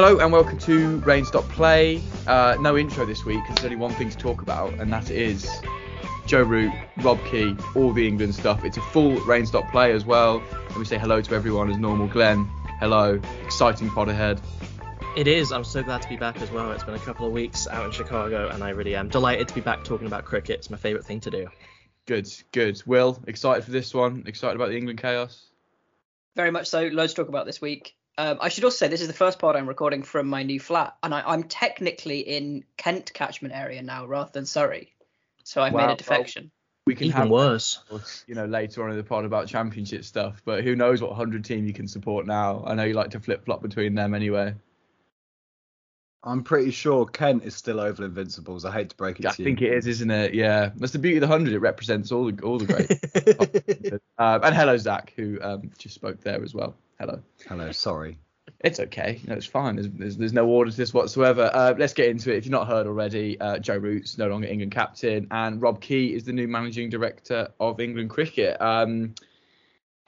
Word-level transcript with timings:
Hello 0.00 0.16
and 0.20 0.30
welcome 0.32 0.56
to 0.58 0.98
Rain 0.98 1.24
Stop 1.24 1.42
Play. 1.48 2.00
Uh, 2.24 2.56
no 2.60 2.78
intro 2.78 3.04
this 3.04 3.24
week 3.24 3.40
because 3.42 3.56
there's 3.56 3.64
only 3.64 3.76
one 3.76 3.90
thing 3.94 4.08
to 4.08 4.16
talk 4.16 4.42
about, 4.42 4.72
and 4.74 4.92
that 4.92 5.10
is 5.10 5.50
Joe 6.24 6.44
Root, 6.44 6.72
Rob 6.98 7.18
Key, 7.24 7.56
all 7.74 7.92
the 7.92 8.06
England 8.06 8.36
stuff. 8.36 8.64
It's 8.64 8.76
a 8.76 8.80
full 8.80 9.16
Rain 9.22 9.44
Stop 9.44 9.68
Play 9.72 9.90
as 9.90 10.04
well. 10.04 10.40
Let 10.68 10.78
me 10.78 10.84
say 10.84 10.98
hello 10.98 11.20
to 11.20 11.34
everyone 11.34 11.68
as 11.68 11.78
normal. 11.78 12.06
Glenn, 12.06 12.44
hello. 12.78 13.20
Exciting 13.44 13.90
pod 13.90 14.08
ahead. 14.08 14.40
It 15.16 15.26
is. 15.26 15.50
I'm 15.50 15.64
so 15.64 15.82
glad 15.82 16.02
to 16.02 16.08
be 16.08 16.16
back 16.16 16.40
as 16.42 16.52
well. 16.52 16.70
It's 16.70 16.84
been 16.84 16.94
a 16.94 17.00
couple 17.00 17.26
of 17.26 17.32
weeks 17.32 17.66
out 17.66 17.84
in 17.84 17.90
Chicago, 17.90 18.50
and 18.50 18.62
I 18.62 18.70
really 18.70 18.94
am 18.94 19.08
delighted 19.08 19.48
to 19.48 19.54
be 19.54 19.62
back 19.62 19.82
talking 19.82 20.06
about 20.06 20.24
cricket. 20.24 20.58
It's 20.58 20.70
my 20.70 20.76
favourite 20.76 21.06
thing 21.06 21.18
to 21.22 21.30
do. 21.32 21.48
Good, 22.06 22.28
good. 22.52 22.80
Will, 22.86 23.20
excited 23.26 23.64
for 23.64 23.72
this 23.72 23.92
one? 23.92 24.22
Excited 24.28 24.54
about 24.54 24.68
the 24.68 24.76
England 24.76 25.00
chaos? 25.00 25.48
Very 26.36 26.52
much 26.52 26.68
so. 26.68 26.86
Loads 26.86 27.14
to 27.14 27.22
talk 27.22 27.28
about 27.28 27.46
this 27.46 27.60
week. 27.60 27.96
Um, 28.18 28.38
I 28.40 28.48
should 28.48 28.64
also 28.64 28.76
say 28.76 28.88
this 28.88 29.00
is 29.00 29.06
the 29.06 29.14
first 29.14 29.38
part 29.38 29.54
I'm 29.54 29.68
recording 29.68 30.02
from 30.02 30.26
my 30.26 30.42
new 30.42 30.58
flat, 30.58 30.96
and 31.04 31.14
I, 31.14 31.32
am 31.32 31.44
technically 31.44 32.18
in 32.18 32.64
Kent 32.76 33.14
catchment 33.14 33.54
area 33.54 33.80
now 33.80 34.06
rather 34.06 34.30
than 34.32 34.44
Surrey. 34.44 34.92
So 35.44 35.62
I've 35.62 35.72
wow, 35.72 35.86
made 35.86 35.92
a 35.92 35.96
defection. 35.96 36.42
Well, 36.44 36.50
we 36.86 36.94
can 36.96 37.06
Even 37.06 37.16
have 37.16 37.30
worse. 37.30 37.78
You 38.26 38.34
know, 38.34 38.46
later 38.46 38.82
on 38.82 38.90
in 38.90 38.96
the 38.96 39.04
pod 39.04 39.24
about 39.24 39.46
championship 39.46 40.04
stuff, 40.04 40.42
but 40.44 40.64
who 40.64 40.74
knows 40.74 41.00
what 41.00 41.12
hundred 41.12 41.44
team 41.44 41.64
you 41.64 41.72
can 41.72 41.86
support 41.86 42.26
now? 42.26 42.64
I 42.66 42.74
know 42.74 42.82
you 42.82 42.94
like 42.94 43.10
to 43.10 43.20
flip 43.20 43.44
flop 43.44 43.62
between 43.62 43.94
them 43.94 44.14
anyway. 44.14 44.52
I'm 46.24 46.42
pretty 46.42 46.72
sure 46.72 47.06
Kent 47.06 47.44
is 47.44 47.54
still 47.54 47.78
Oval 47.78 48.04
Invincibles. 48.04 48.64
I 48.64 48.72
hate 48.72 48.90
to 48.90 48.96
break 48.96 49.20
it 49.20 49.26
I 49.26 49.30
to 49.30 49.42
you. 49.42 49.44
I 49.44 49.48
think 49.48 49.62
it 49.62 49.72
is, 49.72 49.86
isn't 49.86 50.10
it? 50.10 50.34
Yeah. 50.34 50.70
That's 50.74 50.90
the 50.90 50.98
beauty 50.98 51.18
of 51.18 51.20
the 51.20 51.28
hundred. 51.28 51.54
It 51.54 51.60
represents 51.60 52.10
all 52.10 52.32
the 52.32 52.42
all 52.42 52.58
the 52.58 52.66
great. 52.66 54.02
uh, 54.18 54.40
and 54.42 54.56
hello, 54.56 54.76
Zach, 54.76 55.12
who 55.14 55.38
um, 55.40 55.70
just 55.78 55.94
spoke 55.94 56.20
there 56.22 56.42
as 56.42 56.52
well. 56.52 56.74
Hello. 57.00 57.22
Hello. 57.46 57.70
Sorry. 57.70 58.18
It's 58.60 58.80
okay. 58.80 59.20
No, 59.24 59.34
it's 59.34 59.46
fine. 59.46 59.76
There's, 59.76 59.88
there's, 59.90 60.16
there's 60.16 60.32
no 60.32 60.48
order 60.48 60.68
to 60.68 60.76
this 60.76 60.92
whatsoever. 60.92 61.48
Uh, 61.54 61.74
let's 61.78 61.92
get 61.92 62.08
into 62.08 62.32
it. 62.32 62.38
If 62.38 62.44
you've 62.44 62.50
not 62.50 62.66
heard 62.66 62.88
already, 62.88 63.40
uh, 63.40 63.60
Joe 63.60 63.76
Root's 63.76 64.18
no 64.18 64.26
longer 64.26 64.48
England 64.48 64.72
captain, 64.72 65.28
and 65.30 65.62
Rob 65.62 65.80
Key 65.80 66.12
is 66.12 66.24
the 66.24 66.32
new 66.32 66.48
managing 66.48 66.90
director 66.90 67.50
of 67.60 67.78
England 67.78 68.10
cricket. 68.10 68.60
Um, 68.60 69.14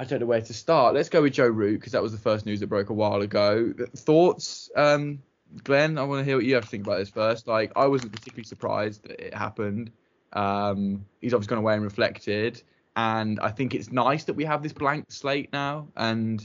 I 0.00 0.04
don't 0.04 0.18
know 0.18 0.26
where 0.26 0.40
to 0.40 0.52
start. 0.52 0.94
Let's 0.94 1.08
go 1.08 1.22
with 1.22 1.34
Joe 1.34 1.46
Root 1.46 1.78
because 1.78 1.92
that 1.92 2.02
was 2.02 2.10
the 2.10 2.18
first 2.18 2.44
news 2.44 2.58
that 2.58 2.66
broke 2.66 2.90
a 2.90 2.94
while 2.94 3.20
ago. 3.20 3.72
Thoughts, 3.96 4.68
um, 4.74 5.22
Glenn? 5.62 5.96
I 5.96 6.02
want 6.02 6.20
to 6.20 6.24
hear 6.24 6.36
what 6.36 6.44
you 6.44 6.54
have 6.56 6.64
to 6.64 6.70
think 6.70 6.84
about 6.84 6.98
this 6.98 7.10
first. 7.10 7.46
Like, 7.46 7.70
I 7.76 7.86
wasn't 7.86 8.12
particularly 8.12 8.44
surprised 8.44 9.04
that 9.04 9.26
it 9.26 9.34
happened. 9.34 9.92
Um, 10.32 11.04
he's 11.20 11.34
obviously 11.34 11.50
gone 11.50 11.58
away 11.58 11.74
and 11.74 11.84
reflected, 11.84 12.60
and 12.96 13.38
I 13.38 13.50
think 13.50 13.76
it's 13.76 13.92
nice 13.92 14.24
that 14.24 14.34
we 14.34 14.44
have 14.44 14.64
this 14.64 14.72
blank 14.72 15.12
slate 15.12 15.52
now 15.52 15.86
and 15.96 16.44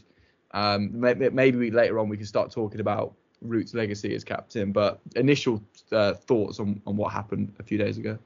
um, 0.55 0.89
maybe 0.93 1.69
later 1.69 1.99
on 1.99 2.07
we 2.07 2.15
can 2.15 2.25
start 2.25 2.49
talking 2.49 2.79
about 2.79 3.13
Root's 3.41 3.73
legacy 3.73 4.15
as 4.15 4.23
captain, 4.23 4.71
but 4.71 5.01
initial 5.15 5.61
uh, 5.91 6.13
thoughts 6.13 6.59
on, 6.61 6.81
on 6.87 6.95
what 6.95 7.11
happened 7.11 7.53
a 7.59 7.63
few 7.63 7.77
days 7.77 7.97
ago. 7.97 8.17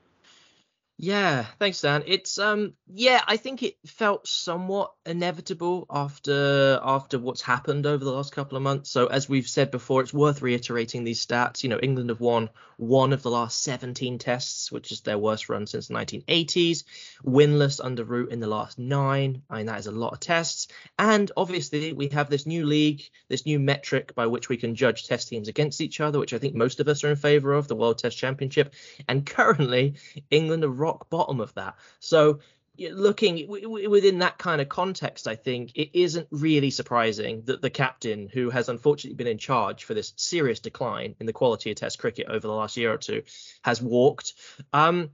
Yeah, 1.01 1.45
thanks, 1.57 1.81
Dan. 1.81 2.03
It's 2.06 2.38
um, 2.38 2.73
yeah, 2.94 3.23
I 3.25 3.38
think 3.38 3.63
it 3.63 3.78
felt 3.88 4.28
somewhat 4.28 4.91
inevitable 5.06 5.88
after 5.90 6.79
after 6.84 7.17
what's 7.17 7.41
happened 7.41 7.88
over 7.88 8.03
the 8.03 8.12
last 8.12 8.34
couple 8.34 8.57
of 8.57 8.63
months. 8.63 8.91
So 8.91 9.07
as 9.07 9.28
we've 9.28 9.47
said 9.47 9.72
before, 9.72 10.01
it's 10.01 10.13
worth 10.13 10.41
reiterating 10.41 11.06
these 11.06 11.25
stats. 11.25 11.63
You 11.63 11.69
know, 11.69 11.79
England 11.81 12.09
have 12.09 12.19
won 12.19 12.50
one 12.79 13.12
of 13.12 13.22
the 13.22 13.29
last 13.29 13.62
17 13.63 14.19
tests, 14.19 14.72
which 14.72 14.94
is 14.94 15.01
their 15.01 15.17
worst 15.17 15.50
run 15.50 15.67
since 15.67 15.90
the 15.90 15.94
1980s. 15.95 16.85
Winless 17.25 17.84
under 17.84 18.06
Root 18.06 18.31
in 18.31 18.40
the 18.40 18.47
last 18.47 18.79
nine. 18.79 19.41
I 19.50 19.57
mean, 19.57 19.66
that 19.66 19.79
is 19.79 19.88
a 19.88 19.91
lot 19.91 20.13
of 20.13 20.22
tests. 20.22 20.69
And 20.97 21.29
obviously, 21.35 21.91
we 21.91 22.07
have 22.09 22.29
this 22.29 22.45
new 22.45 22.66
league, 22.66 23.03
this 23.28 23.45
new 23.45 23.59
metric 23.59 24.16
by 24.16 24.28
which 24.28 24.47
we 24.47 24.56
can 24.56 24.75
judge 24.75 25.06
test 25.06 25.28
teams 25.28 25.50
against 25.50 25.81
each 25.81 26.00
other, 26.00 26.19
which 26.19 26.34
I 26.34 26.38
think 26.38 26.56
most 26.56 26.79
of 26.79 26.88
us 26.88 27.03
are 27.03 27.09
in 27.09 27.17
favour 27.17 27.51
of, 27.51 27.67
the 27.67 27.75
World 27.75 27.97
Test 27.97 28.17
Championship. 28.17 28.73
And 29.09 29.25
currently, 29.25 29.96
England 30.31 30.63
are 30.63 30.69
rock 30.69 31.09
bottom 31.09 31.41
of 31.41 31.53
that. 31.56 31.75
So 32.00 32.40
looking 32.79 33.47
within 33.47 34.19
that 34.19 34.38
kind 34.38 34.62
of 34.62 34.69
context, 34.69 35.28
I 35.28 35.35
think 35.35 35.72
it 35.75 35.97
isn't 35.97 36.28
really 36.31 36.69
surprising 36.69 37.44
that 37.45 37.62
the 37.62 37.69
captain, 37.69 38.29
who 38.31 38.50
has 38.50 38.69
unfortunately 38.69 39.16
been 39.16 39.28
in 39.28 39.38
charge 39.38 39.84
for 39.84 39.94
this 39.94 40.13
serious 40.16 40.59
decline 40.59 41.16
in 41.19 41.25
the 41.25 41.34
quality 41.34 41.72
of 41.72 41.78
Test 41.78 42.00
cricket 42.00 42.28
over 42.28 42.47
the 42.47 42.53
last 42.53 42.78
year 42.78 42.94
or 42.94 42.97
two, 42.97 43.23
has 43.63 43.81
walked. 43.81 44.34
Um, 44.73 45.12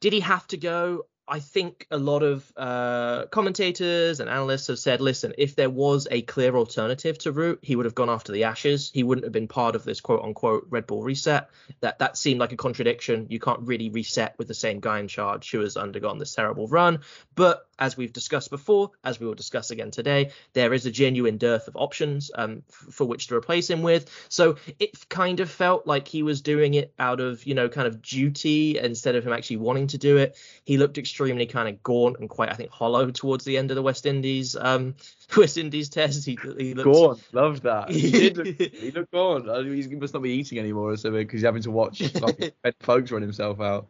did 0.00 0.12
he 0.12 0.20
have 0.20 0.46
to 0.48 0.56
go? 0.56 1.06
I 1.28 1.40
think 1.40 1.86
a 1.90 1.98
lot 1.98 2.22
of 2.22 2.50
uh, 2.56 3.26
commentators 3.26 4.20
and 4.20 4.30
analysts 4.30 4.68
have 4.68 4.78
said, 4.78 5.00
listen, 5.00 5.34
if 5.36 5.54
there 5.54 5.68
was 5.68 6.08
a 6.10 6.22
clear 6.22 6.56
alternative 6.56 7.18
to 7.18 7.32
Root, 7.32 7.58
he 7.62 7.76
would 7.76 7.84
have 7.84 7.94
gone 7.94 8.08
after 8.08 8.32
the 8.32 8.44
Ashes. 8.44 8.90
He 8.92 9.02
wouldn't 9.02 9.24
have 9.24 9.32
been 9.32 9.48
part 9.48 9.76
of 9.76 9.84
this 9.84 10.00
quote 10.00 10.22
unquote 10.22 10.66
red 10.70 10.86
ball 10.86 11.02
reset. 11.02 11.50
That 11.80 11.98
that 11.98 12.16
seemed 12.16 12.40
like 12.40 12.52
a 12.52 12.56
contradiction. 12.56 13.26
You 13.28 13.38
can't 13.38 13.60
really 13.60 13.90
reset 13.90 14.36
with 14.38 14.48
the 14.48 14.54
same 14.54 14.80
guy 14.80 15.00
in 15.00 15.08
charge 15.08 15.50
who 15.50 15.60
has 15.60 15.76
undergone 15.76 16.18
this 16.18 16.34
terrible 16.34 16.66
run. 16.66 17.00
But 17.34 17.67
as 17.78 17.96
we've 17.96 18.12
discussed 18.12 18.50
before, 18.50 18.90
as 19.04 19.20
we 19.20 19.26
will 19.26 19.34
discuss 19.34 19.70
again 19.70 19.90
today, 19.90 20.30
there 20.52 20.72
is 20.72 20.86
a 20.86 20.90
genuine 20.90 21.38
dearth 21.38 21.68
of 21.68 21.76
options 21.76 22.30
um, 22.34 22.62
f- 22.68 22.94
for 22.94 23.04
which 23.06 23.28
to 23.28 23.36
replace 23.36 23.68
him 23.68 23.82
with. 23.82 24.10
So 24.28 24.56
it 24.78 25.08
kind 25.08 25.40
of 25.40 25.50
felt 25.50 25.86
like 25.86 26.08
he 26.08 26.22
was 26.22 26.40
doing 26.40 26.74
it 26.74 26.92
out 26.98 27.20
of, 27.20 27.44
you 27.46 27.54
know, 27.54 27.68
kind 27.68 27.86
of 27.86 28.02
duty 28.02 28.78
instead 28.78 29.14
of 29.14 29.26
him 29.26 29.32
actually 29.32 29.58
wanting 29.58 29.88
to 29.88 29.98
do 29.98 30.16
it. 30.16 30.36
He 30.64 30.78
looked 30.78 30.98
extremely 30.98 31.46
kind 31.46 31.68
of 31.68 31.82
gaunt 31.82 32.18
and 32.18 32.28
quite, 32.28 32.50
I 32.50 32.54
think, 32.54 32.70
hollow 32.70 33.10
towards 33.10 33.44
the 33.44 33.56
end 33.56 33.70
of 33.70 33.74
the 33.76 33.82
West 33.82 34.06
Indies 34.06 34.56
um, 34.56 34.94
West 35.36 35.58
Indies 35.58 35.88
test. 35.88 36.24
He, 36.24 36.38
he 36.58 36.74
looked 36.74 36.84
gaunt. 36.84 37.22
Loved 37.32 37.62
that. 37.64 37.90
He 37.98 38.10
did. 38.10 38.36
Look, 38.36 38.46
he 38.46 38.90
looked 38.90 39.12
gaunt. 39.12 39.46
He 39.66 39.96
must 39.96 40.14
not 40.14 40.22
be 40.22 40.30
eating 40.30 40.58
anymore 40.58 40.92
or 40.92 40.96
something 40.96 41.20
because 41.20 41.40
he's 41.40 41.44
having 41.44 41.62
to 41.62 41.70
watch 41.70 42.00
like, 42.20 42.54
folks 42.80 43.10
run 43.10 43.22
himself 43.22 43.60
out. 43.60 43.88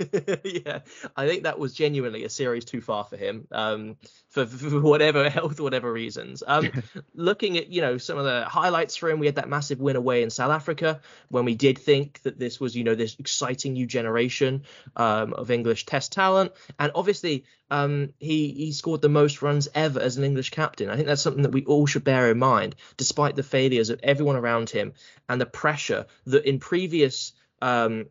yeah, 0.44 0.80
I 1.16 1.26
think 1.26 1.42
that 1.42 1.58
was 1.58 1.74
genuinely 1.74 2.24
a 2.24 2.28
series 2.28 2.64
too 2.64 2.80
far 2.80 3.04
for 3.04 3.16
him, 3.16 3.46
um, 3.52 3.96
for, 4.28 4.46
for 4.46 4.80
whatever 4.80 5.28
health, 5.30 5.60
whatever 5.60 5.92
reasons. 5.92 6.42
Um, 6.46 6.70
looking 7.14 7.58
at 7.58 7.68
you 7.68 7.80
know 7.80 7.98
some 7.98 8.18
of 8.18 8.24
the 8.24 8.44
highlights 8.44 8.96
for 8.96 9.10
him, 9.10 9.18
we 9.18 9.26
had 9.26 9.36
that 9.36 9.48
massive 9.48 9.80
win 9.80 9.96
away 9.96 10.22
in 10.22 10.30
South 10.30 10.50
Africa 10.50 11.00
when 11.28 11.44
we 11.44 11.54
did 11.54 11.78
think 11.78 12.22
that 12.22 12.38
this 12.38 12.58
was 12.58 12.74
you 12.74 12.84
know 12.84 12.94
this 12.94 13.16
exciting 13.18 13.74
new 13.74 13.86
generation 13.86 14.62
um, 14.96 15.34
of 15.34 15.50
English 15.50 15.86
Test 15.86 16.12
talent, 16.12 16.52
and 16.78 16.92
obviously 16.94 17.44
um, 17.70 18.12
he 18.18 18.52
he 18.52 18.72
scored 18.72 19.02
the 19.02 19.08
most 19.08 19.42
runs 19.42 19.68
ever 19.74 20.00
as 20.00 20.16
an 20.16 20.24
English 20.24 20.50
captain. 20.50 20.88
I 20.88 20.96
think 20.96 21.08
that's 21.08 21.22
something 21.22 21.42
that 21.42 21.52
we 21.52 21.64
all 21.64 21.86
should 21.86 22.04
bear 22.04 22.30
in 22.30 22.38
mind, 22.38 22.74
despite 22.96 23.36
the 23.36 23.42
failures 23.42 23.90
of 23.90 24.00
everyone 24.02 24.36
around 24.36 24.70
him 24.70 24.94
and 25.28 25.40
the 25.40 25.46
pressure 25.46 26.06
that 26.26 26.46
in 26.46 26.58
previous 26.58 27.32
um, 27.62 28.06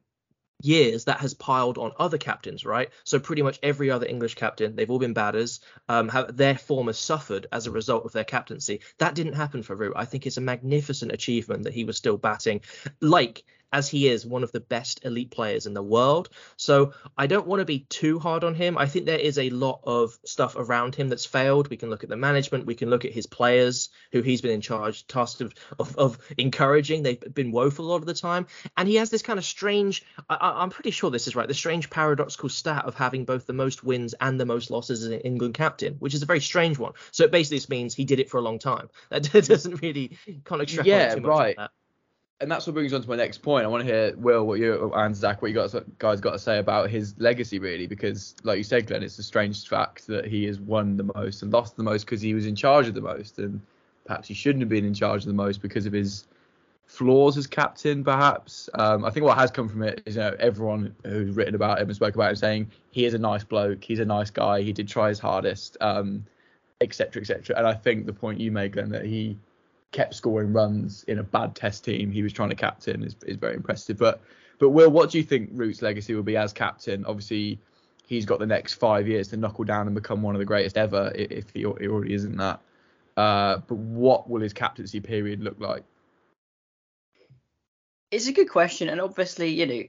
years 0.61 1.06
that 1.06 1.19
has 1.19 1.33
piled 1.33 1.77
on 1.77 1.91
other 1.97 2.17
captains, 2.17 2.65
right? 2.65 2.89
So 3.03 3.19
pretty 3.19 3.41
much 3.41 3.59
every 3.63 3.89
other 3.89 4.06
English 4.06 4.35
captain, 4.35 4.75
they've 4.75 4.89
all 4.89 5.00
been 5.00 5.13
batters, 5.13 5.59
um, 5.88 6.09
have 6.09 6.35
their 6.35 6.57
form 6.57 6.88
has 6.88 7.00
suffered 7.00 7.47
as 7.51 7.67
a 7.67 7.71
result 7.71 8.06
of 8.06 8.11
their 8.11 8.23
captaincy. 8.23 8.81
That 8.97 9.15
didn't 9.15 9.33
happen 9.33 9.63
for 9.63 9.75
Root. 9.75 9.94
I 9.95 10.06
think 10.06 10.27
it's 10.27 10.38
a 10.38 10.41
magnificent 10.41 11.11
achievement 11.11 11.63
that 11.63 11.73
he 11.73 11.83
was 11.83 11.97
still 11.97 12.17
batting 12.17 12.61
like 13.01 13.44
as 13.71 13.89
he 13.89 14.07
is 14.07 14.25
one 14.25 14.44
of 14.44 14.51
the 14.51 14.60
best 14.60 15.06
elite 15.06 15.31
players 15.31 15.66
in 15.66 15.74
the 15.74 15.83
world. 15.83 16.30
So 16.57 16.94
I 17.18 17.27
don't 17.27 17.48
want 17.48 17.60
to 17.62 17.66
be 17.66 17.80
too 17.80 18.19
hard 18.19 18.44
on 18.44 18.56
him. 18.56 18.77
I 18.77 18.86
think 18.86 19.06
there 19.06 19.19
is 19.19 19.38
a 19.38 19.50
lot 19.50 19.81
of 19.83 20.18
stuff 20.25 20.56
around 20.57 20.95
him 20.95 21.10
that's 21.10 21.25
failed. 21.25 21.69
We 21.69 21.77
can 21.77 21.89
look 21.89 22.04
at 22.04 22.10
the 22.10 22.18
management, 22.18 22.66
we 22.66 22.75
can 22.75 22.89
look 22.89 23.06
at 23.06 23.12
his 23.12 23.27
players 23.27 23.89
who 24.12 24.21
he's 24.21 24.42
been 24.42 24.51
in 24.51 24.62
charge, 24.62 25.07
tasked 25.07 25.42
of, 25.42 25.54
of, 25.77 25.95
of 25.98 26.18
encouraging. 26.38 27.04
They've 27.04 27.33
been 27.33 27.51
woeful 27.51 27.86
a 27.86 27.89
lot 27.89 27.98
of 27.98 28.06
the 28.06 28.13
time. 28.13 28.48
And 28.77 28.88
he 28.88 28.95
has 28.95 29.10
this 29.10 29.21
kind 29.21 29.39
of 29.39 29.45
strange, 29.45 30.04
I, 30.30 30.63
am 30.63 30.69
pretty 30.69 30.92
sure 30.92 31.12
this 31.12 31.27
is 31.27 31.36
right, 31.36 31.48
the 31.48 31.54
strange 31.54 31.89
paradoxical 31.89 32.50
stat 32.50 32.86
of 32.86 32.95
having 32.95 33.25
both 33.25 33.45
the 33.45 33.54
most 33.54 33.83
wins 33.83 34.15
and 34.19 34.39
the 34.39 34.45
most 34.45 34.72
losses 34.72 35.04
as 35.04 35.12
an 35.12 35.19
England 35.22 35.54
captain, 35.54 35.95
which 36.00 36.13
is 36.13 36.24
a 36.24 36.25
very 36.25 36.42
strange 36.42 36.77
one. 36.77 36.94
So 37.12 37.24
it 37.24 37.31
basically 37.31 37.57
just 37.57 37.69
means 37.69 37.94
he 37.94 38.06
did 38.06 38.19
it 38.19 38.30
for 38.30 38.38
a 38.38 38.42
long 38.42 38.60
time. 38.60 38.89
That 39.10 39.24
doesn't 39.31 39.81
really, 39.81 40.18
can't 40.45 40.62
extrapolate 40.62 40.88
yeah, 40.88 41.15
too 41.15 41.22
much 41.22 41.30
right. 41.30 41.57
that 41.57 41.72
and 42.41 42.50
that's 42.50 42.65
what 42.65 42.74
brings 42.74 42.94
on 42.94 43.01
to 43.01 43.09
my 43.09 43.15
next 43.15 43.39
point. 43.39 43.65
I 43.65 43.68
want 43.68 43.86
to 43.86 43.91
hear 43.91 44.15
Will, 44.15 44.45
what 44.47 44.59
you 44.59 44.91
and 44.94 45.15
Zach, 45.15 45.41
what 45.41 45.51
you 45.51 45.69
guys 45.97 46.21
got 46.21 46.31
to 46.31 46.39
say 46.39 46.59
about 46.59 46.89
his 46.89 47.13
legacy, 47.19 47.59
really, 47.59 47.86
because 47.86 48.36
like 48.44 48.57
you 48.57 48.63
said, 48.63 48.88
Glenn, 48.88 49.03
it's 49.03 49.19
a 49.19 49.24
strange 49.24 49.68
fact 49.68 50.07
that 50.07 50.25
he 50.25 50.45
has 50.45 50.59
won 50.59 50.95
the 50.95 51.12
most 51.15 51.41
and 51.41 51.51
lost 51.51 51.75
the 51.75 51.83
most 51.83 52.06
because 52.06 52.21
he 52.21 52.33
was 52.33 52.45
in 52.45 52.56
charge 52.56 52.88
of 52.88 52.94
the 52.94 53.01
most, 53.01 53.39
and 53.39 53.59
perhaps 54.06 54.27
he 54.27 54.33
shouldn't 54.33 54.62
have 54.62 54.69
been 54.69 54.86
in 54.86 54.94
charge 54.94 55.24
of 55.24 55.27
the 55.27 55.33
most 55.33 55.62
because 55.62 55.86
of 55.86 55.91
his 55.91 56.27
flaws 56.86 57.38
as 57.38 57.45
captain. 57.45 58.06
Perhaps 58.06 58.69
um, 58.75 59.03
I 59.03 59.09
think 59.09 59.25
what 59.25 59.38
has 59.38 59.51
come 59.51 59.68
from 59.68 59.83
it 59.83 60.01
is 60.06 60.15
you 60.15 60.21
know 60.21 60.36
everyone 60.39 60.95
who's 61.03 61.36
written 61.36 61.56
about 61.56 61.80
him 61.80 61.88
and 61.88 61.95
spoke 61.95 62.15
about 62.15 62.30
him 62.30 62.36
saying 62.38 62.71
he 62.91 63.06
is 63.06 63.13
a 63.13 63.19
nice 63.19 63.44
bloke, 63.44 63.83
he's 63.83 64.00
a 64.00 64.06
nice 64.06 64.30
guy, 64.30 64.62
he 64.62 64.71
did 64.71 64.88
try 64.88 65.09
his 65.09 65.19
hardest, 65.19 65.75
um, 65.81 66.25
etc. 66.80 67.21
etc. 67.21 67.57
And 67.57 67.68
I 67.68 67.74
think 67.74 68.06
the 68.06 68.13
point 68.13 68.39
you 68.39 68.50
made, 68.50 68.71
Glenn, 68.71 68.89
that 68.89 69.03
he 69.03 69.38
kept 69.91 70.13
scoring 70.13 70.53
runs 70.53 71.03
in 71.03 71.19
a 71.19 71.24
bad 71.24 71.56
test 71.56 71.83
team 71.83 72.12
he 72.12 72.21
was 72.21 72.31
trying 72.31 72.50
to 72.50 72.56
captain 72.56 73.03
is, 73.03 73.15
is 73.25 73.38
very 73.38 73.56
impressive. 73.56 73.97
But 73.97 74.21
but 74.59 74.69
Will, 74.69 74.89
what 74.89 75.09
do 75.09 75.18
you 75.18 75.24
think 75.24 75.50
Root's 75.53 75.81
legacy 75.81 76.13
will 76.13 76.24
be 76.24 76.36
as 76.36 76.51
captain? 76.51 77.06
Obviously, 77.06 77.59
he's 78.06 78.25
got 78.25 78.39
the 78.39 78.45
next 78.45 78.74
five 78.74 79.07
years 79.07 79.30
to 79.30 79.38
knuckle 79.38 79.63
down 79.63 79.88
and 79.88 79.95
become 79.95 80.21
one 80.21 80.36
of 80.36 80.39
the 80.39 80.45
greatest 80.45 80.77
ever 80.77 81.12
if 81.15 81.50
he, 81.53 81.62
he 81.62 81.65
already 81.65 82.13
isn't 82.13 82.36
that. 82.38 82.59
Uh, 83.15 83.57
but 83.68 83.75
what 83.75 84.30
will 84.30 84.41
his 84.41 84.53
captaincy 84.53 85.00
period 85.00 85.41
look 85.41 85.59
like? 85.59 85.83
It's 88.12 88.27
a 88.27 88.31
good 88.31 88.50
question, 88.50 88.89
and 88.89 89.00
obviously, 89.00 89.50
you 89.50 89.65
know, 89.65 89.83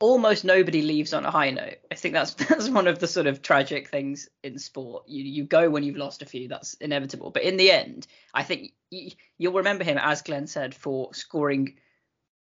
almost 0.00 0.44
nobody 0.44 0.82
leaves 0.82 1.12
on 1.12 1.24
a 1.24 1.30
high 1.30 1.50
note. 1.50 1.76
I 1.92 1.94
think 1.94 2.14
that's 2.14 2.34
that's 2.48 2.68
one 2.68 2.88
of 2.88 2.98
the 2.98 3.06
sort 3.06 3.26
of 3.26 3.42
tragic 3.42 3.88
things 3.88 4.28
in 4.42 4.58
sport. 4.58 5.04
You 5.06 5.22
you 5.22 5.44
go 5.44 5.70
when 5.70 5.84
you've 5.84 5.96
lost 5.96 6.22
a 6.22 6.26
few, 6.26 6.48
that's 6.48 6.74
inevitable. 6.74 7.30
But 7.30 7.44
in 7.44 7.56
the 7.56 7.70
end, 7.70 8.06
I 8.34 8.42
think 8.42 8.72
you, 8.90 9.12
you'll 9.38 9.52
remember 9.52 9.84
him, 9.84 9.98
as 10.00 10.22
Glenn 10.22 10.46
said, 10.46 10.74
for 10.74 11.14
scoring 11.14 11.76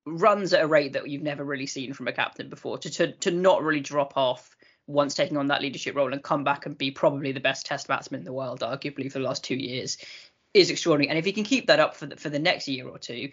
runs 0.06 0.54
at 0.54 0.64
a 0.64 0.68
rate 0.68 0.94
that 0.94 1.08
you've 1.10 1.22
never 1.22 1.44
really 1.44 1.68
seen 1.68 1.94
from 1.94 2.08
a 2.08 2.14
captain 2.14 2.50
before. 2.50 2.78
To 2.78 2.90
to 2.90 3.12
to 3.12 3.32
not 3.32 3.64
really 3.64 3.82
drop 3.82 4.14
off 4.16 4.56
once 4.88 5.14
taking 5.14 5.38
on 5.38 5.48
that 5.48 5.62
leadership 5.62 5.96
role 5.96 6.14
and 6.14 6.24
come 6.24 6.44
back 6.44 6.66
and 6.66 6.76
be 6.76 6.90
probably 6.90 7.32
the 7.32 7.40
best 7.40 7.66
Test 7.66 7.88
batsman 7.88 8.22
in 8.22 8.26
the 8.26 8.34
world, 8.34 8.62
arguably 8.62 9.12
for 9.12 9.20
the 9.20 9.26
last 9.26 9.44
two 9.44 9.56
years, 9.56 9.98
is 10.56 10.72
extraordinary. 10.72 11.10
And 11.10 11.20
if 11.20 11.26
he 11.26 11.32
can 11.32 11.44
keep 11.44 11.68
that 11.68 11.80
up 11.80 11.96
for 11.96 12.08
the, 12.08 12.16
for 12.16 12.30
the 12.30 12.40
next 12.40 12.68
year 12.68 12.88
or 12.88 12.98
two, 12.98 13.30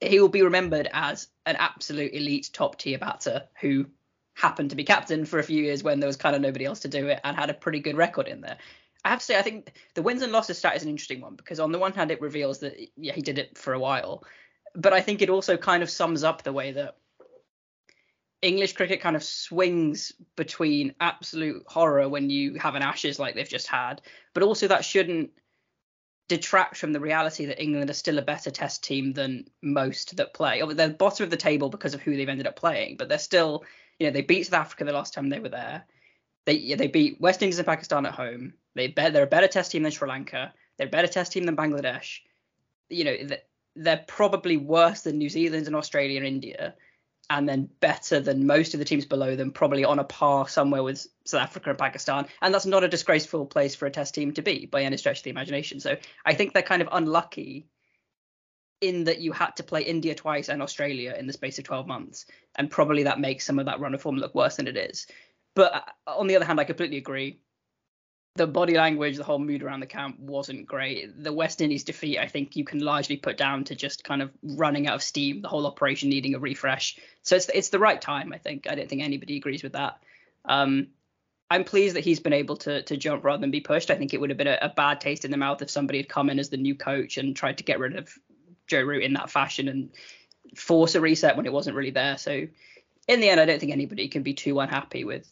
he 0.00 0.20
will 0.20 0.28
be 0.28 0.42
remembered 0.42 0.88
as 0.92 1.28
an 1.46 1.56
absolute 1.56 2.12
elite 2.12 2.50
top 2.52 2.78
tier 2.78 2.98
batter 2.98 3.44
who 3.60 3.86
happened 4.34 4.70
to 4.70 4.76
be 4.76 4.84
captain 4.84 5.24
for 5.24 5.38
a 5.38 5.44
few 5.44 5.62
years 5.62 5.82
when 5.82 5.98
there 5.98 6.06
was 6.06 6.16
kind 6.16 6.36
of 6.36 6.42
nobody 6.42 6.64
else 6.64 6.80
to 6.80 6.88
do 6.88 7.08
it 7.08 7.20
and 7.24 7.36
had 7.36 7.50
a 7.50 7.54
pretty 7.54 7.80
good 7.80 7.96
record 7.96 8.28
in 8.28 8.40
there. 8.40 8.56
I 9.04 9.10
have 9.10 9.18
to 9.20 9.24
say, 9.24 9.38
I 9.38 9.42
think 9.42 9.72
the 9.94 10.02
wins 10.02 10.22
and 10.22 10.32
losses 10.32 10.58
stat 10.58 10.76
is 10.76 10.82
an 10.82 10.88
interesting 10.88 11.20
one 11.20 11.34
because 11.34 11.60
on 11.60 11.72
the 11.72 11.78
one 11.78 11.92
hand, 11.92 12.10
it 12.10 12.20
reveals 12.20 12.60
that 12.60 12.76
yeah 12.96 13.12
he 13.12 13.22
did 13.22 13.38
it 13.38 13.58
for 13.58 13.72
a 13.72 13.78
while, 13.78 14.24
but 14.74 14.92
I 14.92 15.00
think 15.00 15.22
it 15.22 15.30
also 15.30 15.56
kind 15.56 15.82
of 15.82 15.90
sums 15.90 16.24
up 16.24 16.42
the 16.42 16.52
way 16.52 16.72
that 16.72 16.96
English 18.42 18.74
cricket 18.74 19.00
kind 19.00 19.16
of 19.16 19.24
swings 19.24 20.12
between 20.36 20.94
absolute 21.00 21.64
horror 21.66 22.08
when 22.08 22.30
you 22.30 22.54
have 22.54 22.76
an 22.76 22.82
Ashes 22.82 23.18
like 23.18 23.34
they've 23.34 23.48
just 23.48 23.66
had, 23.66 24.00
but 24.34 24.44
also 24.44 24.68
that 24.68 24.84
shouldn't 24.84 25.30
detract 26.28 26.76
from 26.76 26.92
the 26.92 27.00
reality 27.00 27.46
that 27.46 27.60
England 27.60 27.90
are 27.90 27.94
still 27.94 28.18
a 28.18 28.22
better 28.22 28.50
test 28.50 28.84
team 28.84 29.12
than 29.12 29.46
most 29.62 30.16
that 30.16 30.34
play. 30.34 30.62
They're 30.74 30.90
bottom 30.90 31.24
of 31.24 31.30
the 31.30 31.36
table 31.36 31.70
because 31.70 31.94
of 31.94 32.02
who 32.02 32.16
they've 32.16 32.28
ended 32.28 32.46
up 32.46 32.56
playing, 32.56 32.96
but 32.98 33.08
they're 33.08 33.18
still, 33.18 33.64
you 33.98 34.06
know, 34.06 34.12
they 34.12 34.20
beat 34.20 34.44
South 34.44 34.60
Africa 34.60 34.84
the 34.84 34.92
last 34.92 35.14
time 35.14 35.28
they 35.28 35.40
were 35.40 35.48
there. 35.48 35.84
They 36.44 36.54
yeah, 36.54 36.76
they 36.76 36.86
beat 36.86 37.20
West 37.20 37.42
Indies 37.42 37.58
and 37.58 37.66
Pakistan 37.66 38.06
at 38.06 38.14
home. 38.14 38.54
They 38.74 38.88
they're 38.88 39.22
a 39.22 39.26
better 39.26 39.48
test 39.48 39.72
team 39.72 39.82
than 39.82 39.92
Sri 39.92 40.08
Lanka. 40.08 40.52
They're 40.76 40.86
a 40.86 40.90
better 40.90 41.08
test 41.08 41.32
team 41.32 41.44
than 41.44 41.56
Bangladesh. 41.56 42.20
You 42.90 43.04
know, 43.04 43.16
they're 43.74 44.04
probably 44.06 44.56
worse 44.56 45.02
than 45.02 45.18
New 45.18 45.28
Zealand 45.28 45.66
and 45.66 45.76
Australia 45.76 46.18
and 46.18 46.26
India 46.26 46.74
and 47.30 47.48
then 47.48 47.68
better 47.80 48.20
than 48.20 48.46
most 48.46 48.74
of 48.74 48.78
the 48.78 48.84
teams 48.84 49.04
below 49.04 49.36
them, 49.36 49.50
probably 49.50 49.84
on 49.84 49.98
a 49.98 50.04
par 50.04 50.48
somewhere 50.48 50.82
with 50.82 51.06
South 51.24 51.42
Africa 51.42 51.70
and 51.70 51.78
Pakistan. 51.78 52.26
And 52.40 52.54
that's 52.54 52.66
not 52.66 52.84
a 52.84 52.88
disgraceful 52.88 53.46
place 53.46 53.74
for 53.74 53.86
a 53.86 53.90
test 53.90 54.14
team 54.14 54.32
to 54.32 54.42
be 54.42 54.66
by 54.66 54.82
any 54.82 54.96
stretch 54.96 55.18
of 55.18 55.24
the 55.24 55.30
imagination. 55.30 55.80
So 55.80 55.96
I 56.24 56.34
think 56.34 56.52
they're 56.52 56.62
kind 56.62 56.80
of 56.80 56.88
unlucky 56.90 57.66
in 58.80 59.04
that 59.04 59.20
you 59.20 59.32
had 59.32 59.56
to 59.56 59.62
play 59.62 59.82
India 59.82 60.14
twice 60.14 60.48
and 60.48 60.62
Australia 60.62 61.14
in 61.18 61.26
the 61.26 61.32
space 61.32 61.58
of 61.58 61.64
12 61.64 61.86
months. 61.86 62.26
And 62.56 62.70
probably 62.70 63.02
that 63.02 63.20
makes 63.20 63.44
some 63.44 63.58
of 63.58 63.66
that 63.66 63.80
run 63.80 63.94
of 63.94 64.00
form 64.00 64.16
look 64.16 64.34
worse 64.34 64.56
than 64.56 64.68
it 64.68 64.76
is. 64.76 65.06
But 65.54 65.74
uh, 66.06 66.16
on 66.18 66.28
the 66.28 66.36
other 66.36 66.44
hand, 66.44 66.60
I 66.60 66.64
completely 66.64 66.96
agree 66.96 67.40
the 68.36 68.46
body 68.46 68.76
language, 68.76 69.16
the 69.16 69.24
whole 69.24 69.38
mood 69.38 69.62
around 69.62 69.80
the 69.80 69.86
camp 69.86 70.18
wasn't 70.20 70.66
great. 70.66 71.22
The 71.22 71.32
West 71.32 71.60
Indies 71.60 71.84
defeat, 71.84 72.18
I 72.18 72.28
think 72.28 72.56
you 72.56 72.64
can 72.64 72.78
largely 72.78 73.16
put 73.16 73.36
down 73.36 73.64
to 73.64 73.74
just 73.74 74.04
kind 74.04 74.22
of 74.22 74.30
running 74.42 74.86
out 74.86 74.94
of 74.94 75.02
steam, 75.02 75.42
the 75.42 75.48
whole 75.48 75.66
operation 75.66 76.08
needing 76.08 76.34
a 76.34 76.38
refresh. 76.38 76.98
So 77.22 77.36
it's 77.36 77.48
it's 77.48 77.68
the 77.70 77.78
right 77.78 78.00
time, 78.00 78.32
I 78.32 78.38
think. 78.38 78.66
I 78.70 78.76
don't 78.76 78.88
think 78.88 79.02
anybody 79.02 79.36
agrees 79.36 79.62
with 79.62 79.72
that. 79.72 79.98
Um, 80.44 80.88
I'm 81.50 81.64
pleased 81.64 81.96
that 81.96 82.04
he's 82.04 82.20
been 82.20 82.32
able 82.32 82.56
to 82.58 82.82
to 82.82 82.96
jump 82.96 83.24
rather 83.24 83.40
than 83.40 83.50
be 83.50 83.60
pushed. 83.60 83.90
I 83.90 83.96
think 83.96 84.14
it 84.14 84.20
would 84.20 84.30
have 84.30 84.38
been 84.38 84.46
a, 84.46 84.58
a, 84.62 84.68
bad 84.68 85.00
taste 85.00 85.24
in 85.24 85.30
the 85.30 85.36
mouth 85.36 85.60
if 85.60 85.70
somebody 85.70 85.98
had 85.98 86.08
come 86.08 86.30
in 86.30 86.38
as 86.38 86.50
the 86.50 86.56
new 86.56 86.74
coach 86.74 87.16
and 87.16 87.34
tried 87.34 87.58
to 87.58 87.64
get 87.64 87.80
rid 87.80 87.96
of 87.96 88.12
Joe 88.66 88.82
Root 88.82 89.02
in 89.02 89.14
that 89.14 89.30
fashion 89.30 89.68
and 89.68 89.90
force 90.54 90.94
a 90.94 91.00
reset 91.00 91.36
when 91.36 91.46
it 91.46 91.52
wasn't 91.52 91.76
really 91.76 91.90
there. 91.90 92.18
So 92.18 92.46
in 93.08 93.20
the 93.20 93.30
end, 93.30 93.40
I 93.40 93.46
don't 93.46 93.58
think 93.58 93.72
anybody 93.72 94.08
can 94.08 94.22
be 94.22 94.34
too 94.34 94.60
unhappy 94.60 95.04
with 95.04 95.28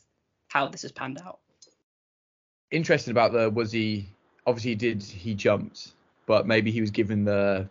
how 0.49 0.69
this 0.69 0.83
has 0.83 0.93
panned 0.93 1.21
out 1.21 1.39
interesting 2.71 3.13
about 3.13 3.33
the 3.33 3.51
was 3.51 3.73
he 3.73 4.09
obviously 4.47 4.71
he 4.71 4.77
did 4.77 5.03
he 5.03 5.35
jumped, 5.35 5.93
but 6.27 6.47
maybe 6.47 6.71
he 6.71 6.81
was 6.81 6.91
given 6.91 7.25
the 7.25 7.69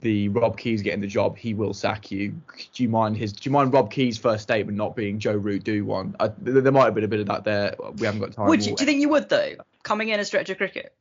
the 0.00 0.28
Rob 0.28 0.56
Keys 0.56 0.82
getting 0.82 1.00
the 1.00 1.08
job, 1.08 1.36
he 1.36 1.54
will 1.54 1.74
sack 1.74 2.10
you. 2.10 2.40
Do 2.72 2.82
you 2.82 2.88
mind 2.88 3.16
his? 3.16 3.32
Do 3.32 3.48
you 3.48 3.52
mind 3.52 3.72
Rob 3.72 3.90
Keys' 3.90 4.16
first 4.16 4.44
statement 4.44 4.78
not 4.78 4.94
being 4.94 5.18
Joe 5.18 5.34
Root 5.34 5.64
do 5.64 5.84
one? 5.84 6.14
I, 6.20 6.30
there 6.38 6.70
might 6.70 6.84
have 6.84 6.94
been 6.94 7.04
a 7.04 7.08
bit 7.08 7.20
of 7.20 7.26
that 7.26 7.44
there. 7.44 7.74
We 7.96 8.06
haven't 8.06 8.20
got 8.20 8.32
time. 8.32 8.46
Would 8.46 8.64
you, 8.64 8.76
do 8.76 8.82
you 8.82 8.86
think 8.86 9.00
you 9.00 9.08
would 9.08 9.28
though? 9.28 9.54
Coming 9.82 10.10
in 10.10 10.20
a 10.20 10.24
stretch 10.24 10.50
of 10.50 10.56
cricket, 10.56 10.94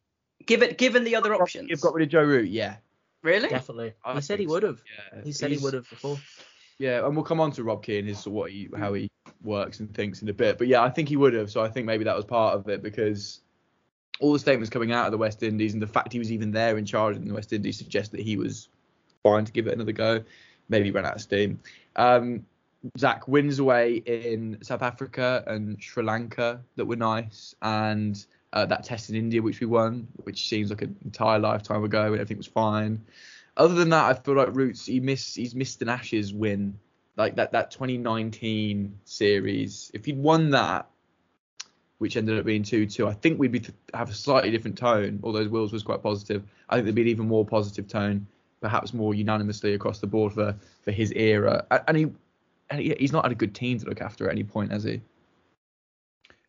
give 0.46 0.64
it 0.64 0.78
given 0.78 1.04
the 1.04 1.16
other 1.16 1.36
options. 1.36 1.70
You've 1.70 1.82
got 1.82 1.94
rid 1.94 2.04
of 2.04 2.10
Joe 2.10 2.24
Root, 2.24 2.50
yeah. 2.50 2.78
Really? 3.22 3.50
Definitely. 3.50 3.94
I 4.04 4.14
he 4.16 4.22
said 4.22 4.40
he 4.40 4.48
would 4.48 4.64
have. 4.64 4.82
Yeah. 5.14 5.22
He 5.24 5.32
said 5.32 5.52
He's, 5.52 5.60
he 5.60 5.66
would 5.66 5.74
have 5.74 5.90
before. 5.90 6.18
Yeah, 6.80 7.06
and 7.06 7.16
we'll 7.16 7.26
come 7.26 7.40
on 7.40 7.52
to 7.54 7.64
Rob 7.64 7.84
Key 7.84 8.00
and 8.00 8.08
his 8.08 8.26
what 8.28 8.52
he 8.52 8.70
how 8.76 8.94
he 8.94 9.10
works 9.48 9.80
and 9.80 9.94
thinks 9.94 10.22
in 10.22 10.30
a 10.30 10.34
bit. 10.34 10.58
But 10.58 10.68
yeah, 10.68 10.84
I 10.84 10.90
think 10.90 11.10
he 11.10 11.18
would 11.18 11.34
have. 11.34 11.50
So 11.50 11.62
I 11.62 11.70
think 11.70 11.86
maybe 11.86 12.04
that 12.04 12.16
was 12.16 12.26
part 12.26 12.56
of 12.56 12.68
it 12.70 12.84
because 12.84 13.42
all 14.20 14.34
the 14.34 14.40
statements 14.40 14.70
coming 14.70 14.92
out 14.92 15.06
of 15.06 15.12
the 15.12 15.18
West 15.18 15.42
Indies 15.44 15.74
and 15.74 15.82
the 15.82 15.88
fact 15.88 16.14
he 16.14 16.20
was 16.20 16.32
even 16.32 16.52
there 16.52 16.78
in 16.78 16.86
charge 16.86 17.16
in 17.16 17.28
the 17.28 17.34
West 17.34 17.54
Indies 17.54 17.78
suggests 17.78 18.12
that 18.12 18.22
he 18.22 18.38
was 18.38 18.70
fine 19.24 19.46
to 19.46 19.52
give 19.52 19.68
it 19.68 19.74
another 19.74 19.92
go. 19.92 20.24
Maybe 20.70 20.92
ran 20.92 21.06
out 21.06 21.16
of 21.16 21.22
steam. 21.22 21.60
Um, 21.96 22.46
Zach 22.98 23.28
wins 23.28 23.60
away 23.60 23.96
in 24.06 24.60
South 24.62 24.82
Africa 24.82 25.44
and 25.48 25.82
Sri 25.82 26.04
Lanka 26.04 26.62
that 26.76 26.86
were 26.86 26.96
nice, 26.96 27.56
and 27.62 28.24
uh, 28.54 28.66
that 28.66 28.84
test 28.84 29.10
in 29.10 29.16
India 29.16 29.42
which 29.42 29.60
we 29.60 29.66
won, 29.66 30.08
which 30.24 30.48
seems 30.48 30.70
like 30.70 30.82
an 30.82 30.96
entire 31.04 31.40
lifetime 31.40 31.84
ago 31.84 32.06
and 32.06 32.16
everything 32.16 32.38
was 32.38 32.48
fine. 32.48 33.04
Other 33.56 33.74
than 33.74 33.90
that, 33.90 34.06
I 34.06 34.14
feel 34.14 34.36
like 34.36 34.56
Roots 34.56 34.86
he 34.86 35.00
missed 35.00 35.36
he's 35.36 35.56
missed 35.56 35.82
an 35.82 35.90
Ashes 35.90 36.34
win, 36.34 36.78
like 37.18 37.36
that 37.36 37.52
that 37.52 37.72
2019 37.72 39.00
series. 39.04 39.92
If 39.94 40.06
he'd 40.06 40.18
won 40.18 40.52
that, 40.52 40.88
which 41.98 42.16
ended 42.16 42.38
up 42.38 42.46
being 42.46 42.64
2-2, 42.64 43.08
I 43.08 43.14
think 43.14 43.40
we'd 43.40 43.52
be 43.52 43.60
th- 43.60 43.74
have 43.94 44.10
a 44.10 44.14
slightly 44.14 44.52
different 44.52 44.78
tone. 44.78 45.20
Although 45.24 45.48
Wills 45.50 45.74
was 45.74 45.84
quite 45.84 46.04
positive, 46.04 46.44
I 46.70 46.76
think 46.76 46.86
there'd 46.86 46.96
be 46.96 47.02
an 47.02 47.08
even 47.08 47.28
more 47.28 47.46
positive 47.46 47.88
tone, 47.88 48.28
perhaps 48.62 48.94
more 48.94 49.16
unanimously 49.16 49.74
across 49.74 50.00
the 50.00 50.08
board 50.08 50.34
for 50.34 50.56
for 50.84 50.92
his 50.92 51.12
era. 51.14 51.66
And 51.88 51.98
he 51.98 52.08
and 52.70 52.80
he, 52.80 52.96
he's 53.00 53.12
not 53.12 53.26
had 53.26 53.32
a 53.32 53.36
good 53.36 53.56
team 53.56 53.80
to 53.80 53.86
look 53.88 54.02
after 54.02 54.28
at 54.28 54.32
any 54.32 54.44
point, 54.44 54.72
has 54.72 54.84
he? 54.84 55.02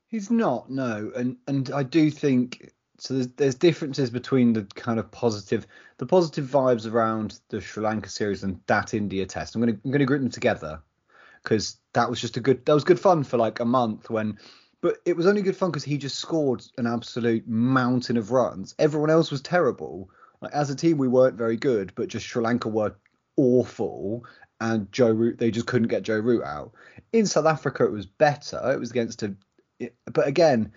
He's 0.07 0.31
not, 0.31 0.71
no. 0.71 1.11
And 1.17 1.37
and 1.47 1.71
I 1.71 1.83
do 1.83 2.11
think 2.11 2.73
so 2.99 3.15
there's 3.15 3.29
there's 3.29 3.55
differences 3.55 4.11
between 4.11 4.53
the 4.53 4.65
kind 4.75 4.99
of 4.99 5.11
positive 5.11 5.67
the 5.99 6.07
positive 6.07 6.47
vibes 6.47 6.91
around 6.91 7.41
the 7.49 7.61
Sri 7.61 7.83
Lanka 7.83 8.09
series 8.09 8.43
and 8.43 8.61
that 8.67 8.95
India 8.95 9.27
test. 9.27 9.55
I'm 9.55 9.63
gonna 9.63 9.79
I'm 9.85 9.91
gonna 9.91 10.05
group 10.05 10.21
them 10.23 10.31
together. 10.31 10.83
because 11.43 11.79
that 11.93 12.11
was 12.11 12.21
just 12.21 12.37
a 12.37 12.41
good 12.41 12.65
that 12.67 12.75
was 12.75 12.85
good 12.85 13.01
fun 13.01 13.25
for 13.25 13.37
like 13.37 13.61
a 13.61 13.65
month 13.65 14.11
when 14.11 14.39
but 14.81 14.99
it 15.05 15.17
was 15.17 15.27
only 15.27 15.43
good 15.43 15.57
fun 15.57 15.71
because 15.71 15.85
he 15.85 15.99
just 15.99 16.19
scored 16.19 16.63
an 16.77 16.87
absolute 16.87 17.49
mountain 17.49 18.17
of 18.17 18.31
runs. 18.31 18.75
Everyone 18.79 19.11
else 19.11 19.31
was 19.31 19.41
terrible. 19.41 20.09
Like, 20.41 20.53
as 20.53 20.71
a 20.71 20.77
team, 20.77 20.99
we 20.99 21.09
weren't 21.09 21.37
very 21.37 21.57
good, 21.57 21.93
but 21.97 22.07
just 22.09 22.27
Sri 22.27 22.43
Lanka 22.43 22.69
were 22.69 22.95
awful, 23.37 24.25
and 24.61 24.91
Joe 24.93 25.11
Root 25.11 25.39
they 25.39 25.51
just 25.51 25.67
couldn't 25.67 25.89
get 25.89 26.05
Joe 26.05 26.21
Root 26.21 26.45
out. 26.45 26.73
In 27.13 27.27
South 27.27 27.47
Africa, 27.47 27.85
it 27.85 27.93
was 27.93 28.07
better. 28.07 28.61
It 28.73 28.79
was 28.79 28.91
against 28.91 29.23
a, 29.25 29.35
but 30.13 30.29
again, 30.29 30.73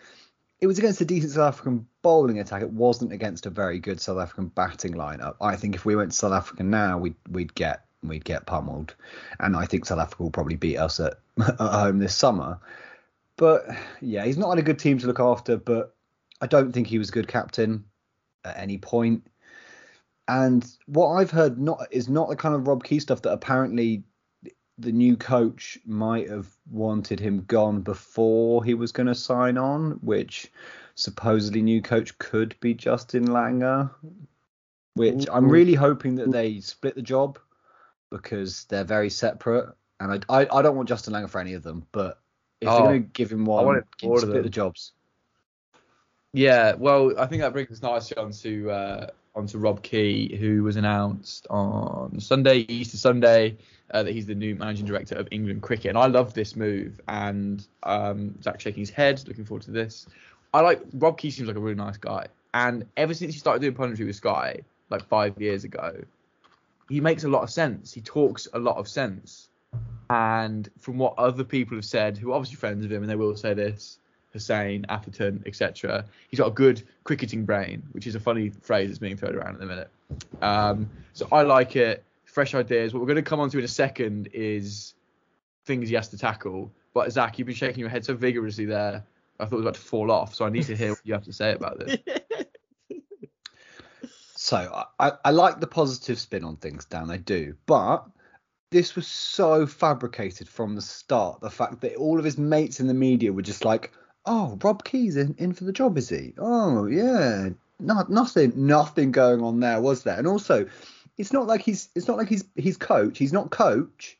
it 0.59 0.67
was 0.67 0.79
against 0.79 1.01
a 1.01 1.05
decent 1.05 1.33
South 1.33 1.53
African 1.53 1.87
bowling 2.01 2.39
attack. 2.39 2.61
It 2.61 2.71
wasn't 2.71 3.13
against 3.13 3.45
a 3.45 3.49
very 3.49 3.79
good 3.79 3.99
South 3.99 4.19
African 4.19 4.47
batting 4.47 4.93
lineup. 4.93 5.35
I 5.41 5.55
think 5.55 5.75
if 5.75 5.85
we 5.85 5.95
went 5.95 6.11
to 6.11 6.17
South 6.17 6.33
Africa 6.33 6.63
now, 6.63 6.97
we'd 6.97 7.15
we'd 7.29 7.53
get 7.55 7.85
we'd 8.03 8.25
get 8.25 8.45
pummeled, 8.45 8.95
and 9.39 9.55
I 9.55 9.65
think 9.65 9.85
South 9.85 9.99
Africa 9.99 10.23
will 10.23 10.31
probably 10.31 10.55
beat 10.55 10.77
us 10.77 10.99
at, 10.99 11.13
at 11.39 11.59
home 11.59 11.99
this 11.99 12.15
summer. 12.15 12.59
But 13.37 13.65
yeah, 14.01 14.25
he's 14.25 14.37
not 14.37 14.49
on 14.49 14.59
a 14.59 14.63
good 14.63 14.79
team 14.79 14.97
to 14.99 15.07
look 15.07 15.19
after. 15.19 15.57
But 15.57 15.95
I 16.41 16.47
don't 16.47 16.71
think 16.71 16.87
he 16.87 16.97
was 16.97 17.09
a 17.09 17.13
good 17.13 17.27
captain 17.27 17.85
at 18.43 18.57
any 18.57 18.77
point. 18.77 19.25
And 20.27 20.65
what 20.85 21.09
I've 21.09 21.31
heard 21.31 21.59
not 21.59 21.87
is 21.91 22.07
not 22.07 22.29
the 22.29 22.35
kind 22.35 22.55
of 22.55 22.67
Rob 22.67 22.83
Key 22.83 22.99
stuff 22.99 23.21
that 23.23 23.33
apparently 23.33 24.03
the 24.77 24.91
new 24.91 25.15
coach 25.15 25.77
might 25.85 26.29
have 26.29 26.47
wanted 26.69 27.19
him 27.19 27.43
gone 27.45 27.81
before 27.81 28.63
he 28.63 28.73
was 28.73 28.91
going 28.91 29.07
to 29.07 29.15
sign 29.15 29.57
on, 29.57 29.99
which 30.01 30.51
supposedly 30.95 31.61
new 31.61 31.81
coach 31.81 32.17
could 32.17 32.55
be 32.59 32.73
Justin 32.73 33.27
Langer. 33.27 33.89
Which 34.95 35.25
I'm 35.31 35.49
really 35.49 35.73
hoping 35.73 36.15
that 36.15 36.31
they 36.31 36.59
split 36.59 36.95
the 36.95 37.01
job 37.01 37.39
because 38.09 38.65
they're 38.65 38.83
very 38.83 39.09
separate, 39.09 39.73
and 40.01 40.11
I 40.29 40.41
I, 40.41 40.47
I 40.51 40.61
don't 40.61 40.75
want 40.75 40.89
Justin 40.89 41.13
Langer 41.13 41.29
for 41.29 41.39
any 41.39 41.53
of 41.53 41.63
them, 41.63 41.85
but 41.93 42.19
if 42.59 42.67
Oh, 42.67 42.75
they're 42.75 42.85
going 42.87 43.03
to 43.03 43.09
give 43.09 43.31
him 43.31 43.45
one, 43.45 43.63
I 43.63 43.65
want 43.65 43.85
give- 43.97 44.17
split 44.19 44.33
them. 44.33 44.43
the 44.43 44.49
jobs. 44.49 44.91
Yeah, 46.33 46.73
well, 46.75 47.13
I 47.19 47.25
think 47.25 47.41
that 47.41 47.51
brings 47.53 47.71
us 47.71 47.81
nicely 47.81 48.17
onto 48.17 48.69
uh, 48.69 49.07
onto 49.35 49.57
Rob 49.57 49.81
Key, 49.81 50.35
who 50.37 50.63
was 50.63 50.75
announced 50.75 51.47
on 51.49 52.19
Sunday, 52.19 52.59
Easter 52.69 52.97
Sunday, 52.97 53.57
uh, 53.91 54.03
that 54.03 54.11
he's 54.13 54.25
the 54.25 54.35
new 54.35 54.55
managing 54.55 54.85
director 54.85 55.15
of 55.15 55.27
England 55.31 55.61
Cricket, 55.61 55.89
and 55.89 55.97
I 55.97 56.07
love 56.07 56.33
this 56.33 56.55
move. 56.55 56.99
And 57.07 57.65
um, 57.83 58.35
Zach 58.41 58.59
shaking 58.61 58.81
his 58.81 58.89
head, 58.89 59.21
looking 59.27 59.45
forward 59.45 59.63
to 59.63 59.71
this. 59.71 60.05
I 60.53 60.61
like 60.61 60.81
Rob 60.93 61.17
Key 61.17 61.31
seems 61.31 61.47
like 61.47 61.57
a 61.57 61.59
really 61.59 61.75
nice 61.75 61.97
guy, 61.97 62.27
and 62.53 62.85
ever 62.97 63.13
since 63.13 63.33
he 63.33 63.39
started 63.39 63.61
doing 63.61 63.73
punditry 63.73 64.05
with 64.05 64.15
Sky, 64.15 64.61
like 64.89 65.05
five 65.07 65.39
years 65.41 65.63
ago, 65.63 66.03
he 66.89 66.99
makes 66.99 67.23
a 67.23 67.29
lot 67.29 67.43
of 67.43 67.49
sense. 67.49 67.93
He 67.93 68.01
talks 68.01 68.47
a 68.53 68.59
lot 68.59 68.77
of 68.77 68.87
sense, 68.87 69.49
and 70.09 70.69
from 70.79 70.97
what 70.97 71.13
other 71.17 71.43
people 71.43 71.77
have 71.77 71.85
said, 71.85 72.17
who 72.17 72.31
are 72.31 72.35
obviously 72.35 72.57
friends 72.57 72.83
of 72.83 72.91
him, 72.91 73.01
and 73.01 73.09
they 73.09 73.15
will 73.15 73.35
say 73.37 73.53
this, 73.53 73.99
Hussain, 74.33 74.85
Atherton, 74.89 75.43
etc. 75.45 76.05
He's 76.29 76.39
got 76.39 76.47
a 76.47 76.51
good 76.51 76.83
cricketing 77.03 77.45
brain, 77.45 77.83
which 77.91 78.07
is 78.07 78.15
a 78.15 78.19
funny 78.19 78.49
phrase 78.49 78.89
that's 78.89 78.99
being 78.99 79.17
thrown 79.17 79.35
around 79.35 79.55
at 79.55 79.59
the 79.59 79.65
minute. 79.65 79.89
Um, 80.41 80.89
so 81.13 81.27
I 81.31 81.43
like 81.43 81.75
it. 81.75 82.03
Fresh 82.25 82.55
ideas. 82.55 82.93
What 82.93 83.01
we're 83.01 83.07
going 83.07 83.17
to 83.17 83.29
come 83.29 83.41
on 83.41 83.49
to 83.49 83.57
in 83.57 83.65
a 83.65 83.69
second 83.69 84.29
is 84.33 84.93
things 85.65 85.89
he 85.89 85.95
has 85.95 86.07
to 86.09 86.17
tackle. 86.17 86.71
But 86.93 87.11
Zach, 87.11 87.37
you've 87.37 87.45
been 87.45 87.55
shaking 87.55 87.81
your 87.81 87.89
head 87.89 88.05
so 88.05 88.13
vigorously 88.13 88.65
there. 88.65 89.03
I 89.41 89.45
thought 89.45 89.53
it 89.53 89.57
was 89.57 89.65
about 89.65 89.75
to 89.75 89.81
fall 89.81 90.11
off. 90.11 90.35
So 90.35 90.45
I 90.45 90.49
need 90.49 90.65
to 90.65 90.75
hear 90.75 90.91
what 90.91 91.01
you 91.03 91.13
have 91.13 91.23
to 91.23 91.33
say 91.33 91.53
about 91.53 91.79
this. 91.79 91.97
So 94.41 94.85
I, 94.99 95.11
I, 95.23 95.29
like 95.29 95.59
the 95.59 95.67
positive 95.67 96.17
spin 96.17 96.43
on 96.43 96.55
things, 96.55 96.85
Dan. 96.85 97.11
I 97.11 97.17
do, 97.17 97.55
but 97.67 98.03
this 98.71 98.95
was 98.95 99.05
so 99.05 99.67
fabricated 99.67 100.49
from 100.49 100.73
the 100.73 100.81
start. 100.81 101.41
The 101.41 101.51
fact 101.51 101.79
that 101.81 101.93
all 101.97 102.17
of 102.17 102.25
his 102.25 102.39
mates 102.39 102.79
in 102.79 102.87
the 102.87 102.95
media 102.95 103.31
were 103.31 103.43
just 103.43 103.65
like, 103.65 103.91
"Oh, 104.25 104.57
Rob 104.63 104.83
Key's 104.83 105.15
in, 105.15 105.35
in 105.37 105.53
for 105.53 105.65
the 105.65 105.71
job, 105.71 105.95
is 105.95 106.09
he? 106.09 106.33
Oh, 106.39 106.87
yeah, 106.87 107.49
not 107.79 108.09
nothing, 108.09 108.51
nothing 108.55 109.11
going 109.11 109.41
on 109.41 109.59
there, 109.59 109.79
was 109.79 110.01
there? 110.01 110.17
And 110.17 110.25
also, 110.25 110.65
it's 111.19 111.31
not 111.31 111.45
like 111.45 111.61
he's 111.61 111.89
it's 111.93 112.07
not 112.07 112.17
like 112.17 112.27
he's 112.27 112.45
he's 112.55 112.77
coach. 112.77 113.19
He's 113.19 113.33
not 113.33 113.51
coach, 113.51 114.17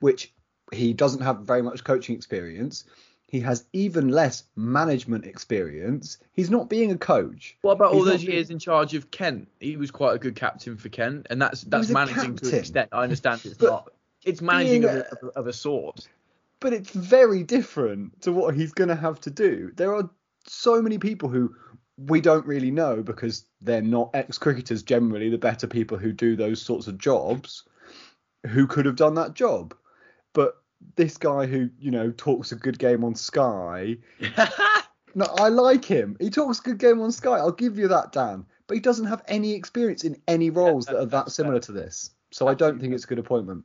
which 0.00 0.30
he 0.74 0.92
doesn't 0.92 1.22
have 1.22 1.38
very 1.38 1.62
much 1.62 1.84
coaching 1.84 2.14
experience. 2.14 2.84
He 3.28 3.40
has 3.40 3.66
even 3.74 4.08
less 4.08 4.44
management 4.56 5.26
experience. 5.26 6.16
He's 6.32 6.50
not 6.50 6.70
being 6.70 6.90
a 6.92 6.96
coach. 6.98 7.58
What 7.60 7.72
about 7.72 7.92
all 7.92 7.98
He's 7.98 8.04
not 8.06 8.10
those 8.12 8.20
being- 8.22 8.32
years 8.32 8.50
in 8.50 8.58
charge 8.58 8.94
of 8.94 9.10
Kent? 9.10 9.48
He 9.60 9.76
was 9.76 9.90
quite 9.90 10.14
a 10.16 10.18
good 10.18 10.34
captain 10.34 10.76
for 10.78 10.88
Kent, 10.88 11.26
and 11.28 11.40
that's 11.40 11.60
that's 11.62 11.90
managing 11.90 12.36
to 12.36 12.48
an 12.48 12.54
extent. 12.54 12.88
I 12.90 13.02
understand 13.02 13.42
it's 13.44 13.60
not. 13.60 13.92
It's 14.24 14.40
managing 14.40 14.84
of 14.84 14.90
a, 14.96 15.26
of 15.36 15.46
a 15.46 15.52
sort. 15.52 16.08
but 16.58 16.72
it's 16.72 16.90
very 16.90 17.42
different 17.44 18.20
to 18.22 18.32
what 18.32 18.54
he's 18.54 18.72
going 18.72 18.88
to 18.88 18.96
have 18.96 19.20
to 19.20 19.30
do. 19.30 19.70
There 19.76 19.94
are 19.94 20.08
so 20.46 20.80
many 20.82 20.98
people 20.98 21.28
who 21.28 21.54
we 21.98 22.20
don't 22.20 22.46
really 22.46 22.70
know 22.70 23.02
because 23.02 23.44
they're 23.60 23.82
not 23.82 24.10
ex 24.14 24.38
cricketers 24.38 24.82
generally, 24.82 25.28
the 25.28 25.36
better 25.38 25.66
people 25.66 25.98
who 25.98 26.12
do 26.12 26.34
those 26.34 26.62
sorts 26.62 26.86
of 26.86 26.96
jobs, 26.96 27.64
who 28.46 28.66
could 28.66 28.86
have 28.86 28.96
done 28.96 29.14
that 29.16 29.34
job. 29.34 29.74
But 30.32 30.56
this 30.96 31.16
guy 31.16 31.46
who, 31.46 31.70
you 31.78 31.90
know, 31.90 32.10
talks 32.10 32.52
a 32.52 32.56
good 32.56 32.78
game 32.78 33.04
on 33.04 33.14
Sky, 33.14 33.96
no, 35.14 35.26
I 35.38 35.48
like 35.48 35.84
him. 35.84 36.16
He 36.20 36.30
talks 36.30 36.60
a 36.60 36.62
good 36.62 36.78
game 36.78 37.00
on 37.00 37.12
Sky. 37.12 37.38
I'll 37.38 37.52
give 37.52 37.78
you 37.78 37.88
that, 37.88 38.12
Dan. 38.12 38.46
But 38.66 38.74
he 38.76 38.80
doesn't 38.80 39.06
have 39.06 39.22
any 39.26 39.54
experience 39.54 40.04
in 40.04 40.20
any 40.28 40.50
roles 40.50 40.86
that 40.86 40.96
are 40.96 41.06
that 41.06 41.30
similar 41.30 41.60
to 41.60 41.72
this. 41.72 42.10
So 42.30 42.46
I 42.46 42.54
don't 42.54 42.80
think 42.80 42.94
it's 42.94 43.04
a 43.04 43.06
good 43.06 43.18
appointment. 43.18 43.64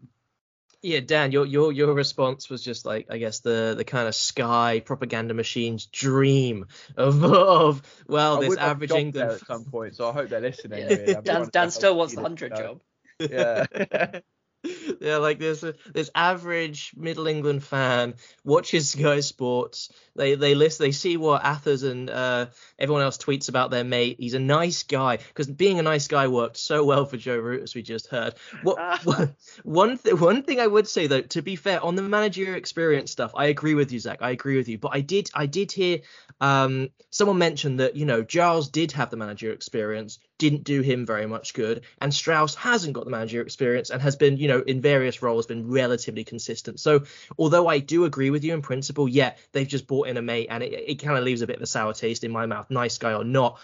Yeah, 0.81 0.99
Dan, 0.99 1.31
your 1.31 1.45
your 1.45 1.71
your 1.71 1.93
response 1.93 2.49
was 2.49 2.61
just 2.61 2.85
like 2.85 3.07
I 3.09 3.17
guess 3.17 3.39
the 3.39 3.73
the 3.75 3.85
kind 3.85 4.07
of 4.07 4.15
Sky 4.15 4.81
propaganda 4.85 5.33
machine's 5.33 5.85
dream 5.85 6.65
of 6.97 7.23
of 7.23 7.81
well, 8.07 8.37
I 8.37 8.41
this 8.41 8.49
would 8.49 8.59
average 8.59 8.91
England. 8.91 9.31
at 9.31 9.45
some 9.47 9.63
point, 9.63 9.95
so 9.95 10.09
I 10.09 10.13
hope 10.13 10.27
they're 10.29 10.41
listening. 10.41 10.89
Yeah. 10.89 11.17
I'm 11.17 11.23
Dan, 11.23 11.49
Dan 11.51 11.71
still 11.71 11.95
wants 11.95 12.15
the 12.15 12.21
hundred 12.21 12.55
job. 12.55 12.81
Yeah. 13.19 13.65
yeah, 15.01 15.17
like 15.17 15.39
this 15.39 15.63
this 15.93 16.09
average 16.15 16.93
Middle 16.95 17.27
England 17.27 17.63
fan 17.63 18.13
watches 18.45 18.91
Sky 18.91 19.19
Sports. 19.19 19.91
They 20.15 20.35
they 20.35 20.55
list 20.55 20.79
they 20.79 20.91
see 20.91 21.17
what 21.17 21.43
Athers 21.43 21.83
and 21.83 22.09
uh, 22.09 22.45
everyone 22.79 23.03
else 23.03 23.17
tweets 23.17 23.49
about 23.49 23.71
their 23.71 23.83
mate. 23.83 24.17
He's 24.19 24.35
a 24.35 24.39
nice 24.39 24.83
guy 24.83 25.17
because 25.17 25.47
being 25.47 25.79
a 25.79 25.83
nice 25.83 26.07
guy 26.07 26.27
worked 26.27 26.57
so 26.57 26.83
well 26.85 27.05
for 27.05 27.17
Joe 27.17 27.37
Root 27.37 27.63
as 27.63 27.75
we 27.75 27.81
just 27.81 28.07
heard. 28.07 28.35
What 28.61 28.77
what- 29.05 29.31
one 29.63 29.97
th- 29.97 30.15
one 30.19 30.43
thing 30.43 30.59
I 30.59 30.67
would 30.67 30.87
say 30.87 31.07
though, 31.07 31.21
to 31.21 31.41
be 31.41 31.55
fair, 31.57 31.83
on 31.83 31.95
the 31.95 32.01
managerial 32.01 32.55
experience 32.55 33.11
stuff, 33.11 33.31
I 33.35 33.45
agree 33.47 33.73
with 33.73 33.91
you, 33.91 33.99
Zach. 33.99 34.19
I 34.21 34.29
agree 34.29 34.55
with 34.57 34.69
you. 34.69 34.77
But 34.77 34.91
I 34.93 35.01
did 35.01 35.29
I 35.33 35.45
did 35.45 35.71
hear 35.71 35.99
um, 36.41 36.89
someone 37.09 37.37
mention 37.37 37.77
that 37.77 37.95
you 37.95 38.05
know 38.05 38.21
Giles 38.23 38.69
did 38.69 38.91
have 38.93 39.09
the 39.09 39.17
managerial 39.17 39.55
experience, 39.55 40.19
didn't 40.37 40.63
do 40.63 40.81
him 40.81 41.05
very 41.05 41.25
much 41.25 41.53
good, 41.53 41.81
and 42.01 42.13
Strauss 42.13 42.55
hasn't 42.55 42.93
got 42.93 43.05
the 43.05 43.11
managerial 43.11 43.45
experience 43.45 43.89
and 43.89 44.01
has 44.01 44.15
been 44.15 44.37
you 44.37 44.47
know 44.47 44.61
in 44.61 44.81
various 44.81 45.21
roles 45.21 45.45
been 45.45 45.69
relatively 45.69 46.23
consistent. 46.23 46.79
So 46.79 47.03
although 47.37 47.67
I 47.67 47.79
do 47.79 48.05
agree 48.05 48.29
with 48.29 48.43
you 48.43 48.53
in 48.53 48.61
principle, 48.61 49.07
yeah, 49.07 49.35
they've 49.51 49.67
just 49.67 49.87
brought 49.87 50.07
in 50.07 50.17
a 50.17 50.21
mate 50.21 50.47
and 50.49 50.63
it, 50.63 50.73
it 50.73 50.95
kind 50.95 51.17
of 51.17 51.23
leaves 51.23 51.41
a 51.41 51.47
bit 51.47 51.57
of 51.57 51.61
a 51.61 51.67
sour 51.67 51.93
taste 51.93 52.23
in 52.23 52.31
my 52.31 52.45
mouth, 52.45 52.69
nice 52.69 52.97
guy 52.97 53.13
or 53.13 53.23
not. 53.23 53.59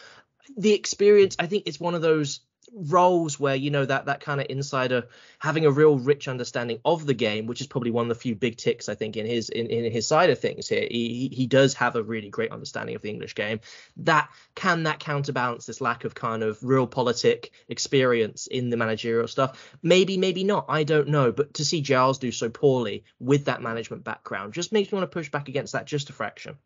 The 0.57 0.73
experience, 0.73 1.35
I 1.37 1.45
think, 1.45 1.63
it's 1.67 1.79
one 1.79 1.95
of 1.95 2.01
those 2.01 2.41
roles 2.73 3.39
where 3.39 3.55
you 3.55 3.71
know 3.71 3.85
that 3.85 4.05
that 4.05 4.21
kind 4.21 4.41
of 4.41 4.47
insider 4.49 5.07
having 5.39 5.65
a 5.65 5.71
real 5.71 5.97
rich 5.97 6.27
understanding 6.27 6.79
of 6.85 7.05
the 7.05 7.13
game 7.13 7.45
which 7.45 7.61
is 7.61 7.67
probably 7.67 7.91
one 7.91 8.05
of 8.05 8.09
the 8.09 8.21
few 8.21 8.35
big 8.35 8.57
ticks 8.57 8.89
i 8.89 8.95
think 8.95 9.17
in 9.17 9.25
his 9.25 9.49
in, 9.49 9.67
in 9.67 9.91
his 9.91 10.07
side 10.07 10.29
of 10.29 10.39
things 10.39 10.67
here. 10.67 10.87
He, 10.89 11.29
he 11.31 11.47
does 11.47 11.73
have 11.75 11.95
a 11.95 12.03
really 12.03 12.29
great 12.29 12.51
understanding 12.51 12.95
of 12.95 13.01
the 13.01 13.09
english 13.09 13.35
game. 13.35 13.59
That 13.97 14.29
can 14.55 14.83
that 14.83 14.99
counterbalance 14.99 15.65
this 15.65 15.81
lack 15.81 16.05
of 16.05 16.15
kind 16.15 16.43
of 16.43 16.59
realpolitik 16.59 17.51
experience 17.67 18.47
in 18.47 18.69
the 18.69 18.77
managerial 18.77 19.27
stuff? 19.27 19.77
Maybe 19.83 20.17
maybe 20.17 20.43
not. 20.43 20.65
I 20.69 20.83
don't 20.83 21.09
know. 21.09 21.31
But 21.31 21.53
to 21.55 21.65
see 21.65 21.81
giles 21.81 22.19
do 22.19 22.31
so 22.31 22.49
poorly 22.49 23.03
with 23.19 23.45
that 23.45 23.61
management 23.61 24.03
background 24.03 24.53
just 24.53 24.71
makes 24.71 24.91
me 24.91 24.97
want 24.97 25.09
to 25.09 25.13
push 25.13 25.29
back 25.29 25.49
against 25.49 25.73
that 25.73 25.85
just 25.85 26.09
a 26.09 26.13
fraction 26.13 26.57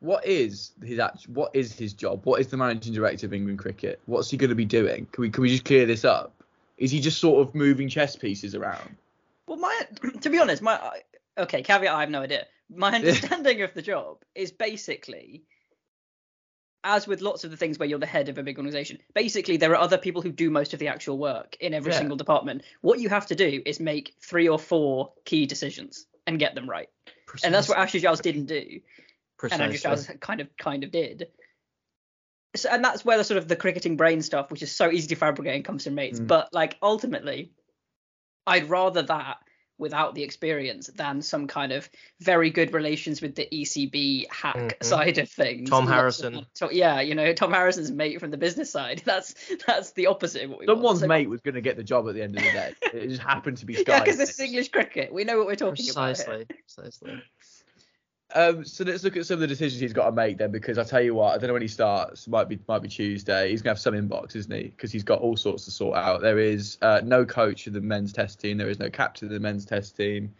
what 0.00 0.26
is 0.26 0.72
his 0.82 0.98
actual, 0.98 1.34
What 1.34 1.50
is 1.54 1.72
his 1.72 1.92
job? 1.92 2.24
What 2.24 2.40
is 2.40 2.48
the 2.48 2.56
managing 2.56 2.94
director 2.94 3.26
of 3.26 3.34
England 3.34 3.58
cricket? 3.58 4.00
What's 4.06 4.30
he 4.30 4.36
going 4.36 4.48
to 4.48 4.54
be 4.56 4.64
doing? 4.64 5.06
Can 5.12 5.22
we 5.22 5.30
can 5.30 5.42
we 5.42 5.48
just 5.50 5.64
clear 5.64 5.86
this 5.86 6.04
up? 6.04 6.32
Is 6.78 6.90
he 6.90 7.00
just 7.00 7.18
sort 7.18 7.46
of 7.46 7.54
moving 7.54 7.88
chess 7.88 8.16
pieces 8.16 8.54
around? 8.54 8.96
Well, 9.46 9.58
my 9.58 9.80
to 10.22 10.30
be 10.30 10.38
honest, 10.38 10.62
my 10.62 11.00
okay 11.38 11.62
caveat. 11.62 11.94
I 11.94 12.00
have 12.00 12.10
no 12.10 12.22
idea. 12.22 12.46
My 12.74 12.90
understanding 12.94 13.62
of 13.62 13.74
the 13.74 13.82
job 13.82 14.22
is 14.34 14.52
basically, 14.52 15.42
as 16.82 17.06
with 17.06 17.20
lots 17.20 17.44
of 17.44 17.50
the 17.50 17.56
things 17.58 17.78
where 17.78 17.88
you're 17.88 17.98
the 17.98 18.06
head 18.06 18.30
of 18.30 18.38
a 18.38 18.42
big 18.42 18.56
organization, 18.56 18.98
basically 19.12 19.58
there 19.58 19.72
are 19.72 19.80
other 19.80 19.98
people 19.98 20.22
who 20.22 20.32
do 20.32 20.48
most 20.50 20.72
of 20.72 20.78
the 20.78 20.88
actual 20.88 21.18
work 21.18 21.56
in 21.60 21.74
every 21.74 21.92
Yeah. 21.92 21.98
single 21.98 22.16
department. 22.16 22.62
What 22.80 23.00
you 23.00 23.10
have 23.10 23.26
to 23.26 23.34
do 23.34 23.60
is 23.66 23.80
make 23.80 24.14
three 24.22 24.48
or 24.48 24.58
four 24.58 25.12
key 25.26 25.44
decisions 25.44 26.06
and 26.26 26.38
get 26.38 26.54
them 26.54 26.70
right, 26.70 26.88
and 27.44 27.52
that's 27.52 27.68
what 27.68 27.76
Ashley 27.76 28.00
Giles 28.00 28.20
didn't 28.20 28.46
do, 28.46 28.80
and 29.50 29.62
Andrew 29.62 29.78
Giles 29.78 30.10
kind 30.20 30.40
of 30.40 30.48
kind 30.56 30.84
of 30.84 30.90
did. 30.90 31.28
So, 32.56 32.68
and 32.68 32.84
that's 32.84 33.04
where 33.04 33.16
the 33.16 33.24
sort 33.24 33.38
of 33.38 33.46
the 33.48 33.56
cricketing 33.56 33.96
brain 33.96 34.22
stuff, 34.22 34.50
which 34.50 34.62
is 34.62 34.72
so 34.74 34.90
easy 34.90 35.08
to 35.08 35.14
fabricate, 35.16 35.54
and 35.54 35.64
comes 35.64 35.84
from 35.84 35.94
mates. 35.94 36.18
Mm. 36.20 36.26
But 36.26 36.48
like 36.52 36.76
ultimately, 36.82 37.52
I'd 38.46 38.68
rather 38.68 39.02
that 39.02 39.36
without 39.78 40.14
the 40.14 40.22
experience 40.22 40.88
than 40.94 41.22
some 41.22 41.46
kind 41.46 41.72
of 41.72 41.88
very 42.20 42.50
good 42.50 42.74
relations 42.74 43.22
with 43.22 43.34
the 43.34 43.48
ECB 43.50 44.26
hack 44.30 44.54
Mhm. 44.78 44.84
side 44.84 45.16
of 45.16 45.30
things. 45.30 45.70
Tom 45.70 45.86
Lots 45.86 45.94
Harrison. 46.20 46.46
yeah, 46.70 47.00
you 47.00 47.14
know, 47.14 47.32
Tom 47.32 47.50
Harrison's 47.52 47.90
mate 47.90 48.20
from 48.20 48.30
the 48.30 48.36
business 48.36 48.70
side. 48.70 49.00
That's 49.06 49.34
that's 49.66 49.92
the 49.92 50.08
opposite 50.08 50.42
of 50.44 50.50
what 50.50 50.58
we. 50.60 50.66
Someone's 50.66 51.00
So- 51.00 51.06
mate 51.06 51.30
was 51.30 51.40
going 51.40 51.54
to 51.54 51.62
get 51.62 51.76
the 51.78 51.82
job 51.84 52.06
at 52.08 52.14
the 52.14 52.22
end 52.22 52.36
of 52.36 52.44
the 52.44 52.50
day. 52.50 52.74
It 52.92 53.08
just 53.08 53.22
happened 53.22 53.56
to 53.58 53.64
be 53.66 53.72
Sky. 53.76 53.84
Yeah, 53.92 54.00
because 54.04 54.20
is 54.20 54.38
English 54.38 54.68
cricket. 54.68 55.10
We 55.12 55.24
know 55.24 55.38
what 55.38 55.46
we're 55.46 55.54
talking 55.54 55.88
about. 55.88 56.08
Precisely. 56.16 56.44
Precisely. 56.46 57.22
Um, 58.34 58.64
so 58.64 58.84
let's 58.84 59.02
look 59.02 59.16
at 59.16 59.26
some 59.26 59.34
of 59.34 59.40
the 59.40 59.46
decisions 59.46 59.80
he's 59.80 59.92
got 59.92 60.06
to 60.06 60.12
make 60.12 60.38
then, 60.38 60.52
because 60.52 60.78
I 60.78 60.84
tell 60.84 61.00
you 61.00 61.14
what, 61.14 61.34
I 61.34 61.38
don't 61.38 61.48
know 61.48 61.54
when 61.54 61.62
he 61.62 61.68
starts. 61.68 62.28
Might 62.28 62.48
be 62.48 62.58
might 62.68 62.80
be 62.80 62.88
Tuesday. 62.88 63.50
He's 63.50 63.62
gonna 63.62 63.72
have 63.72 63.80
some 63.80 63.94
inbox, 63.94 64.36
isn't 64.36 64.52
he? 64.52 64.68
Because 64.68 64.92
he's 64.92 65.02
got 65.02 65.20
all 65.20 65.36
sorts 65.36 65.64
to 65.64 65.70
sort 65.70 65.96
out. 65.96 66.20
There 66.20 66.38
is 66.38 66.78
uh, 66.80 67.00
no 67.04 67.24
coach 67.24 67.66
of 67.66 67.72
the 67.72 67.80
men's 67.80 68.12
test 68.12 68.40
team. 68.40 68.58
There 68.58 68.68
is 68.68 68.78
no 68.78 68.88
captain 68.90 69.28
of 69.28 69.34
the 69.34 69.40
men's 69.40 69.64
test 69.64 69.96
team. 69.96 70.34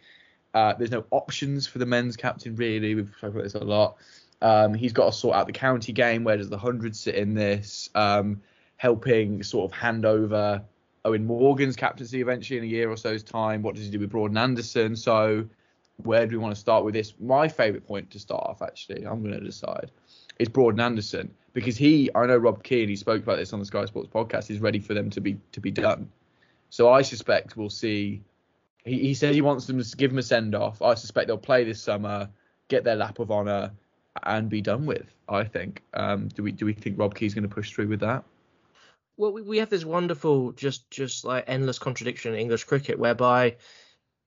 Uh, 0.53 0.73
there's 0.73 0.91
no 0.91 1.05
options 1.11 1.67
for 1.67 1.79
the 1.79 1.85
men's 1.85 2.15
captain 2.15 2.55
really. 2.55 2.95
We've 2.95 3.11
talked 3.19 3.33
about 3.33 3.43
this 3.43 3.55
a 3.55 3.59
lot. 3.59 3.97
Um, 4.41 4.73
he's 4.73 4.93
got 4.93 5.05
to 5.05 5.11
sort 5.11 5.35
out 5.35 5.47
the 5.47 5.53
county 5.53 5.91
game. 5.91 6.23
Where 6.23 6.37
does 6.37 6.49
the 6.49 6.57
hundred 6.57 6.95
sit 6.95 7.15
in 7.15 7.33
this? 7.33 7.89
Um, 7.93 8.41
helping 8.77 9.43
sort 9.43 9.71
of 9.71 9.77
hand 9.77 10.05
over 10.05 10.63
Eoin 11.05 11.25
Morgan's 11.25 11.75
captaincy 11.75 12.21
eventually 12.21 12.57
in 12.57 12.63
a 12.63 12.67
year 12.67 12.89
or 12.89 12.97
so's 12.97 13.21
time. 13.21 13.61
What 13.61 13.75
does 13.75 13.85
he 13.85 13.91
do 13.91 13.99
with 13.99 14.09
Broad 14.09 14.31
and 14.31 14.39
Anderson? 14.39 14.95
So 14.95 15.45
where 15.97 16.25
do 16.25 16.37
we 16.37 16.41
want 16.41 16.53
to 16.55 16.59
start 16.59 16.83
with 16.83 16.93
this? 16.93 17.13
My 17.19 17.47
favourite 17.47 17.85
point 17.85 18.11
to 18.11 18.19
start 18.19 18.43
off, 18.45 18.61
actually, 18.61 19.05
I'm 19.05 19.21
going 19.21 19.33
to 19.33 19.45
decide, 19.45 19.91
is 20.39 20.49
Broad 20.49 20.75
and 20.75 20.81
Anderson 20.81 21.33
because 21.53 21.77
he, 21.77 22.09
I 22.15 22.25
know 22.25 22.37
Rob 22.37 22.63
Keane, 22.63 22.89
he 22.89 22.95
spoke 22.95 23.23
about 23.23 23.37
this 23.37 23.53
on 23.53 23.59
the 23.59 23.65
Sky 23.65 23.85
Sports 23.85 24.09
podcast, 24.13 24.49
is 24.49 24.59
ready 24.59 24.79
for 24.79 24.93
them 24.93 25.09
to 25.11 25.21
be 25.21 25.37
to 25.51 25.59
be 25.59 25.71
done. 25.71 26.09
So 26.69 26.91
I 26.91 27.01
suspect 27.01 27.57
we'll 27.57 27.69
see. 27.69 28.21
He, 28.83 28.99
he 28.99 29.13
said 29.13 29.33
he 29.35 29.41
wants 29.41 29.67
them 29.67 29.81
to 29.81 29.97
give 29.97 30.11
him 30.11 30.17
a 30.17 30.23
send 30.23 30.55
off. 30.55 30.81
I 30.81 30.95
suspect 30.95 31.27
they'll 31.27 31.37
play 31.37 31.63
this 31.63 31.81
summer, 31.81 32.29
get 32.67 32.83
their 32.83 32.95
lap 32.95 33.19
of 33.19 33.31
honour, 33.31 33.71
and 34.23 34.49
be 34.49 34.61
done 34.61 34.85
with. 34.85 35.13
I 35.27 35.43
think. 35.43 35.83
Um, 35.93 36.29
do 36.29 36.43
we 36.43 36.51
do 36.51 36.65
we 36.65 36.73
think 36.73 36.97
Rob 36.97 37.15
Key's 37.15 37.33
going 37.33 37.47
to 37.47 37.53
push 37.53 37.71
through 37.71 37.87
with 37.87 37.99
that? 37.99 38.23
well 39.17 39.31
we, 39.31 39.41
we 39.41 39.57
have 39.59 39.69
this 39.69 39.85
wonderful 39.85 40.51
just 40.53 40.89
just 40.89 41.23
like 41.23 41.43
endless 41.47 41.79
contradiction 41.79 42.33
in 42.33 42.39
english 42.39 42.63
cricket 42.63 42.97
whereby 42.97 43.55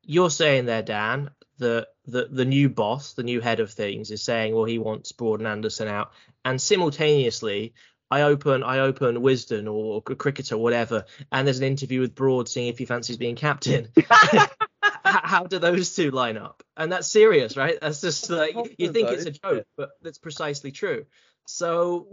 you're 0.02 0.30
saying 0.30 0.66
there 0.66 0.82
dan 0.82 1.30
that 1.58 1.88
the 2.06 2.28
the 2.30 2.44
new 2.44 2.68
boss 2.68 3.14
the 3.14 3.22
new 3.22 3.40
head 3.40 3.60
of 3.60 3.70
things 3.70 4.10
is 4.10 4.22
saying 4.22 4.54
well 4.54 4.64
he 4.64 4.78
wants 4.78 5.12
broad 5.12 5.40
and 5.40 5.46
anderson 5.46 5.88
out 5.88 6.12
and 6.44 6.60
simultaneously 6.60 7.74
I 8.10 8.22
open 8.22 8.62
I 8.62 8.80
open 8.80 9.16
Wisden 9.16 9.72
or 9.72 10.00
Cricket 10.00 10.52
or 10.52 10.58
whatever, 10.58 11.04
and 11.32 11.46
there's 11.46 11.58
an 11.58 11.64
interview 11.64 12.00
with 12.00 12.14
Broad 12.14 12.48
seeing 12.48 12.68
if 12.68 12.78
he 12.78 12.84
fancies 12.84 13.16
being 13.16 13.34
captain. 13.34 13.88
How 15.04 15.44
do 15.44 15.58
those 15.58 15.94
two 15.96 16.10
line 16.10 16.36
up? 16.36 16.62
And 16.76 16.92
that's 16.92 17.10
serious, 17.10 17.56
right? 17.56 17.76
That's 17.80 18.00
just 18.00 18.30
like 18.30 18.54
you 18.78 18.92
think 18.92 19.10
it's 19.10 19.26
a 19.26 19.30
joke, 19.30 19.66
but 19.76 19.90
that's 20.02 20.18
precisely 20.18 20.70
true. 20.70 21.06
So 21.46 22.06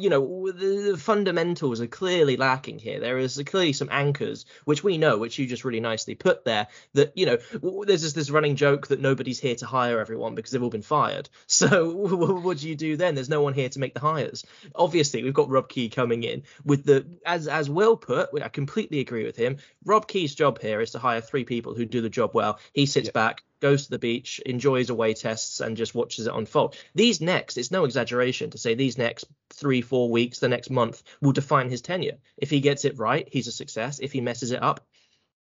you 0.00 0.10
know 0.10 0.50
the, 0.50 0.90
the 0.92 0.96
fundamentals 0.98 1.80
are 1.80 1.86
clearly 1.86 2.36
lacking 2.36 2.78
here. 2.78 3.00
There 3.00 3.18
is 3.18 3.40
clearly 3.46 3.72
some 3.72 3.88
anchors 3.90 4.46
which 4.64 4.82
we 4.82 4.98
know, 4.98 5.18
which 5.18 5.38
you 5.38 5.46
just 5.46 5.64
really 5.64 5.80
nicely 5.80 6.14
put 6.14 6.44
there. 6.44 6.66
That 6.94 7.12
you 7.16 7.26
know 7.26 7.38
there's 7.84 8.02
just 8.02 8.14
this 8.14 8.30
running 8.30 8.56
joke 8.56 8.88
that 8.88 9.00
nobody's 9.00 9.38
here 9.38 9.54
to 9.56 9.66
hire 9.66 10.00
everyone 10.00 10.34
because 10.34 10.50
they've 10.50 10.62
all 10.62 10.70
been 10.70 10.82
fired. 10.82 11.28
So 11.58 11.90
what 11.90 12.58
do 12.58 12.68
you 12.68 12.76
do 12.76 12.96
then? 12.96 13.14
There's 13.14 13.28
no 13.28 13.42
one 13.42 13.52
here 13.52 13.68
to 13.68 13.80
make 13.80 13.92
the 13.92 14.00
hires. 14.00 14.44
Obviously, 14.74 15.24
we've 15.24 15.34
got 15.34 15.48
Rob 15.48 15.68
Key 15.68 15.88
coming 15.88 16.22
in 16.22 16.44
with 16.64 16.84
the 16.84 17.04
as 17.26 17.48
as 17.48 17.68
Will 17.68 17.96
put. 17.96 18.30
I 18.40 18.48
completely 18.48 19.00
agree 19.00 19.24
with 19.24 19.36
him. 19.36 19.56
Rob 19.84 20.06
Key's 20.06 20.34
job 20.34 20.60
here 20.60 20.80
is 20.80 20.92
to 20.92 20.98
hire 20.98 21.20
three 21.20 21.44
people 21.44 21.74
who 21.74 21.84
do 21.84 22.00
the 22.00 22.08
job 22.08 22.30
well. 22.34 22.58
He 22.72 22.86
sits 22.86 23.08
Yeah. 23.08 23.12
back, 23.12 23.42
goes 23.60 23.84
to 23.84 23.90
the 23.90 23.98
beach, 23.98 24.40
enjoys 24.46 24.90
away 24.90 25.14
tests, 25.14 25.60
and 25.60 25.76
just 25.76 25.94
watches 25.94 26.26
it 26.26 26.34
unfold. 26.34 26.76
These 26.94 27.20
next, 27.20 27.56
it's 27.56 27.70
no 27.70 27.84
exaggeration 27.84 28.50
to 28.50 28.58
say 28.58 28.74
these 28.74 28.98
next 28.98 29.24
three, 29.50 29.80
four 29.80 30.10
weeks, 30.10 30.38
the 30.38 30.48
next 30.48 30.70
month 30.70 31.02
will 31.20 31.32
define 31.32 31.70
his 31.70 31.82
tenure. 31.82 32.18
If 32.36 32.50
he 32.50 32.60
gets 32.60 32.84
it 32.84 32.98
right, 32.98 33.28
he's 33.30 33.48
a 33.48 33.52
success. 33.52 33.98
If 33.98 34.12
he 34.12 34.20
messes 34.20 34.52
it 34.52 34.62
up, 34.62 34.86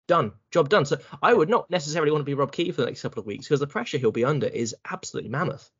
done, 0.08 0.32
job 0.50 0.68
done. 0.68 0.84
So 0.84 0.98
I 1.22 1.32
would 1.32 1.48
not 1.48 1.70
necessarily 1.70 2.10
want 2.10 2.20
to 2.22 2.26
be 2.26 2.34
Rob 2.34 2.52
Key 2.52 2.70
for 2.72 2.80
the 2.82 2.86
next 2.86 3.02
couple 3.02 3.20
of 3.20 3.26
weeks 3.26 3.46
because 3.46 3.60
the 3.60 3.66
pressure 3.66 3.98
he'll 3.98 4.12
be 4.12 4.24
under 4.24 4.46
is 4.46 4.74
absolutely 4.90 5.30
mammoth. 5.30 5.70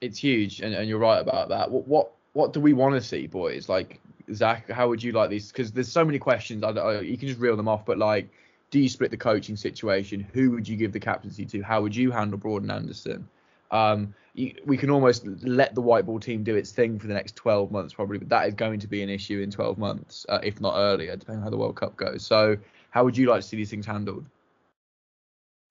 it's 0.00 0.18
huge, 0.18 0.60
and, 0.60 0.74
and 0.74 0.88
you're 0.88 0.98
right 0.98 1.20
about 1.20 1.48
that. 1.50 1.70
What 1.70 1.86
what 1.86 2.12
what 2.32 2.52
do 2.52 2.60
we 2.60 2.72
want 2.72 2.94
to 2.94 3.00
see, 3.00 3.26
boys? 3.26 3.68
Like 3.68 4.00
Zach, 4.32 4.68
how 4.70 4.88
would 4.88 5.02
you 5.02 5.12
like 5.12 5.30
these? 5.30 5.50
Because 5.52 5.72
there's 5.72 5.90
so 5.90 6.04
many 6.04 6.18
questions. 6.18 6.64
I, 6.64 6.72
don't- 6.72 7.06
you 7.06 7.16
can 7.16 7.28
just 7.28 7.40
reel 7.40 7.56
them 7.56 7.68
off, 7.68 7.84
but 7.86 7.98
like, 7.98 8.30
do 8.72 8.80
you 8.80 8.88
split 8.88 9.10
the 9.10 9.18
coaching 9.18 9.54
situation? 9.54 10.26
Who 10.32 10.50
would 10.52 10.66
you 10.66 10.76
give 10.76 10.92
the 10.92 10.98
captaincy 10.98 11.44
to? 11.44 11.62
How 11.62 11.82
would 11.82 11.94
you 11.94 12.10
handle 12.10 12.38
Broad 12.38 12.62
and 12.62 12.72
Anderson? 12.72 13.28
Um, 13.70 14.14
you, 14.34 14.54
we 14.64 14.78
can 14.78 14.90
almost 14.90 15.26
let 15.42 15.74
the 15.74 15.82
white 15.82 16.06
ball 16.06 16.18
team 16.18 16.42
do 16.42 16.56
its 16.56 16.72
thing 16.72 16.98
for 16.98 17.06
the 17.06 17.12
next 17.12 17.36
12 17.36 17.70
months, 17.70 17.92
probably, 17.92 18.16
but 18.18 18.30
that 18.30 18.48
is 18.48 18.54
going 18.54 18.80
to 18.80 18.88
be 18.88 19.02
an 19.02 19.10
issue 19.10 19.40
in 19.40 19.50
12 19.50 19.76
months, 19.76 20.24
uh, 20.30 20.40
if 20.42 20.58
not 20.58 20.74
earlier, 20.76 21.14
depending 21.16 21.40
on 21.40 21.44
how 21.44 21.50
the 21.50 21.56
World 21.58 21.76
Cup 21.76 21.96
goes. 21.96 22.24
So, 22.24 22.56
how 22.90 23.04
would 23.04 23.16
you 23.16 23.28
like 23.28 23.42
to 23.42 23.46
see 23.46 23.58
these 23.58 23.70
things 23.70 23.84
handled? 23.84 24.24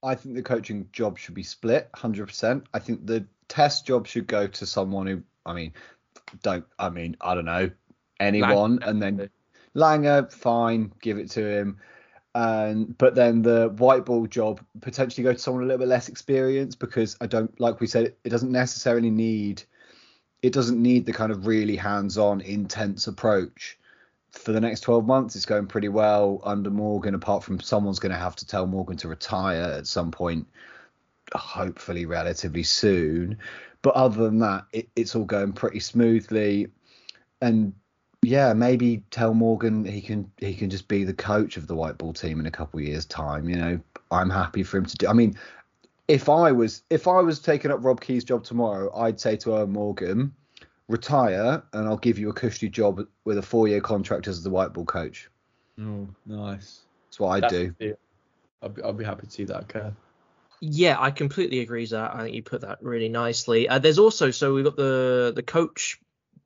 I 0.03 0.13
think 0.13 0.35
the 0.35 0.43
coaching 0.43 0.87
job 0.93 1.17
should 1.17 1.35
be 1.35 1.43
split 1.43 1.89
100%. 1.95 2.65
I 2.71 2.79
think 2.79 3.07
the 3.07 3.25
test 3.47 3.87
job 3.87 4.05
should 4.05 4.27
go 4.27 4.45
to 4.45 4.65
someone 4.67 5.07
who, 5.07 5.23
I 5.43 5.53
mean, 5.53 5.73
don't, 6.43 6.65
I 6.77 6.89
mean, 6.89 7.17
I 7.19 7.33
don't 7.33 7.45
know, 7.45 7.71
anyone. 8.19 8.77
Langer, 8.79 8.87
and 8.87 9.01
then 9.01 9.29
Langer, 9.75 10.31
fine, 10.31 10.91
give 11.01 11.17
it 11.17 11.31
to 11.31 11.47
him. 11.47 11.77
And 12.33 12.97
but 12.97 13.15
then 13.15 13.41
the 13.41 13.69
white 13.77 14.05
ball 14.05 14.25
job 14.25 14.61
potentially 14.79 15.23
go 15.23 15.33
to 15.33 15.39
someone 15.39 15.63
a 15.63 15.65
little 15.65 15.79
bit 15.79 15.89
less 15.89 16.07
experienced 16.07 16.79
because 16.79 17.17
I 17.19 17.27
don't, 17.27 17.59
like 17.59 17.81
we 17.81 17.87
said, 17.87 18.15
it 18.23 18.29
doesn't 18.29 18.51
necessarily 18.51 19.09
need, 19.09 19.63
it 20.41 20.53
doesn't 20.53 20.81
need 20.81 21.05
the 21.05 21.13
kind 21.13 21.31
of 21.31 21.45
really 21.45 21.75
hands-on, 21.75 22.41
intense 22.41 23.07
approach. 23.07 23.77
For 24.31 24.53
the 24.53 24.61
next 24.61 24.79
12 24.81 25.05
months 25.05 25.35
it's 25.35 25.45
going 25.45 25.67
pretty 25.67 25.89
well 25.89 26.39
under 26.45 26.69
Morgan 26.69 27.15
apart 27.15 27.43
from 27.43 27.59
someone's 27.59 27.99
going 27.99 28.13
to 28.13 28.17
have 28.17 28.37
to 28.37 28.47
tell 28.47 28.65
Morgan 28.65 28.95
to 28.97 29.09
retire 29.09 29.63
at 29.63 29.87
some 29.87 30.09
point 30.09 30.47
hopefully 31.35 32.05
relatively 32.05 32.63
soon. 32.63 33.39
But 33.81 33.95
other 33.95 34.23
than 34.23 34.39
that 34.39 34.67
it, 34.71 34.87
it's 34.95 35.15
all 35.15 35.25
going 35.25 35.51
pretty 35.51 35.81
smoothly. 35.81 36.67
And 37.41 37.73
yeah 38.23 38.53
maybe 38.53 39.03
tell 39.11 39.33
Morgan 39.33 39.83
he 39.83 40.01
can 40.01 40.31
he 40.37 40.53
can 40.53 40.69
just 40.69 40.87
be 40.87 41.03
the 41.03 41.13
coach 41.13 41.57
of 41.57 41.67
the 41.67 41.75
white 41.75 41.97
ball 41.97 42.13
team 42.13 42.39
in 42.39 42.45
a 42.45 42.51
couple 42.51 42.79
of 42.79 42.85
years 42.85 43.05
time 43.05 43.49
you 43.49 43.55
know 43.55 43.79
I'm 44.11 44.29
happy 44.29 44.63
for 44.63 44.77
him 44.77 44.85
to 44.85 44.97
do 44.97 45.07
I 45.07 45.13
mean 45.13 45.35
if 46.07 46.29
I 46.29 46.51
was 46.51 46.83
if 46.89 47.07
I 47.07 47.21
was 47.21 47.39
taking 47.39 47.71
up 47.71 47.79
Rob 47.81 48.01
Key's 48.01 48.23
job 48.23 48.43
tomorrow 48.43 48.93
I'd 48.95 49.19
say 49.19 49.35
to 49.37 49.49
Eoin 49.49 49.69
Morgan 49.69 50.33
retire 50.91 51.63
and 51.73 51.87
I'll 51.87 51.97
give 51.97 52.19
you 52.19 52.29
a 52.29 52.33
cushy 52.33 52.69
job 52.69 53.07
with 53.25 53.37
a 53.37 53.41
four 53.41 53.67
year 53.67 53.81
contract 53.81 54.27
as 54.27 54.43
the 54.43 54.49
white 54.49 54.73
ball 54.73 54.85
coach. 54.85 55.29
Oh, 55.79 56.07
nice. 56.25 56.81
That's 57.07 57.19
what 57.19 57.29
I'd 57.29 57.43
That's 57.43 57.53
do. 57.53 57.95
I'll 58.61 58.69
be, 58.69 58.83
I'll 58.83 58.93
be 58.93 59.05
happy 59.05 59.25
to 59.25 59.31
see 59.31 59.45
that 59.45 59.61
occur. 59.61 59.93
Yeah, 60.59 60.97
I 60.99 61.09
completely 61.09 61.61
agree, 61.61 61.85
Zach. 61.87 62.11
I 62.13 62.23
think 62.23 62.35
you 62.35 62.43
put 62.43 62.61
that 62.61 62.83
really 62.83 63.09
nicely. 63.09 63.67
Uh, 63.67 63.79
there's 63.79 63.97
also 63.97 64.29
so 64.29 64.53
we've 64.53 64.63
got 64.63 64.75
the 64.75 65.31
the 65.35 65.41
coach 65.41 65.99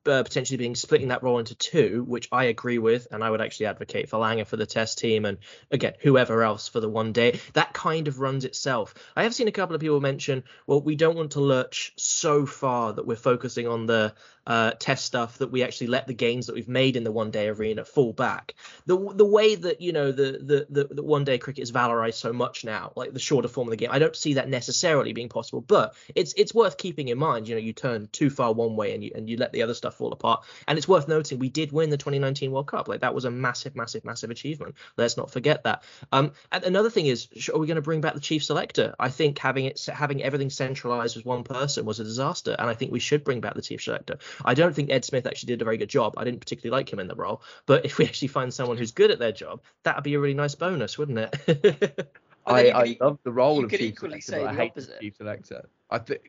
uh, 0.08 0.22
potentially 0.22 0.56
being 0.56 0.74
splitting 0.74 1.08
that 1.08 1.22
role 1.22 1.38
into 1.38 1.54
two, 1.54 2.04
which 2.06 2.28
I 2.32 2.44
agree 2.44 2.78
with, 2.78 3.08
and 3.10 3.22
I 3.22 3.30
would 3.30 3.40
actually 3.40 3.66
advocate 3.66 4.08
for 4.08 4.18
Langer 4.18 4.46
for 4.46 4.56
the 4.56 4.66
test 4.66 4.98
team, 4.98 5.24
and 5.24 5.38
again 5.70 5.94
whoever 6.00 6.42
else 6.42 6.68
for 6.68 6.80
the 6.80 6.88
one 6.88 7.12
day. 7.12 7.40
That 7.54 7.72
kind 7.72 8.08
of 8.08 8.20
runs 8.20 8.44
itself. 8.44 8.94
I 9.14 9.22
have 9.24 9.34
seen 9.34 9.48
a 9.48 9.52
couple 9.52 9.74
of 9.74 9.80
people 9.80 10.00
mention, 10.00 10.44
well, 10.66 10.80
we 10.80 10.96
don't 10.96 11.16
want 11.16 11.32
to 11.32 11.40
lurch 11.40 11.92
so 11.96 12.46
far 12.46 12.92
that 12.92 13.06
we're 13.06 13.16
focusing 13.16 13.66
on 13.66 13.86
the 13.86 14.14
uh, 14.46 14.72
test 14.78 15.04
stuff 15.04 15.38
that 15.38 15.50
we 15.50 15.62
actually 15.62 15.88
let 15.88 16.06
the 16.06 16.14
gains 16.14 16.46
that 16.46 16.54
we've 16.54 16.68
made 16.68 16.96
in 16.96 17.04
the 17.04 17.12
one 17.12 17.30
day 17.30 17.48
arena 17.48 17.84
fall 17.84 18.12
back. 18.12 18.54
The 18.86 18.96
the 19.14 19.24
way 19.24 19.54
that 19.54 19.80
you 19.80 19.92
know 19.92 20.12
the 20.12 20.38
the 20.42 20.66
the, 20.70 20.94
the 20.94 21.02
one 21.02 21.24
day 21.24 21.38
cricket 21.38 21.62
is 21.62 21.72
valorized 21.72 22.14
so 22.14 22.32
much 22.32 22.64
now, 22.64 22.92
like 22.96 23.12
the 23.12 23.18
shorter 23.18 23.48
form 23.48 23.68
of 23.68 23.70
the 23.70 23.76
game, 23.76 23.90
I 23.92 23.98
don't 23.98 24.16
see 24.16 24.34
that 24.34 24.48
necessarily 24.48 25.12
being 25.12 25.28
possible. 25.28 25.60
But 25.60 25.94
it's 26.14 26.32
it's 26.36 26.54
worth 26.54 26.76
keeping 26.76 27.08
in 27.08 27.18
mind. 27.18 27.48
You 27.48 27.56
know, 27.56 27.60
you 27.60 27.72
turn 27.72 28.08
too 28.12 28.30
far 28.30 28.52
one 28.52 28.76
way 28.76 28.94
and 28.94 29.02
you 29.02 29.12
and 29.14 29.28
you 29.28 29.36
let 29.36 29.52
the 29.52 29.62
other 29.62 29.74
stuff 29.74 29.96
fall 29.96 30.12
apart. 30.12 30.44
And 30.68 30.78
it's 30.78 30.88
worth 30.88 31.08
noting 31.08 31.38
we 31.38 31.48
did 31.48 31.72
win 31.72 31.90
the 31.90 31.96
2019 31.96 32.52
World 32.52 32.68
Cup. 32.68 32.88
Like 32.88 33.00
that 33.00 33.14
was 33.14 33.24
a 33.24 33.30
massive, 33.30 33.74
massive, 33.74 34.04
massive 34.04 34.30
achievement. 34.30 34.76
Let's 34.96 35.16
not 35.16 35.30
forget 35.30 35.64
that. 35.64 35.82
Um, 36.12 36.32
and 36.52 36.64
another 36.64 36.90
thing 36.90 37.06
is, 37.06 37.28
are 37.52 37.58
we 37.58 37.66
going 37.66 37.76
to 37.76 37.82
bring 37.82 38.00
back 38.00 38.14
the 38.14 38.20
chief 38.20 38.44
selector? 38.44 38.94
I 38.98 39.08
think 39.08 39.38
having 39.38 39.66
it 39.66 39.84
having 39.92 40.22
everything 40.22 40.50
centralized 40.50 41.16
with 41.16 41.26
one 41.26 41.44
person 41.44 41.84
was 41.84 42.00
a 42.00 42.04
disaster, 42.04 42.54
and 42.58 42.68
I 42.68 42.74
think 42.74 42.92
we 42.92 43.00
should 43.00 43.24
bring 43.24 43.40
back 43.40 43.54
the 43.54 43.62
chief 43.62 43.82
selector. 43.82 44.18
I 44.44 44.54
don't 44.54 44.74
think 44.74 44.90
Ed 44.90 45.04
Smith 45.04 45.26
actually 45.26 45.48
did 45.48 45.62
a 45.62 45.64
very 45.64 45.76
good 45.76 45.88
job. 45.88 46.14
I 46.16 46.24
didn't 46.24 46.40
particularly 46.40 46.78
like 46.78 46.92
him 46.92 46.98
in 46.98 47.08
the 47.08 47.14
role, 47.14 47.42
but 47.66 47.84
if 47.84 47.98
we 47.98 48.04
actually 48.04 48.28
find 48.28 48.52
someone 48.52 48.76
who's 48.76 48.92
good 48.92 49.10
at 49.10 49.18
their 49.18 49.32
job, 49.32 49.60
that'd 49.82 50.04
be 50.04 50.14
a 50.14 50.20
really 50.20 50.34
nice 50.34 50.54
bonus, 50.54 50.98
wouldn't 50.98 51.18
it? 51.18 52.08
Well, 52.46 52.54
I, 52.54 52.70
I 52.70 52.88
could- 52.90 53.00
love 53.00 53.18
the 53.24 53.32
role 53.32 53.58
you 53.58 53.64
of 53.64 53.70
could 53.70 53.80
chief 53.80 53.94
equally 53.94 54.20
selector, 54.20 54.32
say 54.32 54.38
but 54.44 54.48
I 54.48 54.52
the 54.54 54.60
hate 54.62 54.70
opposite. 54.70 55.00
chief 55.00 55.16
selector. 55.16 55.68
I 55.90 55.98
think 55.98 56.20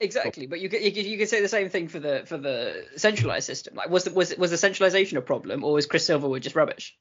Exactly, 0.00 0.46
oh. 0.46 0.50
but 0.50 0.60
you 0.60 0.68
could, 0.68 0.82
you 0.82 0.92
could 0.92 1.06
you 1.06 1.18
could 1.18 1.28
say 1.28 1.40
the 1.40 1.48
same 1.48 1.70
thing 1.70 1.88
for 1.88 1.98
the 1.98 2.22
for 2.26 2.36
the 2.36 2.84
centralized 2.96 3.46
system. 3.46 3.74
Like, 3.74 3.90
was 3.90 4.04
the, 4.04 4.12
was 4.12 4.36
was 4.36 4.50
the 4.50 4.56
centralization 4.56 5.18
a 5.18 5.22
problem, 5.22 5.64
or 5.64 5.72
was 5.72 5.86
Chris 5.86 6.06
Silverwood 6.08 6.42
just 6.42 6.54
rubbish? 6.54 6.96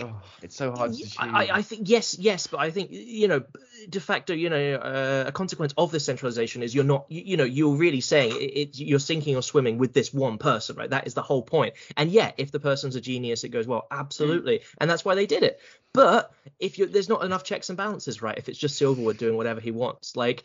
Oh, 0.00 0.20
it's 0.42 0.56
so 0.56 0.72
hard 0.72 0.92
to 0.94 1.06
I, 1.18 1.48
I, 1.52 1.62
think 1.62 1.88
yes, 1.88 2.18
yes, 2.18 2.46
but 2.46 2.60
I 2.60 2.70
think 2.70 2.90
you 2.90 3.28
know, 3.28 3.42
de 3.88 4.00
facto, 4.00 4.32
you 4.32 4.50
know, 4.50 4.74
uh, 4.74 5.24
a 5.26 5.32
consequence 5.32 5.74
of 5.76 5.90
this 5.90 6.04
centralization 6.04 6.62
is 6.62 6.74
you're 6.74 6.84
not, 6.84 7.06
you, 7.08 7.22
you 7.24 7.36
know, 7.36 7.44
you're 7.44 7.76
really 7.76 8.00
saying 8.00 8.32
it, 8.32 8.56
it, 8.56 8.78
you're 8.78 8.98
sinking 8.98 9.36
or 9.36 9.42
swimming 9.42 9.78
with 9.78 9.92
this 9.92 10.12
one 10.12 10.38
person, 10.38 10.76
right? 10.76 10.90
That 10.90 11.06
is 11.06 11.14
the 11.14 11.22
whole 11.22 11.42
point. 11.42 11.74
And 11.96 12.10
yeah, 12.10 12.32
if 12.36 12.50
the 12.50 12.60
person's 12.60 12.96
a 12.96 13.00
genius, 13.00 13.44
it 13.44 13.50
goes 13.50 13.66
well, 13.66 13.86
absolutely, 13.90 14.58
mm. 14.58 14.64
and 14.78 14.90
that's 14.90 15.04
why 15.04 15.14
they 15.14 15.26
did 15.26 15.42
it. 15.42 15.60
But 15.92 16.32
if 16.58 16.78
you 16.78 16.86
there's 16.86 17.08
not 17.08 17.24
enough 17.24 17.44
checks 17.44 17.68
and 17.68 17.76
balances, 17.76 18.22
right? 18.22 18.38
If 18.38 18.48
it's 18.48 18.58
just 18.58 18.80
Silverwood 18.80 19.18
doing 19.18 19.36
whatever 19.36 19.60
he 19.60 19.70
wants, 19.70 20.16
like 20.16 20.44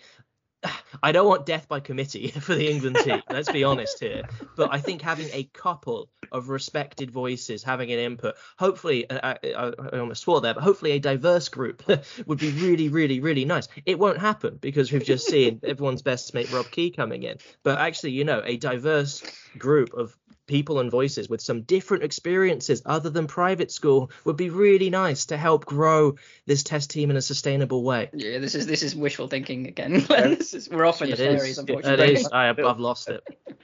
I 1.04 1.12
don't 1.12 1.28
want 1.28 1.46
death 1.46 1.68
by 1.68 1.80
committee 1.80 2.28
for 2.42 2.56
the 2.56 2.70
England 2.70 2.98
team. 3.04 3.22
let's 3.30 3.52
be 3.52 3.64
honest 3.64 4.00
here. 4.00 4.24
But 4.56 4.74
I 4.74 4.80
think 4.80 5.02
having 5.02 5.30
a 5.34 5.44
couple 5.44 6.10
of 6.32 6.50
respected 6.50 7.12
voices 7.12 7.64
having 7.64 7.92
an 7.92 8.00
input, 8.00 8.36
hopefully, 8.58 9.10
uh, 9.10 9.36
I, 9.44 9.54
I, 9.54 9.74
I 9.94 10.00
almost 10.00 10.24
swore 10.24 10.42
there, 10.42 10.54
but 10.54 10.64
hopefully 10.64 10.92
a 10.92 11.00
diverse 11.00 11.50
group 11.50 11.84
would 12.26 12.40
be 12.40 12.52
really, 12.52 12.90
really, 12.90 13.20
really 13.20 13.46
nice. 13.46 13.68
It 13.86 14.00
won't 14.00 14.20
happen 14.20 14.58
because 14.60 14.92
we've 14.92 15.06
just 15.06 15.28
seen 15.28 15.60
everyone's 15.64 16.02
best 16.02 16.34
mate 16.34 16.52
Rob 16.52 16.70
Key 16.72 16.92
coming 16.92 17.24
in. 17.24 17.38
But 17.64 17.80
actually, 17.80 18.12
you 18.12 18.24
know, 18.24 18.42
a 18.44 18.58
diverse 18.58 19.24
group 19.58 19.94
of 19.94 20.18
people 20.48 20.80
and 20.80 20.92
voices 20.92 21.30
with 21.30 21.42
some 21.42 21.62
different 21.62 22.04
experiences 22.04 22.82
other 22.86 23.10
than 23.10 23.28
private 23.28 23.72
school 23.72 24.12
would 24.24 24.38
be 24.38 24.50
really 24.50 24.90
nice 24.90 25.26
to 25.28 25.38
help 25.38 25.66
grow 25.66 26.16
this 26.46 26.64
test 26.64 26.92
team 26.92 27.10
in 27.10 27.18
a 27.18 27.22
sustainable 27.22 27.84
way. 27.84 28.10
Yeah, 28.14 28.40
this 28.40 28.56
is 28.56 28.68
this 28.68 28.84
is 28.84 28.96
wishful 28.96 29.28
thinking 29.28 29.68
again. 29.68 29.96
is, 30.10 30.70
we're 30.72 30.86
off 30.86 31.02
in 31.02 31.10
the 31.10 31.18
fairies, 31.18 31.58
unfortunately. 31.58 32.06
It 32.06 32.20
is. 32.20 32.30
I, 32.32 32.50
I've 32.50 32.80
lost 32.80 33.10
it. 33.10 33.24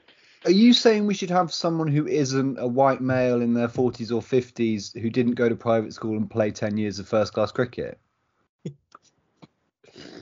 Are 0.43 0.51
you 0.51 0.73
saying 0.73 1.05
we 1.05 1.13
should 1.13 1.29
have 1.29 1.53
someone 1.53 1.87
who 1.87 2.07
isn't 2.07 2.57
a 2.57 2.65
white 2.65 2.99
male 2.99 3.41
in 3.41 3.53
their 3.53 3.67
40s 3.67 4.11
or 4.11 4.21
50s 4.21 4.99
who 4.99 5.11
didn't 5.11 5.33
go 5.33 5.47
to 5.47 5.55
private 5.55 5.93
school 5.93 6.17
and 6.17 6.27
play 6.27 6.49
10 6.49 6.77
years 6.77 6.97
of 6.97 7.07
first 7.07 7.31
class 7.33 7.51
cricket? 7.51 7.99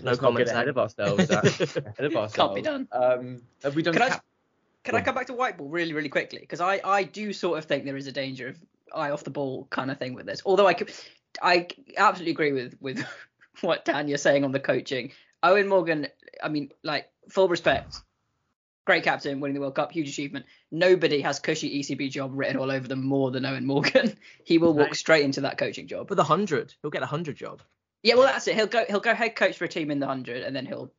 no 0.04 0.16
comments 0.18 0.52
ahead 0.52 0.68
of 0.68 0.78
ourselves. 0.78 1.30
ahead 1.30 1.86
of 2.00 2.16
ourselves. 2.16 2.34
Can't 2.34 2.56
be 2.56 2.62
done. 2.62 2.88
Um, 2.92 3.42
have 3.64 3.76
we 3.76 3.84
done? 3.84 3.94
Can 3.94 4.10
cap- 4.10 4.26
can 4.90 5.00
I 5.00 5.02
come 5.04 5.16
back 5.16 5.28
to 5.28 5.34
white 5.34 5.58
ball 5.58 5.70
really, 5.70 5.94
really 5.94 6.10
quickly? 6.10 6.40
Because 6.40 6.62
I, 6.62 6.82
I 6.84 7.04
do 7.04 7.32
sort 7.34 7.58
of 7.58 7.66
think 7.66 7.86
there 7.86 7.98
is 7.98 8.08
a 8.08 8.12
danger 8.12 8.48
of 8.48 8.58
eye 8.94 9.12
off 9.12 9.24
the 9.24 9.30
ball 9.30 9.68
kind 9.70 9.92
of 9.92 9.98
thing 9.98 10.14
with 10.14 10.26
this. 10.26 10.42
Although 10.46 10.68
I 10.68 10.74
could, 10.74 10.92
I 11.42 11.68
absolutely 11.98 12.32
agree 12.32 12.52
with 12.52 12.76
with 12.80 13.06
what 13.62 13.86
Dan 13.86 14.08
you're 14.08 14.18
saying 14.18 14.44
on 14.44 14.52
the 14.52 14.60
coaching. 14.60 15.12
Eoin 15.44 15.68
Morgan, 15.68 16.08
I 16.44 16.50
mean, 16.50 16.72
like 16.84 17.10
full 17.30 17.48
respect, 17.48 18.02
great 18.86 19.04
captain, 19.04 19.40
winning 19.40 19.54
the 19.54 19.62
World 19.62 19.76
Cup, 19.76 19.92
huge 19.92 20.10
achievement. 20.10 20.46
Nobody 20.72 21.22
has 21.22 21.40
cushy 21.40 21.82
ECB 21.82 22.10
job 22.10 22.32
written 22.34 22.58
all 22.58 22.72
over 22.72 22.88
them 22.88 23.06
more 23.06 23.32
than 23.32 23.44
Eoin 23.44 23.64
Morgan. 23.64 24.18
he 24.44 24.58
will 24.58 24.74
walk 24.74 24.96
straight 24.96 25.24
into 25.24 25.42
that 25.42 25.58
coaching 25.58 25.88
job. 25.88 26.10
With 26.10 26.20
a 26.20 26.24
hundred, 26.24 26.74
he'll 26.82 26.92
get 26.92 27.04
a 27.04 27.08
hundred 27.08 27.36
job. 27.36 27.62
Yeah, 28.04 28.16
well 28.16 28.24
that's 28.24 28.48
it. 28.48 28.56
He'll 28.56 28.68
go 28.68 28.86
he'll 28.88 29.00
go 29.00 29.14
head 29.14 29.36
coach 29.36 29.58
for 29.58 29.66
a 29.66 29.70
team 29.70 29.92
in 29.92 30.00
the 30.00 30.08
hundred, 30.08 30.44
and 30.44 30.56
then 30.56 30.66
he'll 30.66 30.92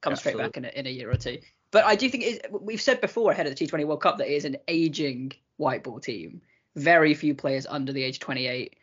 come 0.00 0.16
straight 0.16 0.36
back 0.36 0.56
in 0.56 0.64
a, 0.64 0.68
in 0.68 0.86
a 0.86 0.90
year 0.90 1.10
or 1.10 1.16
two. 1.16 1.38
But 1.70 1.84
I 1.84 1.94
do 1.96 2.08
think 2.08 2.24
it, 2.24 2.46
we've 2.50 2.80
said 2.80 3.00
before 3.00 3.30
ahead 3.30 3.46
of 3.46 3.54
the 3.54 3.66
T20 3.66 3.84
World 3.84 4.00
Cup 4.00 4.18
that 4.18 4.28
it 4.28 4.34
is 4.34 4.44
an 4.44 4.56
aging 4.68 5.32
white 5.56 5.84
ball 5.84 6.00
team. 6.00 6.40
Very 6.76 7.14
few 7.14 7.34
players 7.34 7.66
under 7.66 7.92
the 7.92 8.02
age 8.02 8.16
of 8.16 8.20
28. 8.20 8.74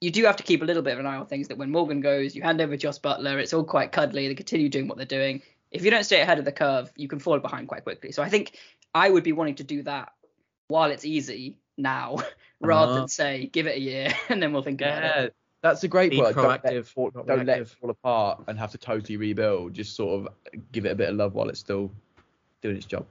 You 0.00 0.10
do 0.10 0.24
have 0.24 0.36
to 0.36 0.42
keep 0.42 0.62
a 0.62 0.64
little 0.64 0.82
bit 0.82 0.94
of 0.94 0.98
an 0.98 1.06
eye 1.06 1.16
on 1.16 1.26
things 1.26 1.48
that 1.48 1.58
when 1.58 1.70
Morgan 1.70 2.00
goes, 2.00 2.34
you 2.34 2.42
hand 2.42 2.60
over 2.60 2.76
Jos 2.76 2.98
Buttler, 2.98 3.38
it's 3.38 3.52
all 3.52 3.64
quite 3.64 3.92
cuddly. 3.92 4.26
They 4.28 4.34
continue 4.34 4.68
doing 4.68 4.88
what 4.88 4.96
they're 4.96 5.06
doing. 5.06 5.42
If 5.70 5.84
you 5.84 5.90
don't 5.90 6.04
stay 6.04 6.20
ahead 6.20 6.38
of 6.38 6.44
the 6.44 6.52
curve, 6.52 6.92
you 6.96 7.08
can 7.08 7.18
fall 7.18 7.38
behind 7.38 7.68
quite 7.68 7.84
quickly. 7.84 8.12
So 8.12 8.22
I 8.22 8.28
think 8.28 8.58
I 8.94 9.08
would 9.08 9.24
be 9.24 9.32
wanting 9.32 9.56
to 9.56 9.64
do 9.64 9.82
that 9.84 10.12
while 10.68 10.90
it's 10.90 11.04
easy 11.04 11.58
now, 11.76 12.18
rather 12.60 12.92
uh-huh. 12.92 13.00
than 13.00 13.08
say 13.08 13.46
give 13.46 13.66
it 13.66 13.76
a 13.76 13.80
year 13.80 14.12
and 14.28 14.42
then 14.42 14.52
we'll 14.52 14.62
think 14.62 14.80
yeah. 14.80 14.98
about 14.98 15.24
it. 15.24 15.34
That's 15.62 15.82
a 15.82 15.88
great 15.88 16.12
point. 16.12 16.36
Proactive, 16.36 16.94
don't, 16.94 17.16
let, 17.16 17.26
don't 17.26 17.46
let 17.46 17.60
it 17.60 17.68
fall 17.68 17.88
apart 17.88 18.44
and 18.48 18.58
have 18.58 18.72
to 18.72 18.78
totally 18.78 19.16
rebuild. 19.16 19.72
Just 19.72 19.96
sort 19.96 20.26
of 20.26 20.60
give 20.72 20.84
it 20.84 20.92
a 20.92 20.94
bit 20.94 21.08
of 21.08 21.16
love 21.16 21.32
while 21.32 21.48
it's 21.48 21.58
still 21.58 21.90
doing 22.64 22.76
its 22.76 22.86
job. 22.86 23.06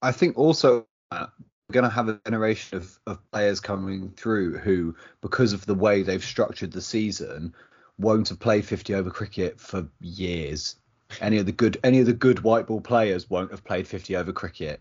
I 0.00 0.12
think 0.12 0.38
also 0.38 0.86
uh, 1.10 1.26
we're 1.68 1.74
going 1.74 1.84
to 1.84 1.90
have 1.90 2.08
a 2.08 2.20
generation 2.24 2.78
of, 2.78 2.98
of 3.06 3.30
players 3.32 3.60
coming 3.60 4.10
through 4.16 4.58
who, 4.58 4.94
because 5.20 5.52
of 5.52 5.66
the 5.66 5.74
way 5.74 6.02
they've 6.02 6.24
structured 6.24 6.72
the 6.72 6.80
season, 6.80 7.54
won't 7.98 8.28
have 8.28 8.38
played 8.38 8.64
50 8.64 8.94
over 8.94 9.10
cricket 9.10 9.60
for 9.60 9.88
years. 10.00 10.76
Any 11.20 11.38
of 11.38 11.46
the 11.46 11.52
good 11.52 11.78
any 11.84 12.00
of 12.00 12.06
the 12.06 12.12
good 12.12 12.40
white 12.40 12.66
ball 12.66 12.80
players 12.80 13.28
won't 13.28 13.50
have 13.50 13.62
played 13.62 13.86
50 13.86 14.16
over 14.16 14.32
cricket. 14.32 14.80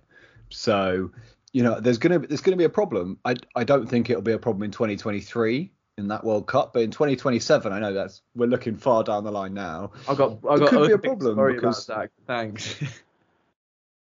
So, 0.49 1.11
you 1.51 1.61
know, 1.61 1.79
there's 1.79 1.97
gonna 1.97 2.19
there's 2.19 2.41
gonna 2.41 2.57
be 2.57 2.63
a 2.63 2.69
problem. 2.69 3.19
I 3.25 3.35
I 3.55 3.63
don't 3.63 3.87
think 3.87 4.09
it'll 4.09 4.23
be 4.23 4.31
a 4.31 4.39
problem 4.39 4.63
in 4.63 4.71
2023 4.71 5.71
in 5.97 6.07
that 6.07 6.23
World 6.23 6.47
Cup, 6.47 6.73
but 6.73 6.81
in 6.81 6.89
2027, 6.89 7.71
I 7.71 7.79
know 7.79 7.93
that's 7.93 8.21
we're 8.35 8.47
looking 8.47 8.77
far 8.77 9.03
down 9.03 9.23
the 9.23 9.31
line 9.31 9.53
now. 9.53 9.91
I 10.07 10.15
got 10.15 10.39
I 10.49 10.57
got 10.57 10.69
could 10.69 10.87
be 10.87 10.93
a 10.93 10.97
problem 10.97 11.55
because 11.55 11.89
thanks. 12.25 12.81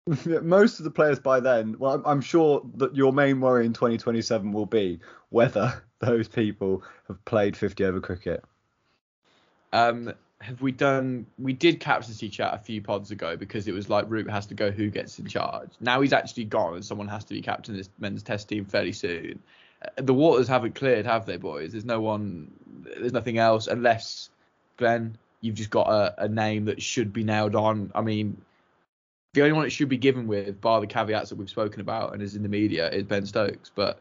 most 0.42 0.80
of 0.80 0.84
the 0.84 0.92
players 0.92 1.20
by 1.20 1.40
then, 1.40 1.78
well, 1.80 2.02
I'm 2.06 2.22
sure 2.22 2.64
that 2.76 2.96
your 2.96 3.12
main 3.12 3.42
worry 3.42 3.66
in 3.66 3.74
2027 3.74 4.52
will 4.52 4.66
be 4.66 5.00
whether 5.30 5.84
those 6.00 6.28
people 6.28 6.84
have 7.08 7.24
played 7.26 7.58
50 7.58 7.86
over 7.86 8.00
cricket. 8.00 8.44
Um, 9.74 10.14
have 10.42 10.62
we 10.62 10.72
done? 10.72 11.26
We 11.40 11.54
did 11.54 11.80
captaincy 11.80 12.30
chat 12.30 12.54
a 12.54 12.60
few 12.60 12.82
pods 12.82 13.10
ago 13.10 13.36
because 13.36 13.68
it 13.68 13.74
was 13.74 13.90
like 13.90 14.06
Root 14.08 14.30
has 14.30 14.46
to 14.48 14.54
go, 14.54 14.70
who 14.70 14.90
gets 14.90 15.18
in 15.18 15.26
charge? 15.26 15.70
Now 15.80 16.02
he's 16.02 16.14
actually 16.14 16.46
gone, 16.46 16.76
and 16.76 16.86
someone 16.86 17.08
has 17.08 17.24
to 17.26 17.34
be 17.34 17.42
captain 17.42 17.76
this 17.76 17.90
men's 17.98 18.22
test 18.22 18.48
team 18.48 18.66
fairly 18.66 18.92
soon. 18.92 19.40
Uh, 19.82 20.02
the 20.02 20.14
waters 20.14 20.48
haven't 20.48 20.76
cleared, 20.76 21.06
have 21.06 21.26
they, 21.26 21.38
boys? 21.38 21.72
There's 21.72 21.86
no 21.86 22.00
one, 22.00 22.52
there's 22.84 23.14
nothing 23.14 23.40
else 23.40 23.68
unless 23.68 24.30
Glenn, 24.78 25.18
you've 25.42 25.56
just 25.56 25.72
got 25.72 25.90
a, 25.90 26.26
a 26.26 26.28
name 26.28 26.66
that 26.66 26.82
should 26.82 27.12
be 27.12 27.24
nailed 27.24 27.56
on. 27.56 27.92
I 27.96 28.02
mean, 28.02 28.40
the 29.36 29.42
only 29.42 29.54
one 29.54 29.66
it 29.66 29.70
should 29.70 29.90
be 29.90 29.98
given 29.98 30.28
with, 30.28 30.60
bar 30.60 30.82
the 30.82 30.88
caveats 30.88 31.30
that 31.30 31.36
we've 31.36 31.50
spoken 31.50 31.82
about 31.82 32.14
and 32.14 32.22
is 32.22 32.36
in 32.36 32.44
the 32.44 32.50
media, 32.50 32.90
is 32.90 33.04
Ben 33.04 33.26
Stokes. 33.26 33.72
But 33.74 34.00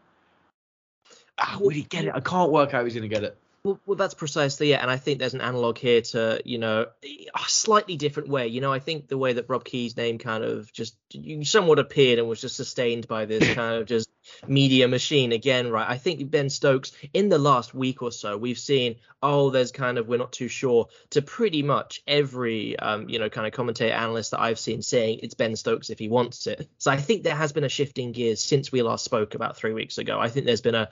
ah, 1.39 1.45
how 1.45 1.61
would 1.61 1.75
he 1.75 1.83
get 1.83 2.07
it? 2.07 2.13
I 2.15 2.21
can't 2.21 2.51
work 2.51 2.73
out 2.73 2.85
who's 2.85 2.95
going 2.95 3.09
to 3.09 3.15
get 3.15 3.25
it. 3.25 3.37
Well, 3.65 3.81
well, 3.87 3.97
that's 3.97 4.15
precisely 4.15 4.73
it, 4.73 4.81
and 4.81 4.91
I 4.91 4.99
think 4.99 5.19
there's 5.19 5.35
an 5.35 5.41
analog 5.41 5.79
here 5.79 6.03
to 6.03 6.41
you 6.45 6.59
know 6.59 6.87
a 7.03 7.49
slightly 7.49 7.97
different 7.97 8.29
way. 8.29 8.47
You 8.47 8.61
know, 8.61 8.73
I 8.73 8.79
think 8.79 9.09
the 9.09 9.17
way 9.17 9.33
that 9.33 9.47
Rob 9.49 9.65
Key's 9.65 9.97
name 9.97 10.19
kind 10.19 10.45
of 10.45 10.71
just 10.73 10.97
somewhat 11.43 11.79
appeared 11.79 12.19
and 12.19 12.29
was 12.29 12.41
just 12.41 12.57
sustained 12.57 13.09
by 13.09 13.25
this 13.25 13.55
kind 13.55 13.77
of 13.81 13.87
just 13.87 14.09
media 14.47 14.89
machine 14.89 15.33
again, 15.33 15.71
right? 15.71 15.89
I 15.89 15.99
think 15.99 16.31
Ben 16.31 16.51
Stokes 16.51 16.93
in 17.13 17.29
the 17.29 17.39
last 17.39 17.75
week 17.75 18.03
or 18.03 18.13
so, 18.13 18.37
we've 18.37 18.59
seen, 18.59 18.97
oh, 19.23 19.51
there's 19.51 19.73
kind 19.73 19.99
of 19.99 20.09
we're 20.09 20.19
not 20.19 20.33
too 20.33 20.49
sure 20.49 20.89
to 21.11 21.23
pretty 21.23 21.63
much 21.63 22.03
every 22.07 22.79
um, 22.79 23.09
you 23.09 23.19
know 23.19 23.29
kind 23.29 23.47
of 23.47 23.53
commentator 23.53 23.95
analyst 23.95 24.33
that 24.33 24.41
I've 24.41 24.59
seen 24.59 24.83
saying 24.83 25.21
it's 25.23 25.35
Ben 25.35 25.57
Stokes 25.57 25.91
if 25.91 25.99
he 25.99 26.09
wants 26.09 26.47
it. 26.47 26.69
So 26.79 26.91
I 26.91 26.97
think 26.97 27.23
there 27.23 27.35
has 27.35 27.53
been 27.53 27.65
a 27.65 27.69
shifting 27.69 28.13
gears 28.13 28.41
since 28.41 28.71
we 28.71 28.83
last 28.83 29.05
spoke 29.05 29.35
about 29.35 29.57
three 29.57 29.73
weeks 29.73 29.99
ago. 29.99 30.19
I 30.19 30.29
think 30.29 30.47
there's 30.47 30.61
been 30.61 30.75
a 30.75 30.89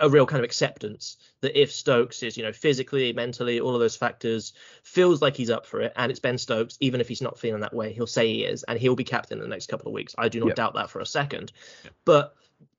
a 0.00 0.08
real 0.08 0.26
kind 0.26 0.40
of 0.40 0.44
acceptance 0.44 1.16
that 1.40 1.60
if 1.60 1.72
Stokes 1.72 2.22
is 2.22 2.36
you 2.36 2.42
know 2.42 2.52
physically, 2.52 3.12
mentally, 3.12 3.60
all 3.60 3.74
of 3.74 3.80
those 3.80 3.96
factors 3.96 4.52
feels 4.82 5.22
like 5.22 5.36
he's 5.36 5.50
up 5.50 5.66
for 5.66 5.80
it, 5.80 5.92
and 5.96 6.10
it's 6.10 6.20
Ben 6.20 6.38
Stokes, 6.38 6.76
even 6.80 7.00
if 7.00 7.08
he's 7.08 7.22
not 7.22 7.38
feeling 7.38 7.60
that 7.60 7.74
way, 7.74 7.92
he'll 7.92 8.06
say 8.06 8.32
he 8.32 8.44
is, 8.44 8.64
and 8.64 8.78
he'll 8.78 8.96
be 8.96 9.04
captain 9.04 9.38
in 9.38 9.42
the 9.42 9.48
next 9.48 9.68
couple 9.68 9.88
of 9.88 9.94
weeks. 9.94 10.14
I 10.18 10.28
do 10.28 10.40
not 10.40 10.48
yep. 10.48 10.56
doubt 10.56 10.74
that 10.74 10.90
for 10.90 11.00
a 11.00 11.06
second. 11.06 11.52
Yep. 11.84 11.94
But 12.04 12.34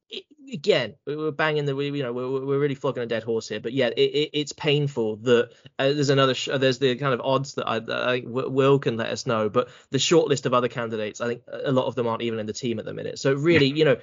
it, 0.10 0.26
again, 0.52 0.96
we're 1.06 1.32
banging 1.32 1.66
the, 1.66 1.76
we, 1.76 1.92
you 1.92 2.04
know, 2.04 2.14
we're, 2.14 2.46
we're 2.46 2.60
really 2.60 2.76
flogging 2.76 3.04
a 3.04 3.06
dead 3.06 3.24
horse 3.24 3.48
here. 3.48 3.60
But 3.60 3.74
yeah, 3.74 3.88
it, 3.88 4.00
it, 4.00 4.30
it's 4.34 4.54
painful 4.54 5.18
that 5.18 5.52
uh, 5.78 5.94
there's 5.94 6.10
another, 6.10 6.34
sh- 6.34 6.50
there's 6.58 6.80
the 6.80 6.96
kind 6.96 7.14
of 7.14 7.22
odds 7.22 7.56
that 7.56 7.68
I, 7.68 7.80
that 7.80 8.10
I 8.10 8.24
Will 8.26 8.80
can 8.80 8.98
let 8.98 9.10
us 9.10 9.26
know. 9.26 9.50
But 9.50 9.70
the 9.92 10.00
short 10.00 10.28
list 10.28 10.46
of 10.46 10.54
other 10.54 10.68
candidates, 10.68 11.22
I 11.22 11.28
think 11.28 11.44
a 11.52 11.72
lot 11.72 11.86
of 11.86 11.96
them 11.96 12.08
aren't 12.08 12.24
even 12.24 12.40
in 12.40 12.46
the 12.46 12.54
team 12.54 12.80
at 12.80 12.86
the 12.86 12.94
minute. 12.94 13.20
So 13.20 13.34
really, 13.34 13.68
you 13.68 13.86
know, 13.86 13.98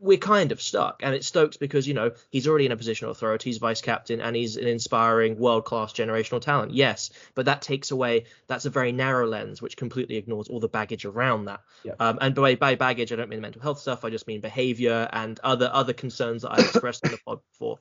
we're 0.00 0.18
kind 0.18 0.52
of 0.52 0.62
stuck. 0.62 1.00
And 1.02 1.14
it 1.14 1.24
Stokes 1.24 1.56
because, 1.56 1.88
you 1.88 1.94
know, 1.94 2.12
he's 2.30 2.46
already 2.46 2.66
in 2.66 2.72
a 2.72 2.76
position 2.76 3.06
of 3.06 3.10
authority. 3.12 3.50
He's 3.50 3.58
vice 3.58 3.80
captain 3.80 4.20
and 4.20 4.36
he's 4.36 4.56
an 4.56 4.66
inspiring 4.66 5.38
world 5.38 5.64
class 5.64 5.92
generational 5.92 6.40
talent. 6.40 6.72
Yes. 6.72 7.10
But 7.34 7.46
that 7.46 7.62
takes 7.62 7.90
away, 7.90 8.26
that's 8.46 8.64
a 8.64 8.70
very 8.70 8.92
narrow 8.92 9.26
lens, 9.26 9.60
which 9.60 9.76
completely 9.76 10.16
ignores 10.16 10.48
all 10.48 10.60
the 10.60 10.68
baggage 10.68 11.04
around 11.04 11.46
that. 11.46 11.60
Yep. 11.84 11.96
Um, 12.00 12.18
and 12.20 12.34
by, 12.34 12.54
by 12.54 12.74
baggage, 12.76 13.12
I 13.12 13.16
don't 13.16 13.28
mean 13.28 13.40
mental 13.40 13.62
health 13.62 13.80
stuff. 13.80 14.04
I 14.04 14.10
just 14.10 14.26
mean 14.26 14.40
behavior 14.40 15.08
and 15.12 15.38
other 15.42 15.70
other 15.72 15.92
concerns 15.92 16.42
that 16.42 16.52
I've 16.52 16.66
expressed 16.66 17.04
in 17.04 17.10
the 17.10 17.18
pod 17.18 17.40
before. 17.52 17.78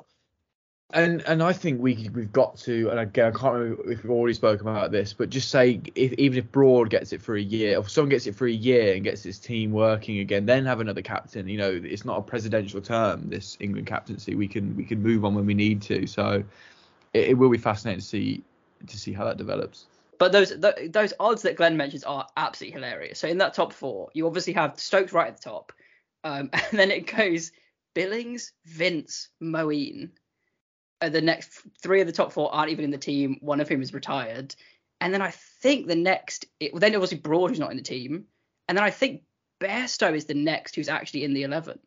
And 0.92 1.22
and 1.24 1.44
I 1.44 1.52
think 1.52 1.82
we 1.82 2.10
we've 2.14 2.32
got 2.32 2.56
to, 2.60 2.90
and 2.90 2.98
again 2.98 3.28
I 3.28 3.38
can't 3.38 3.54
remember 3.54 3.92
if 3.92 4.04
we've 4.04 4.12
already 4.12 4.34
spoken 4.34 4.70
about 4.70 4.90
this, 4.90 5.12
but 5.12 5.30
just 5.30 5.50
say 5.52 5.82
if 5.96 6.14
even 6.14 6.38
if 6.38 6.50
Broad 6.50 6.90
gets 6.90 7.12
it 7.12 7.22
for 7.22 7.36
a 7.36 7.42
year, 7.42 7.78
if 7.80 7.90
someone 7.90 8.10
gets 8.10 8.26
it 8.26 8.36
for 8.36 8.48
a 8.48 8.52
year 8.52 8.96
and 8.96 9.04
gets 9.04 9.22
his 9.22 9.38
team 9.38 9.74
working 9.74 10.20
again, 10.20 10.46
then 10.46 10.66
have 10.66 10.80
another 10.80 11.02
captain. 11.02 11.50
You 11.50 11.58
know, 11.58 11.82
it's 11.84 12.06
not 12.06 12.20
a 12.20 12.22
presidential 12.22 12.80
term 12.80 13.30
this 13.30 13.58
England 13.60 13.86
captaincy. 13.86 14.36
We 14.36 14.48
can 14.48 14.78
we 14.78 14.86
can 14.86 15.04
move 15.04 15.26
on 15.26 15.36
when 15.36 15.46
we 15.46 15.54
need 15.54 15.82
to. 15.84 16.08
So 16.08 16.42
it, 17.14 17.30
it 17.30 17.34
will 17.38 17.50
be 17.50 17.58
fascinating 17.58 18.00
to 18.00 18.06
see 18.06 18.44
to 18.86 18.98
see 18.98 19.12
how 19.12 19.26
that 19.26 19.36
develops. 19.36 19.88
But 20.20 20.32
those 20.32 20.58
those 20.58 21.14
odds 21.20 21.42
that 21.42 21.58
Glenn 21.58 21.76
mentions 21.76 22.06
are 22.06 22.26
absolutely 22.38 22.80
hilarious. 22.80 23.20
So 23.20 23.28
in 23.28 23.40
that 23.40 23.54
top 23.54 23.74
four, 23.74 24.10
you 24.14 24.26
obviously 24.26 24.54
have 24.54 24.80
Stokes 24.80 25.12
right 25.12 25.28
at 25.28 25.36
the 25.36 25.50
top, 25.50 25.74
um, 26.24 26.50
and 26.54 26.80
then 26.80 26.92
it 26.92 27.14
goes 27.14 27.52
Billings, 27.94 28.54
Vince, 28.66 29.28
Moeen 29.44 30.12
the 31.02 31.22
next 31.22 31.62
three 31.82 32.02
of 32.02 32.08
the 32.08 32.14
top 32.14 32.32
four 32.32 32.54
aren't 32.54 32.72
even 32.72 32.86
in 32.86 32.92
the 32.92 32.98
team. 32.98 33.38
One 33.42 33.62
of 33.62 33.70
whom 33.70 33.82
is 33.82 33.94
retired, 33.94 34.56
and 35.00 35.14
then 35.14 35.22
I 35.22 35.32
think 35.32 35.88
the 35.88 35.96
next, 35.96 36.46
it, 36.60 36.74
well, 36.74 36.80
then 36.80 36.96
obviously 36.96 37.20
Broad 37.20 37.50
who's 37.50 37.60
not 37.60 37.72
in 37.72 37.78
the 37.78 37.84
team, 37.84 38.26
and 38.68 38.78
then 38.78 38.84
I 38.84 38.90
think 38.90 39.24
Bairstow 39.60 40.16
is 40.16 40.26
the 40.26 40.34
next 40.34 40.76
who's 40.76 40.90
actually 40.90 41.24
in 41.24 41.34
the 41.34 41.44
eleven, 41.44 41.80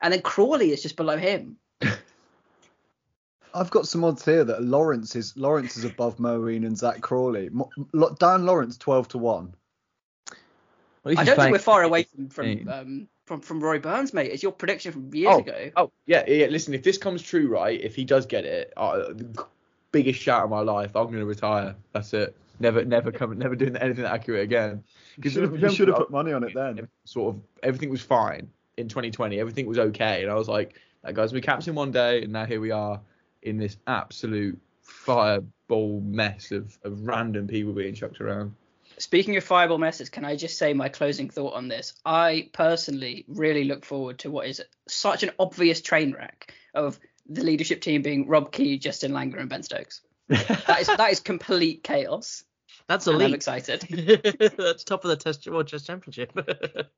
and 0.00 0.12
then 0.12 0.22
Crawley 0.22 0.72
is 0.72 0.82
just 0.82 0.96
below 0.96 1.16
him. 1.16 1.56
I've 3.54 3.70
got 3.70 3.86
some 3.86 4.02
odds 4.02 4.24
here 4.24 4.44
that 4.44 4.62
Lawrence 4.62 5.14
is 5.14 5.36
Lawrence 5.36 5.76
is 5.76 5.84
above 5.84 6.16
Moeen 6.16 6.66
and 6.66 6.78
Zach 6.78 7.02
Crawley. 7.02 7.50
Dan 8.18 8.46
Lawrence 8.46 8.78
twelve 8.78 9.08
to 9.08 9.18
one. 9.18 9.54
Well, 11.04 11.18
I 11.18 11.24
don't 11.24 11.36
think 11.36 11.52
we're 11.52 11.58
far 11.58 11.82
away 11.82 12.04
from 12.04 12.28
from, 12.30 12.68
um, 12.68 13.08
from 13.32 13.40
from 13.40 13.60
Rory 13.60 13.78
Burns, 13.78 14.12
mate. 14.12 14.30
It's 14.30 14.42
your 14.42 14.52
prediction 14.52 14.92
from 14.92 15.14
years 15.14 15.34
oh, 15.34 15.38
ago. 15.38 15.70
Oh 15.76 15.92
yeah, 16.06 16.24
yeah. 16.26 16.46
Listen, 16.46 16.74
if 16.74 16.82
this 16.82 16.98
comes 16.98 17.22
true, 17.22 17.48
right? 17.48 17.80
If 17.80 17.94
he 17.94 18.04
does 18.04 18.26
get 18.26 18.44
it, 18.44 18.72
uh, 18.76 19.14
biggest 19.90 20.20
shout 20.20 20.44
of 20.44 20.50
my 20.50 20.60
life. 20.60 20.94
I'm 20.94 21.10
gonna 21.10 21.24
retire. 21.24 21.74
That's 21.92 22.12
it. 22.12 22.36
Never, 22.60 22.84
never 22.84 23.10
come, 23.10 23.36
never 23.38 23.56
doing 23.56 23.76
anything 23.76 24.04
accurate 24.04 24.44
again. 24.44 24.84
You 25.22 25.30
should 25.30 25.42
have, 25.42 25.58
you 25.58 25.70
should 25.70 25.88
have 25.88 25.96
put 25.96 26.10
money 26.10 26.32
on 26.32 26.44
it 26.44 26.54
then. 26.54 26.88
Sort 27.04 27.34
of 27.34 27.42
everything 27.62 27.90
was 27.90 28.02
fine 28.02 28.48
in 28.76 28.88
2020. 28.88 29.40
Everything 29.40 29.66
was 29.66 29.78
okay, 29.78 30.22
and 30.22 30.30
I 30.30 30.34
was 30.34 30.48
like, 30.48 30.78
that 31.02 31.14
guy's 31.14 31.32
be 31.32 31.40
captain 31.40 31.74
one 31.74 31.90
day, 31.90 32.22
and 32.22 32.32
now 32.32 32.44
here 32.44 32.60
we 32.60 32.70
are 32.70 33.00
in 33.42 33.58
this 33.58 33.76
absolute 33.86 34.58
fireball 34.82 36.00
mess 36.02 36.52
of, 36.52 36.78
of 36.84 37.06
random 37.06 37.48
people 37.48 37.72
being 37.72 37.94
chucked 37.94 38.20
around. 38.20 38.54
Speaking 38.98 39.36
of 39.36 39.44
fireball 39.44 39.78
messes, 39.78 40.08
can 40.08 40.24
I 40.24 40.36
just 40.36 40.58
say 40.58 40.74
my 40.74 40.88
closing 40.88 41.28
thought 41.28 41.54
on 41.54 41.68
this? 41.68 41.94
I 42.04 42.50
personally 42.52 43.24
really 43.28 43.64
look 43.64 43.84
forward 43.84 44.18
to 44.20 44.30
what 44.30 44.46
is 44.46 44.62
such 44.88 45.22
an 45.22 45.30
obvious 45.38 45.80
train 45.80 46.12
wreck 46.12 46.54
of 46.74 46.98
the 47.26 47.44
leadership 47.44 47.80
team 47.80 48.02
being 48.02 48.28
Rob 48.28 48.52
Key, 48.52 48.78
Justin 48.78 49.12
Langer, 49.12 49.40
and 49.40 49.48
Ben 49.48 49.62
Stokes. 49.62 50.02
that 50.28 50.78
is 50.80 50.86
that 50.86 51.10
is 51.10 51.20
complete 51.20 51.82
chaos. 51.82 52.44
That's 52.88 53.06
elite. 53.06 53.28
I'm 53.28 53.34
excited. 53.34 53.82
That's 54.56 54.84
top 54.84 55.04
of 55.04 55.10
the 55.10 55.16
Test 55.16 55.46
World 55.46 55.68
Chess 55.68 55.82
Championship. 55.82 56.32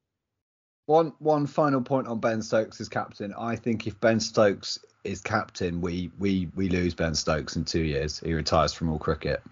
one 0.87 1.13
one 1.19 1.47
final 1.47 1.83
point 1.83 2.07
on 2.07 2.21
Ben 2.21 2.43
Stokes 2.43 2.81
as 2.81 2.89
captain. 2.89 3.35
I 3.39 3.57
think 3.57 3.87
if 3.87 3.99
Ben 4.01 4.21
Stokes 4.21 4.79
is 5.05 5.21
captain, 5.21 5.81
we 5.81 6.11
we 6.19 6.49
we 6.55 6.69
lose 6.69 6.95
Ben 6.95 7.15
Stokes 7.15 7.57
in 7.57 7.65
two 7.65 7.83
years. 7.83 8.21
He 8.21 8.33
retires 8.33 8.73
from 8.73 8.91
all 8.91 8.99
cricket. 8.99 9.43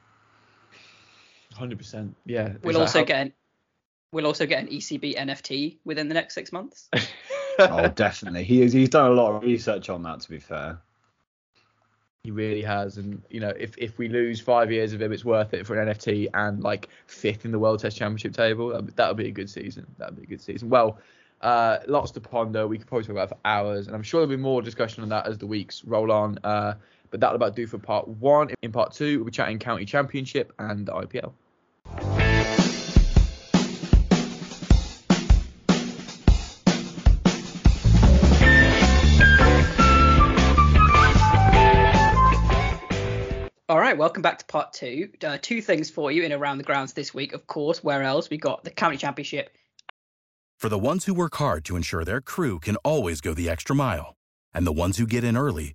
Hundred 1.55 1.79
percent. 1.79 2.17
Yeah. 2.25 2.55
We'll 2.62 2.79
also 2.79 3.01
how... 3.01 3.05
get 3.05 3.21
an, 3.21 3.33
we'll 4.12 4.27
also 4.27 4.47
get 4.47 4.62
an 4.62 4.69
ECB 4.69 5.17
NFT 5.17 5.79
within 5.85 6.09
the 6.09 6.15
next 6.15 6.35
six 6.35 6.53
months. 6.53 6.88
oh, 7.59 7.88
definitely. 7.88 8.45
He 8.45 8.67
he's 8.69 8.88
done 8.88 9.11
a 9.11 9.15
lot 9.15 9.35
of 9.35 9.43
research 9.43 9.88
on 9.88 10.03
that. 10.05 10.21
To 10.21 10.31
be 10.31 10.38
fair. 10.38 10.79
He 12.25 12.31
really 12.31 12.62
has, 12.62 12.99
and 12.99 13.21
you 13.31 13.41
know, 13.41 13.49
if 13.59 13.77
if 13.79 13.99
we 13.99 14.09
lose 14.09 14.41
five 14.41 14.71
years 14.71 14.93
of 14.93 15.03
him, 15.03 15.12
it's 15.12 15.25
worth 15.25 15.53
it 15.55 15.67
for 15.67 15.77
an 15.77 15.88
NFT 15.88 16.29
and 16.33 16.62
like 16.62 16.88
fifth 17.07 17.45
in 17.45 17.51
the 17.51 17.59
World 17.59 17.81
Test 17.81 17.97
Championship 17.97 18.33
table. 18.33 18.81
That 18.95 19.09
would 19.09 19.17
be 19.17 19.27
a 19.27 19.33
good 19.33 19.51
season. 19.51 19.88
That 19.99 20.11
would 20.11 20.21
be 20.21 20.23
a 20.23 20.27
good 20.27 20.41
season. 20.41 20.69
Well, 20.69 21.01
uh, 21.41 21.79
lots 21.88 22.12
to 22.12 22.21
ponder. 22.21 22.69
We 22.69 22.79
could 22.79 22.87
probably 22.87 23.05
talk 23.05 23.11
about 23.11 23.29
for 23.31 23.38
hours, 23.45 23.88
and 23.88 23.97
I'm 23.97 24.05
sure 24.05 24.21
there'll 24.21 24.37
be 24.37 24.41
more 24.41 24.62
discussion 24.62 25.03
on 25.03 25.09
that 25.09 25.27
as 25.27 25.38
the 25.38 25.49
weeks 25.49 25.85
roll 25.85 26.12
on. 26.12 26.38
Uh, 26.45 26.75
but 27.12 27.20
that'll 27.20 27.37
about 27.37 27.55
do 27.55 27.68
for 27.68 27.79
part 27.79 28.09
one. 28.09 28.48
In 28.62 28.72
part 28.72 28.92
two, 28.92 29.18
we'll 29.18 29.27
be 29.27 29.31
chatting 29.31 29.61
county 29.61 29.85
championship 29.85 30.53
and 30.59 30.85
the 30.85 30.92
IPL. 30.92 31.33
All 43.68 43.79
right, 43.79 43.96
welcome 43.96 44.22
back 44.22 44.38
to 44.38 44.44
part 44.46 44.72
two. 44.72 45.09
Uh, 45.25 45.38
two 45.40 45.62
things 45.62 45.88
for 45.88 46.11
you 46.11 46.25
in 46.25 46.33
around 46.33 46.59
the 46.59 46.64
grounds 46.64 46.92
this 46.92 47.14
week. 47.14 47.33
Of 47.33 47.46
course, 47.46 47.85
where 47.85 48.03
else? 48.03 48.29
We 48.29 48.37
got 48.37 48.64
the 48.64 48.70
county 48.70 48.96
championship 48.96 49.51
for 50.59 50.68
the 50.68 50.79
ones 50.79 51.07
who 51.07 51.14
work 51.14 51.35
hard 51.35 51.64
to 51.64 51.75
ensure 51.75 52.05
their 52.05 52.20
crew 52.20 52.61
can 52.61 52.77
always 52.85 53.20
go 53.20 53.35
the 53.35 53.51
extra 53.51 53.75
mile, 53.75 54.14
and 54.55 54.64
the 54.64 54.72
ones 54.72 54.96
who 54.96 55.09
get 55.09 55.25
in 55.25 55.37
early 55.37 55.75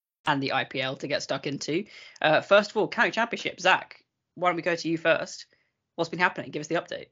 and 0.25 0.41
the 0.41 0.51
IPL 0.53 0.99
to 0.99 1.07
get 1.07 1.23
stuck 1.23 1.47
into. 1.47 1.85
Uh, 2.21 2.41
first 2.41 2.71
of 2.71 2.77
all, 2.77 2.87
county 2.87 3.11
championship. 3.11 3.59
Zach, 3.59 4.03
why 4.35 4.49
don't 4.49 4.55
we 4.55 4.61
go 4.61 4.75
to 4.75 4.89
you 4.89 4.97
first? 4.97 5.45
What's 5.95 6.09
been 6.09 6.19
happening? 6.19 6.51
Give 6.51 6.61
us 6.61 6.67
the 6.67 6.75
update. 6.75 7.07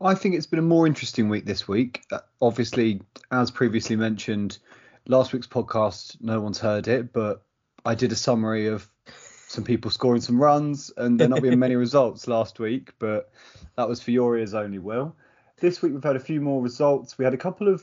I 0.00 0.14
think 0.14 0.36
it's 0.36 0.46
been 0.46 0.60
a 0.60 0.62
more 0.62 0.86
interesting 0.86 1.28
week 1.28 1.44
this 1.44 1.66
week. 1.66 2.04
Uh, 2.12 2.20
obviously, 2.40 3.02
as 3.32 3.50
previously 3.50 3.96
mentioned, 3.96 4.58
last 5.08 5.32
week's 5.32 5.48
podcast, 5.48 6.16
no 6.20 6.40
one's 6.40 6.60
heard 6.60 6.86
it, 6.86 7.12
but 7.12 7.42
I 7.84 7.94
did 7.96 8.12
a 8.12 8.16
summary 8.16 8.68
of 8.68 8.88
some 9.48 9.64
people 9.64 9.90
scoring 9.90 10.20
some 10.20 10.40
runs 10.40 10.92
and 10.96 11.18
there 11.18 11.28
not 11.28 11.42
being 11.42 11.58
many 11.58 11.74
results 11.76 12.28
last 12.28 12.60
week, 12.60 12.92
but 12.98 13.32
that 13.76 13.88
was 13.88 14.00
for 14.00 14.12
your 14.12 14.38
ears 14.38 14.54
only, 14.54 14.78
Will. 14.78 15.16
This 15.58 15.82
week 15.82 15.92
we've 15.92 16.04
had 16.04 16.16
a 16.16 16.20
few 16.20 16.40
more 16.40 16.62
results. 16.62 17.18
We 17.18 17.24
had 17.24 17.34
a 17.34 17.38
couple 17.38 17.66
of 17.66 17.82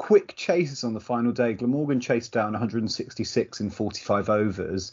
quick 0.00 0.34
chases 0.34 0.82
on 0.82 0.94
the 0.94 1.00
final 1.00 1.30
day. 1.30 1.52
Glamorgan 1.52 2.00
chased 2.00 2.32
down 2.32 2.52
166 2.52 3.60
in 3.60 3.68
45 3.68 4.30
overs, 4.30 4.92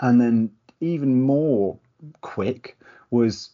and 0.00 0.20
then 0.20 0.50
even 0.80 1.22
more 1.22 1.78
quick 2.22 2.76
was 3.10 3.50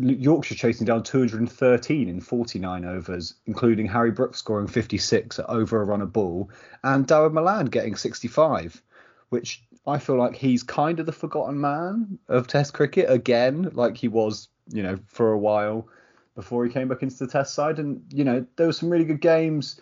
Yorkshire 0.00 0.56
chasing 0.56 0.86
down 0.86 1.04
213 1.04 2.08
in 2.08 2.20
49 2.20 2.84
overs, 2.84 3.34
including 3.46 3.86
Harry 3.86 4.10
Brooks 4.10 4.40
scoring 4.40 4.66
56 4.66 5.38
at 5.38 5.48
over 5.48 5.80
a 5.80 5.84
run 5.84 6.02
of 6.02 6.12
ball, 6.12 6.50
and 6.82 7.06
Dawid 7.06 7.32
Malan 7.32 7.66
getting 7.66 7.94
65, 7.94 8.82
which 9.28 9.62
I 9.86 9.98
feel 9.98 10.16
like 10.16 10.34
he's 10.34 10.64
kind 10.64 10.98
of 10.98 11.06
the 11.06 11.12
forgotten 11.12 11.60
man 11.60 12.18
of 12.28 12.48
Test 12.48 12.74
cricket 12.74 13.08
again, 13.08 13.70
like 13.74 13.96
he 13.96 14.08
was, 14.08 14.48
you 14.72 14.82
know, 14.82 14.98
for 15.06 15.30
a 15.30 15.38
while 15.38 15.86
before 16.34 16.64
he 16.64 16.72
came 16.72 16.88
back 16.88 17.04
into 17.04 17.18
the 17.18 17.28
Test 17.28 17.54
side. 17.54 17.78
And 17.78 18.02
you 18.12 18.24
know, 18.24 18.44
there 18.56 18.66
were 18.66 18.72
some 18.72 18.90
really 18.90 19.04
good 19.04 19.20
games. 19.20 19.80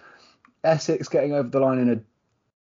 Essex 0.64 1.09
getting 1.09 1.33
over 1.33 1.49
the 1.49 1.61
line 1.61 1.79
in 1.79 1.90
a 1.90 2.01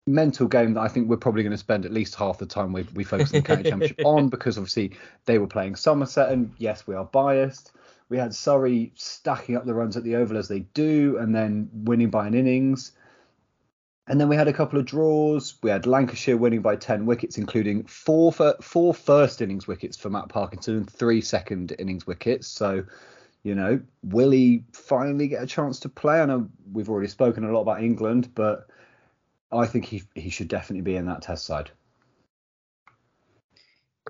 mental 0.07 0.47
game 0.47 0.75
that 0.75 0.81
I 0.81 0.89
think 0.89 1.09
we're 1.09 1.17
probably 1.17 1.43
going 1.43 1.53
to 1.53 1.59
spend 1.59 1.85
at 1.85 1.93
least 1.93 2.15
half 2.15 2.39
the 2.39 2.47
time 2.47 2.73
we, 2.73 2.83
we 2.95 3.05
focus 3.05 3.33
on 3.33 3.41
the 3.41 3.47
county 3.47 3.63
championship 3.65 4.01
on 4.05 4.29
because 4.29 4.59
obviously 4.59 4.93
they 5.25 5.39
were 5.39 5.47
playing 5.47 5.77
Somerset 5.77 6.31
and 6.31 6.53
yes 6.59 6.87
we 6.87 6.95
are 6.95 7.05
biased. 7.05 7.73
We 8.11 8.19
had 8.19 8.35
Surrey 8.35 8.93
stacking 8.97 9.57
up 9.57 9.65
the 9.65 9.75
runs 9.75 9.97
at 9.97 10.05
the 10.05 10.17
Oval 10.17 10.37
as 10.37 10.49
they 10.49 10.61
do 10.61 11.17
and 11.19 11.35
then 11.35 11.71
winning 11.73 12.11
by 12.11 12.27
an 12.27 12.35
innings. 12.35 12.93
And 14.07 14.21
then 14.21 14.29
we 14.29 14.37
had 14.37 14.49
a 14.49 14.53
couple 14.53 14.79
of 14.79 14.85
draws. 14.85 15.55
We 15.63 15.71
had 15.71 15.87
Lancashire 15.87 16.37
winning 16.37 16.61
by 16.61 16.77
10 16.77 17.07
wickets, 17.07 17.39
including 17.39 17.85
four, 17.85 18.31
four 18.33 18.93
first 18.93 19.41
innings 19.41 19.67
wickets 19.67 19.97
for 19.97 20.11
Matt 20.11 20.29
Parkinson 20.29 20.77
and 20.77 20.91
three 20.91 21.23
second 21.23 21.75
innings 21.79 22.07
wickets. 22.07 22.47
So 22.47 22.85
you 23.45 23.55
know, 23.55 23.81
will 24.03 24.31
he 24.31 24.65
finally 24.73 25.29
get 25.29 25.43
a 25.43 25.47
chance 25.47 25.79
to 25.81 25.89
play? 25.89 26.21
I 26.21 26.27
know 26.27 26.49
we've 26.73 26.89
already 26.89 27.09
spoken 27.09 27.45
a 27.45 27.53
lot 27.53 27.61
about 27.61 27.83
England, 27.83 28.31
but 28.35 28.67
I 29.53 29.67
think 29.67 29.85
he 29.85 30.03
he 30.15 30.31
should 30.31 30.49
definitely 30.49 30.83
be 30.83 30.97
in 30.97 31.07
that 31.07 31.23
test 31.23 31.47
side. 31.47 31.71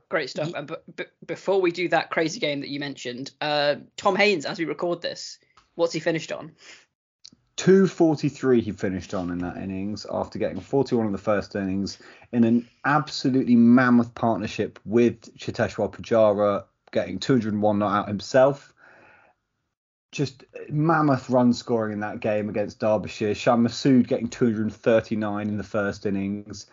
Great 0.09 0.31
stuff. 0.31 0.53
And 0.55 0.75
b- 0.97 1.05
before 1.27 1.61
we 1.61 1.73
do 1.73 1.89
that 1.89 2.11
crazy 2.11 2.39
game 2.39 2.61
that 2.61 2.69
you 2.69 2.79
mentioned, 2.79 3.33
uh, 3.41 3.77
Tom 3.97 4.15
Haines, 4.17 4.45
as 4.45 4.59
we 4.59 4.65
record 4.65 5.03
this, 5.03 5.39
what's 5.75 5.93
he 5.93 6.01
finished 6.01 6.31
on? 6.31 6.53
243 7.57 8.61
he 8.61 8.73
finished 8.73 9.15
on 9.15 9.31
in 9.31 9.39
that 9.39 9.57
innings 9.57 10.07
after 10.11 10.39
getting 10.39 10.61
41 10.61 11.07
in 11.07 11.13
the 11.13 11.19
first 11.19 11.55
innings 11.55 11.99
in 12.33 12.43
an 12.45 12.69
absolutely 12.85 13.55
mammoth 13.55 14.15
partnership 14.15 14.79
with 14.85 15.37
Cheteshwar 15.39 15.93
Pujara, 15.93 16.65
getting 16.91 17.19
201 17.19 17.79
not 17.79 17.93
out 17.93 18.09
himself. 18.09 18.74
Just 20.15 20.45
uh, 20.55 20.61
mammoth 20.71 21.29
run 21.29 21.53
scoring 21.53 21.93
in 21.93 22.01
that 22.01 22.21
game 22.21 22.49
against 22.49 22.79
Derbyshire. 22.79 23.35
Shan 23.35 23.65
Masood 23.65 24.07
getting 24.07 24.29
239 24.29 25.49
in 25.49 25.57
the 25.57 25.65
first 25.65 26.07
innings. 26.07 26.67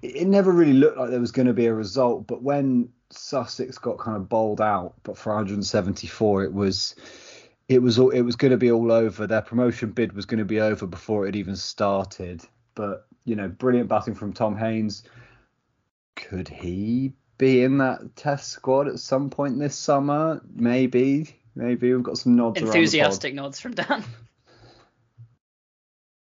It 0.00 0.26
never 0.26 0.50
really 0.50 0.72
looked 0.72 0.96
like 0.96 1.10
there 1.10 1.20
was 1.20 1.32
going 1.32 1.48
to 1.48 1.52
be 1.52 1.66
a 1.66 1.74
result, 1.74 2.26
but 2.26 2.42
when 2.42 2.88
Sussex 3.10 3.76
got 3.76 3.98
kind 3.98 4.16
of 4.16 4.28
bowled 4.28 4.60
out, 4.60 4.94
but 5.02 5.18
for 5.18 5.34
174, 5.34 6.44
it 6.44 6.52
was 6.52 6.94
it 7.68 7.80
was 7.80 7.98
it 7.98 8.22
was 8.22 8.36
going 8.36 8.50
to 8.52 8.56
be 8.56 8.70
all 8.70 8.90
over. 8.90 9.26
Their 9.26 9.42
promotion 9.42 9.90
bid 9.90 10.14
was 10.14 10.26
going 10.26 10.38
to 10.38 10.44
be 10.44 10.60
over 10.60 10.86
before 10.86 11.26
it 11.26 11.36
even 11.36 11.56
started. 11.56 12.42
But 12.74 13.06
you 13.24 13.36
know, 13.36 13.48
brilliant 13.48 13.88
batting 13.88 14.14
from 14.14 14.32
Tom 14.32 14.56
Haines. 14.56 15.04
Could 16.16 16.48
he 16.48 17.12
be 17.38 17.62
in 17.62 17.78
that 17.78 18.16
test 18.16 18.50
squad 18.50 18.88
at 18.88 18.98
some 18.98 19.30
point 19.30 19.58
this 19.58 19.76
summer? 19.76 20.40
Maybe, 20.54 21.40
maybe 21.54 21.92
we've 21.92 22.02
got 22.02 22.18
some 22.18 22.36
nods. 22.36 22.60
Enthusiastic 22.60 23.34
nods 23.34 23.60
from 23.60 23.72
Dan. 23.72 24.04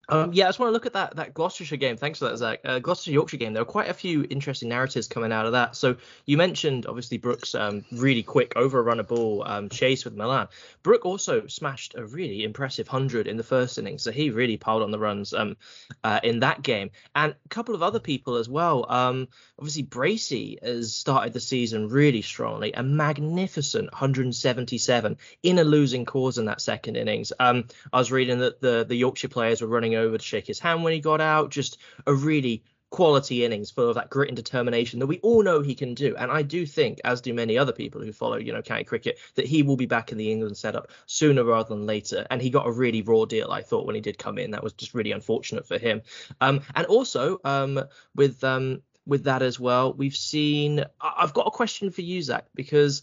Um, 0.09 0.33
yeah, 0.33 0.45
I 0.45 0.49
just 0.49 0.59
want 0.59 0.69
to 0.69 0.73
look 0.73 0.87
at 0.87 0.93
that 0.93 1.17
that 1.17 1.35
Gloucestershire 1.35 1.77
game. 1.77 1.97
Thanks 1.97 2.19
for 2.21 2.29
that, 2.29 2.37
Zach. 2.37 2.61
Uh, 2.65 2.79
Gloucester 2.79 3.11
Yorkshire 3.11 3.39
game. 3.39 3.53
There 3.53 3.63
were 3.63 3.71
quite 3.71 3.89
a 3.89 3.95
few 3.95 4.25
interesting 4.31 4.69
narratives 4.69 5.09
coming 5.09 5.33
out 5.33 5.47
of 5.47 5.53
that. 5.53 5.75
So 5.75 5.97
you 6.27 6.37
mentioned 6.37 6.87
obviously 6.87 7.19
Brook's 7.19 7.55
um, 7.55 7.85
really 7.91 8.23
quick 8.23 8.53
over 8.57 8.89
a 8.89 9.03
ball 9.03 9.43
um, 9.45 9.69
chase 9.69 10.05
with 10.05 10.15
Malan. 10.15 10.49
Brook 10.83 11.05
also 11.05 11.49
smashed 11.49 11.97
a 11.97 12.05
really 12.05 12.45
impressive 12.45 12.87
hundred 12.87 13.27
in 13.27 13.37
the 13.37 13.43
first 13.43 13.79
innings, 13.79 14.03
so 14.03 14.13
he 14.13 14.31
really 14.31 14.57
piled 14.57 14.83
on 14.83 14.91
the 14.91 14.99
runs 14.99 15.33
um, 15.33 15.57
uh, 16.05 16.21
in 16.23 16.41
that 16.41 16.63
game. 16.63 16.91
And 17.15 17.35
a 17.45 17.49
couple 17.49 17.75
of 17.75 17.83
other 17.83 18.01
people 18.01 18.37
as 18.37 18.49
well. 18.49 18.87
Um, 18.89 19.29
obviously 19.59 19.83
Bracey 19.83 20.63
has 20.63 20.95
started 20.95 21.33
the 21.33 21.41
season 21.41 21.89
really 21.89 22.23
strongly, 22.23 22.73
a 22.73 22.83
magnificent 22.83 23.91
177 23.93 25.19
in 25.43 25.59
a 25.59 25.65
losing 25.65 26.05
cause 26.05 26.39
in 26.39 26.45
that 26.45 26.61
second 26.61 26.97
innings. 26.97 27.33
Um, 27.41 27.65
I 27.93 27.99
was 27.99 28.13
reading 28.13 28.39
that 28.39 28.61
the 28.61 28.85
the 28.87 28.95
Yorkshire 28.95 29.29
players 29.29 29.61
were 29.61 29.69
running 29.69 29.96
over 29.97 30.19
to 30.19 30.25
shake 30.25 30.47
his 30.47 30.59
hand 30.59 30.85
when 30.85 30.93
he 30.93 31.01
got 31.01 31.21
out. 31.21 31.51
Just 31.51 31.79
a 32.07 32.15
really 32.15 32.63
quality 32.91 33.45
innings 33.45 33.71
full 33.71 33.89
of 33.89 33.97
that 33.97 34.11
grit 34.11 34.29
and 34.29 34.37
determination 34.37 35.01
that 35.01 35.07
we 35.07 35.19
all 35.19 35.43
know 35.43 35.61
he 35.61 35.75
can 35.75 35.93
do. 35.95 36.15
And 36.17 36.31
I 36.31 36.43
do 36.43 36.65
think, 36.65 37.01
as 37.05 37.21
do 37.21 37.35
many 37.35 37.59
other 37.59 37.73
people 37.73 38.01
who 38.01 38.13
follow, 38.13 38.37
you 38.37 38.53
know, 38.53 38.63
county 38.63 38.85
cricket, 38.85 39.19
that 39.35 39.47
he 39.47 39.63
will 39.63 39.77
be 39.77 39.87
back 39.87 40.13
in 40.13 40.19
the 40.19 40.31
England 40.31 40.57
setup 40.57 40.91
sooner 41.07 41.45
rather 41.45 41.69
than 41.69 41.87
later. 41.87 42.27
And 42.31 42.41
he 42.41 42.51
got 42.51 42.67
a 42.67 42.71
really 42.71 43.03
raw 43.03 43.25
deal, 43.25 43.51
I 43.51 43.63
thought, 43.63 43.87
when 43.87 43.95
he 43.97 44.01
did 44.01 44.19
come 44.19 44.39
in. 44.39 44.53
That 44.53 44.63
was 44.63 44.73
just 44.73 44.95
really 44.95 45.13
unfortunate 45.13 45.67
for 45.67 45.79
him. 45.79 46.03
Um, 46.41 46.63
and 46.75 46.87
also 46.87 47.41
um, 47.45 47.83
with 48.15 48.43
um, 48.45 48.83
with 49.05 49.25
that 49.25 49.43
as 49.43 49.59
well, 49.61 49.93
we've 49.93 50.17
seen. 50.17 50.85
I've 51.01 51.35
got 51.35 51.47
a 51.47 51.51
question 51.51 51.91
for 51.91 52.03
you, 52.03 52.23
Zach, 52.23 52.47
because 52.55 53.03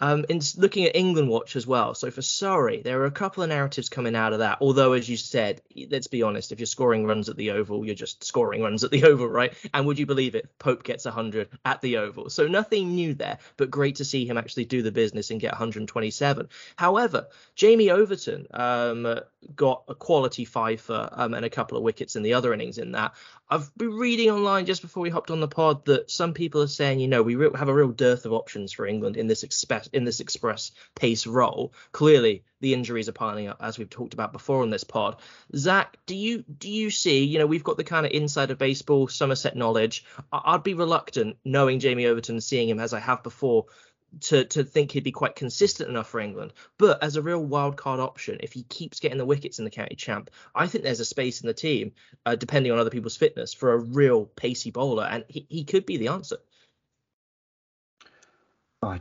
um, 0.00 0.24
in 0.28 0.40
looking 0.56 0.84
at 0.84 0.96
England 0.96 1.28
Watch 1.28 1.54
as 1.54 1.66
well, 1.66 1.94
so 1.94 2.10
for 2.10 2.22
Surrey, 2.22 2.82
there 2.82 3.00
are 3.00 3.06
a 3.06 3.12
couple 3.12 3.42
of 3.42 3.48
narratives 3.48 3.88
coming 3.88 4.16
out 4.16 4.32
of 4.32 4.40
that. 4.40 4.58
Although, 4.60 4.92
as 4.92 5.08
you 5.08 5.16
said, 5.16 5.62
let's 5.90 6.08
be 6.08 6.22
honest, 6.22 6.50
if 6.50 6.58
you're 6.58 6.66
scoring 6.66 7.06
runs 7.06 7.28
at 7.28 7.36
the 7.36 7.52
Oval, 7.52 7.86
you're 7.86 7.94
just 7.94 8.24
scoring 8.24 8.62
runs 8.62 8.82
at 8.82 8.90
the 8.90 9.04
Oval, 9.08 9.28
right? 9.28 9.54
And 9.72 9.86
would 9.86 9.98
you 9.98 10.06
believe 10.06 10.34
it? 10.34 10.58
Pope 10.58 10.82
gets 10.82 11.04
100 11.04 11.48
at 11.64 11.80
the 11.80 11.98
Oval. 11.98 12.28
So 12.28 12.48
nothing 12.48 12.94
new 12.94 13.14
there, 13.14 13.38
but 13.56 13.70
great 13.70 13.96
to 13.96 14.04
see 14.04 14.26
him 14.26 14.36
actually 14.36 14.64
do 14.64 14.82
the 14.82 14.92
business 14.92 15.30
and 15.30 15.40
get 15.40 15.52
127. 15.52 16.48
However, 16.76 17.28
Jamie 17.54 17.90
Overton 17.90 18.46
um, 18.52 19.20
got 19.54 19.84
a 19.88 19.94
quality 19.94 20.44
fifer 20.44 21.08
um, 21.12 21.34
and 21.34 21.44
a 21.44 21.50
couple 21.50 21.78
of 21.78 21.84
wickets 21.84 22.16
in 22.16 22.22
the 22.22 22.34
other 22.34 22.52
innings 22.52 22.78
in 22.78 22.92
that. 22.92 23.14
I've 23.48 23.76
been 23.76 23.92
reading 23.92 24.30
online 24.30 24.64
just 24.64 24.80
before 24.80 25.02
we 25.02 25.10
hopped 25.10 25.30
on 25.30 25.40
the 25.40 25.48
pod 25.48 25.84
that 25.84 26.10
some 26.10 26.32
people 26.32 26.62
are 26.62 26.66
saying, 26.66 26.98
you 26.98 27.08
know, 27.08 27.22
we 27.22 27.34
re- 27.34 27.50
have 27.54 27.68
a 27.68 27.74
real 27.74 27.90
dearth 27.90 28.24
of 28.24 28.32
options 28.32 28.72
for 28.72 28.86
England 28.86 29.16
in 29.18 29.26
this 29.26 29.42
express 29.42 29.86
in 29.88 30.04
this 30.04 30.20
express 30.20 30.72
pace 30.94 31.26
role. 31.26 31.74
Clearly, 31.92 32.44
the 32.60 32.72
injuries 32.72 33.08
are 33.08 33.12
piling 33.12 33.48
up, 33.48 33.58
as 33.60 33.78
we've 33.78 33.90
talked 33.90 34.14
about 34.14 34.32
before 34.32 34.62
on 34.62 34.70
this 34.70 34.84
pod. 34.84 35.20
Zach, 35.54 35.98
do 36.06 36.16
you 36.16 36.42
do 36.58 36.70
you 36.70 36.90
see? 36.90 37.24
You 37.24 37.38
know, 37.38 37.46
we've 37.46 37.64
got 37.64 37.76
the 37.76 37.84
kind 37.84 38.06
of 38.06 38.12
inside 38.12 38.50
of 38.50 38.58
baseball 38.58 39.08
Somerset 39.08 39.56
knowledge. 39.56 40.04
I- 40.32 40.54
I'd 40.54 40.62
be 40.62 40.74
reluctant, 40.74 41.36
knowing 41.44 41.80
Jamie 41.80 42.06
Overton, 42.06 42.40
seeing 42.40 42.68
him 42.68 42.80
as 42.80 42.94
I 42.94 43.00
have 43.00 43.22
before, 43.22 43.66
to 44.22 44.44
to 44.44 44.64
think 44.64 44.92
he'd 44.92 45.04
be 45.04 45.12
quite 45.12 45.36
consistent 45.36 45.88
enough 45.88 46.08
for 46.08 46.20
England. 46.20 46.52
But 46.78 47.02
as 47.02 47.16
a 47.16 47.22
real 47.22 47.44
wild 47.44 47.76
card 47.76 48.00
option, 48.00 48.38
if 48.40 48.52
he 48.52 48.62
keeps 48.64 49.00
getting 49.00 49.18
the 49.18 49.24
wickets 49.26 49.58
in 49.58 49.64
the 49.64 49.70
county 49.70 49.96
champ, 49.96 50.30
I 50.54 50.66
think 50.66 50.84
there's 50.84 51.00
a 51.00 51.04
space 51.04 51.40
in 51.40 51.46
the 51.46 51.54
team, 51.54 51.92
uh, 52.26 52.36
depending 52.36 52.72
on 52.72 52.78
other 52.78 52.90
people's 52.90 53.16
fitness, 53.16 53.54
for 53.54 53.72
a 53.72 53.78
real 53.78 54.26
pacey 54.26 54.70
bowler, 54.70 55.04
and 55.04 55.24
he, 55.28 55.46
he 55.48 55.64
could 55.64 55.86
be 55.86 55.96
the 55.96 56.08
answer. 56.08 56.36
I 58.82 59.00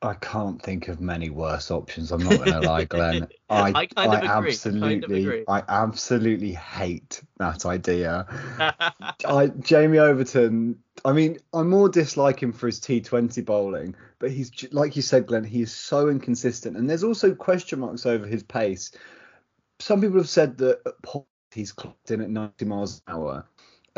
I 0.00 0.14
can't 0.14 0.62
think 0.62 0.86
of 0.86 1.00
many 1.00 1.28
worse 1.28 1.72
options. 1.72 2.12
I'm 2.12 2.22
not 2.22 2.38
going 2.38 2.52
to 2.52 2.60
lie, 2.60 2.84
Glenn. 2.84 3.26
I 3.50 3.72
I, 3.72 3.88
I 3.96 4.36
agree. 4.36 4.50
absolutely 4.52 5.00
Kind 5.00 5.04
of. 5.04 5.44
I 5.48 5.62
absolutely 5.68 6.52
hate 6.52 7.20
that 7.38 7.66
idea. 7.66 8.26
I 9.24 9.48
Jamie 9.60 9.98
Overton. 9.98 10.78
I 11.04 11.12
mean, 11.12 11.38
I 11.52 11.62
more 11.62 11.88
dislike 11.88 12.40
him 12.40 12.52
for 12.52 12.66
his 12.66 12.78
T20 12.78 13.44
bowling, 13.44 13.96
but 14.20 14.30
he's 14.30 14.52
like 14.72 14.94
you 14.94 15.02
said, 15.02 15.26
Glenn. 15.26 15.42
He's 15.42 15.72
so 15.72 16.08
inconsistent, 16.08 16.76
and 16.76 16.88
there's 16.88 17.04
also 17.04 17.34
question 17.34 17.80
marks 17.80 18.06
over 18.06 18.26
his 18.26 18.44
pace. 18.44 18.92
Some 19.80 20.00
people 20.00 20.18
have 20.18 20.28
said 20.28 20.58
that 20.58 20.80
he's 21.52 21.72
clocked 21.72 22.10
in 22.10 22.20
at 22.20 22.30
90 22.30 22.64
miles 22.64 23.02
an 23.06 23.14
hour. 23.14 23.46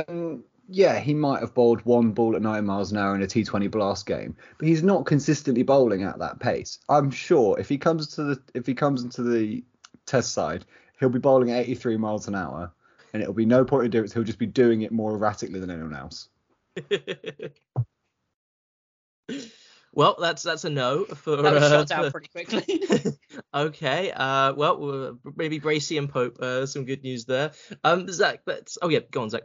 And 0.09 0.45
yeah, 0.73 1.01
he 1.01 1.15
might 1.15 1.41
have 1.41 1.53
bowled 1.53 1.81
one 1.85 2.13
ball 2.13 2.37
at 2.37 2.43
90 2.43 2.63
miles 2.63 2.93
an 2.93 2.99
hour 2.99 3.17
in 3.17 3.23
a 3.23 3.27
T20 3.27 3.69
blast 3.71 4.07
game, 4.07 4.37
but 4.57 4.69
he's 4.69 4.85
not 4.85 5.05
consistently 5.05 5.65
bowling 5.65 6.05
at 6.05 6.21
that 6.21 6.39
pace. 6.39 6.79
I'm 6.89 7.11
sure 7.11 7.59
if 7.59 7.69
he 7.69 7.77
comes 7.77 8.07
to 8.15 8.23
the 8.23 8.43
if 8.55 8.67
he 8.67 8.75
comes 8.75 9.03
into 9.03 9.23
the 9.25 9.65
test 10.07 10.33
side, 10.33 10.65
he'll 11.01 11.09
be 11.09 11.19
bowling 11.19 11.51
at 11.51 11.65
83 11.65 11.97
miles 11.97 12.29
an 12.29 12.37
hour, 12.37 12.73
and 13.13 13.21
it'll 13.21 13.35
be 13.35 13.47
no 13.47 13.65
point 13.65 13.87
in 13.87 13.91
doing 13.91 14.05
it. 14.05 14.13
He'll 14.13 14.23
just 14.23 14.39
be 14.39 14.47
doing 14.47 14.83
it 14.83 14.93
more 14.93 15.13
erratically 15.13 15.59
than 15.59 15.71
anyone 15.71 15.97
else. 15.97 16.29
well, 19.93 20.17
that's 20.21 20.45
that's 20.45 20.65
a 20.65 20.71
no 20.71 21.05
for. 21.05 21.43
That 21.43 21.53
was 21.53 21.65
uh, 21.65 21.69
shot 21.69 21.89
down 21.89 22.05
for- 22.05 22.21
pretty 22.21 22.29
quickly. 22.29 22.81
okay. 23.55 24.13
Uh, 24.13 24.53
well, 24.53 25.09
uh, 25.09 25.13
maybe 25.35 25.59
Bracey 25.59 25.99
and 25.99 26.09
Pope. 26.09 26.39
Uh, 26.39 26.65
some 26.65 26.85
good 26.85 27.03
news 27.03 27.25
there. 27.25 27.51
Um, 27.83 28.07
Zach. 28.09 28.43
Let's. 28.47 28.79
Oh 28.81 28.89
yeah, 28.89 29.01
go 29.11 29.23
on, 29.23 29.31
Zach. 29.31 29.43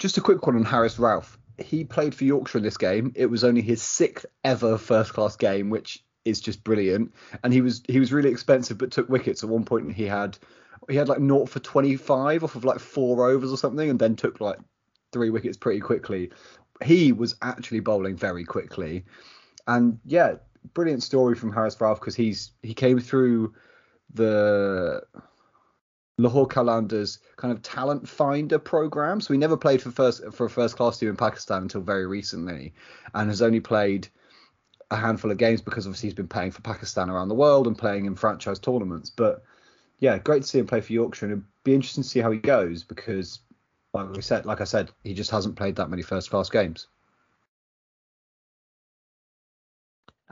Just 0.00 0.16
a 0.16 0.22
quick 0.22 0.46
one 0.46 0.56
on 0.56 0.64
Haris 0.64 0.96
Rauf. 0.96 1.36
He 1.58 1.84
played 1.84 2.14
for 2.14 2.24
Yorkshire 2.24 2.58
in 2.58 2.64
this 2.64 2.78
game. 2.78 3.12
It 3.14 3.26
was 3.26 3.44
only 3.44 3.60
his 3.60 3.82
sixth 3.82 4.24
ever 4.42 4.78
first 4.78 5.12
class 5.12 5.36
game, 5.36 5.68
which 5.68 6.02
is 6.24 6.40
just 6.40 6.64
brilliant. 6.64 7.14
And 7.44 7.52
he 7.52 7.60
was 7.60 7.82
he 7.86 8.00
was 8.00 8.10
really 8.10 8.30
expensive, 8.30 8.78
but 8.78 8.90
took 8.90 9.10
wickets 9.10 9.44
at 9.44 9.50
one 9.50 9.64
point. 9.64 9.92
He 9.92 10.06
had 10.06 10.38
he 10.88 10.96
had 10.96 11.08
like 11.08 11.20
naught 11.20 11.50
for 11.50 11.60
25 11.60 12.42
off 12.42 12.54
of 12.56 12.64
like 12.64 12.78
four 12.78 13.28
overs 13.28 13.52
or 13.52 13.58
something, 13.58 13.90
and 13.90 13.98
then 13.98 14.16
took 14.16 14.40
like 14.40 14.58
three 15.12 15.28
wickets 15.28 15.58
pretty 15.58 15.80
quickly. 15.80 16.32
He 16.82 17.12
was 17.12 17.36
actually 17.42 17.80
bowling 17.80 18.16
very 18.16 18.44
quickly, 18.44 19.04
and 19.66 20.00
yeah, 20.06 20.36
brilliant 20.72 21.02
story 21.02 21.34
from 21.34 21.52
Haris 21.52 21.76
Rauf 21.76 22.00
because 22.00 22.16
he's 22.16 22.52
he 22.62 22.72
came 22.72 23.00
through 23.00 23.52
the 24.14 25.02
Lahore 26.22 26.48
Qalandars 26.48 27.18
kind 27.36 27.52
of 27.52 27.62
talent 27.62 28.08
finder 28.08 28.58
program. 28.58 29.20
So 29.20 29.32
he 29.32 29.38
never 29.38 29.56
played 29.56 29.82
for 29.82 29.90
first 29.90 30.22
for 30.32 30.46
a 30.46 30.50
first 30.50 30.76
class 30.76 30.98
team 30.98 31.08
in 31.08 31.16
Pakistan 31.16 31.62
until 31.62 31.80
very 31.80 32.06
recently, 32.06 32.74
and 33.14 33.28
has 33.28 33.42
only 33.42 33.60
played 33.60 34.08
a 34.90 34.96
handful 34.96 35.30
of 35.30 35.38
games 35.38 35.60
because 35.60 35.86
obviously 35.86 36.08
he's 36.08 36.14
been 36.14 36.28
playing 36.28 36.50
for 36.50 36.62
Pakistan 36.62 37.10
around 37.10 37.28
the 37.28 37.34
world 37.34 37.66
and 37.66 37.78
playing 37.78 38.06
in 38.06 38.16
franchise 38.16 38.58
tournaments. 38.58 39.10
But 39.10 39.42
yeah, 39.98 40.18
great 40.18 40.42
to 40.42 40.48
see 40.48 40.58
him 40.58 40.66
play 40.66 40.80
for 40.80 40.92
Yorkshire, 40.92 41.26
and 41.26 41.32
it'd 41.32 41.44
be 41.64 41.74
interesting 41.74 42.02
to 42.02 42.08
see 42.08 42.20
how 42.20 42.30
he 42.30 42.38
goes 42.38 42.82
because, 42.82 43.40
like 43.92 44.10
we 44.10 44.22
said, 44.22 44.46
like 44.46 44.60
I 44.60 44.64
said, 44.64 44.90
he 45.04 45.14
just 45.14 45.30
hasn't 45.30 45.56
played 45.56 45.76
that 45.76 45.90
many 45.90 46.02
first 46.02 46.30
class 46.30 46.50
games. 46.50 46.88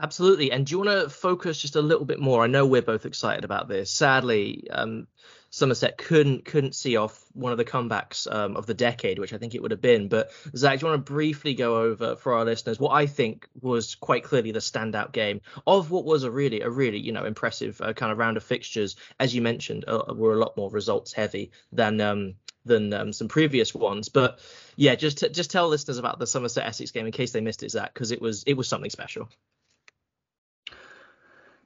Absolutely. 0.01 0.51
And 0.51 0.65
do 0.65 0.71
you 0.71 0.79
want 0.79 0.89
to 0.91 1.09
focus 1.09 1.59
just 1.59 1.75
a 1.75 1.81
little 1.81 2.05
bit 2.05 2.19
more? 2.19 2.43
I 2.43 2.47
know 2.47 2.65
we're 2.65 2.81
both 2.81 3.05
excited 3.05 3.43
about 3.43 3.67
this. 3.67 3.91
Sadly, 3.91 4.69
um, 4.71 5.07
Somerset 5.51 5.97
couldn't 5.97 6.45
couldn't 6.45 6.75
see 6.75 6.95
off 6.95 7.23
one 7.33 7.51
of 7.51 7.57
the 7.57 7.65
comebacks 7.65 8.31
um, 8.31 8.55
of 8.55 8.65
the 8.65 8.73
decade, 8.73 9.17
which 9.17 9.33
I 9.33 9.37
think 9.37 9.55
it 9.55 9.61
would 9.61 9.71
have 9.71 9.81
been. 9.81 10.07
But 10.07 10.31
Zach, 10.55 10.79
do 10.79 10.85
you 10.85 10.91
want 10.91 11.05
to 11.05 11.11
briefly 11.11 11.55
go 11.55 11.77
over 11.81 12.15
for 12.15 12.33
our 12.33 12.45
listeners 12.45 12.79
what 12.79 12.91
I 12.91 13.07
think 13.07 13.47
was 13.59 13.95
quite 13.95 14.23
clearly 14.23 14.51
the 14.51 14.59
standout 14.59 15.11
game 15.11 15.41
of 15.65 15.89
what 15.89 16.05
was 16.05 16.23
a 16.23 16.31
really 16.31 16.61
a 16.61 16.69
really 16.69 16.99
you 16.99 17.11
know 17.11 17.25
impressive 17.25 17.81
uh, 17.81 17.93
kind 17.93 18.11
of 18.11 18.17
round 18.17 18.37
of 18.37 18.43
fixtures, 18.43 18.95
as 19.19 19.33
you 19.33 19.41
mentioned, 19.41 19.85
uh, 19.87 20.13
were 20.13 20.33
a 20.33 20.39
lot 20.39 20.55
more 20.55 20.69
results 20.69 21.13
heavy 21.13 21.51
than 21.71 21.99
um, 21.99 22.35
than 22.65 22.93
um, 22.93 23.13
some 23.13 23.27
previous 23.27 23.73
ones. 23.73 24.09
But 24.09 24.39
yeah, 24.75 24.95
just 24.95 25.17
t- 25.19 25.29
just 25.29 25.51
tell 25.51 25.67
listeners 25.67 25.97
about 25.97 26.19
the 26.19 26.27
Somerset 26.27 26.65
Essex 26.65 26.91
game 26.91 27.05
in 27.05 27.11
case 27.11 27.31
they 27.31 27.41
missed 27.41 27.63
it, 27.63 27.71
Zach, 27.71 27.93
because 27.93 28.11
it 28.11 28.21
was 28.21 28.43
it 28.43 28.53
was 28.53 28.67
something 28.67 28.91
special. 28.91 29.29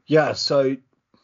Yeah, 0.05 0.33
so 0.33 0.77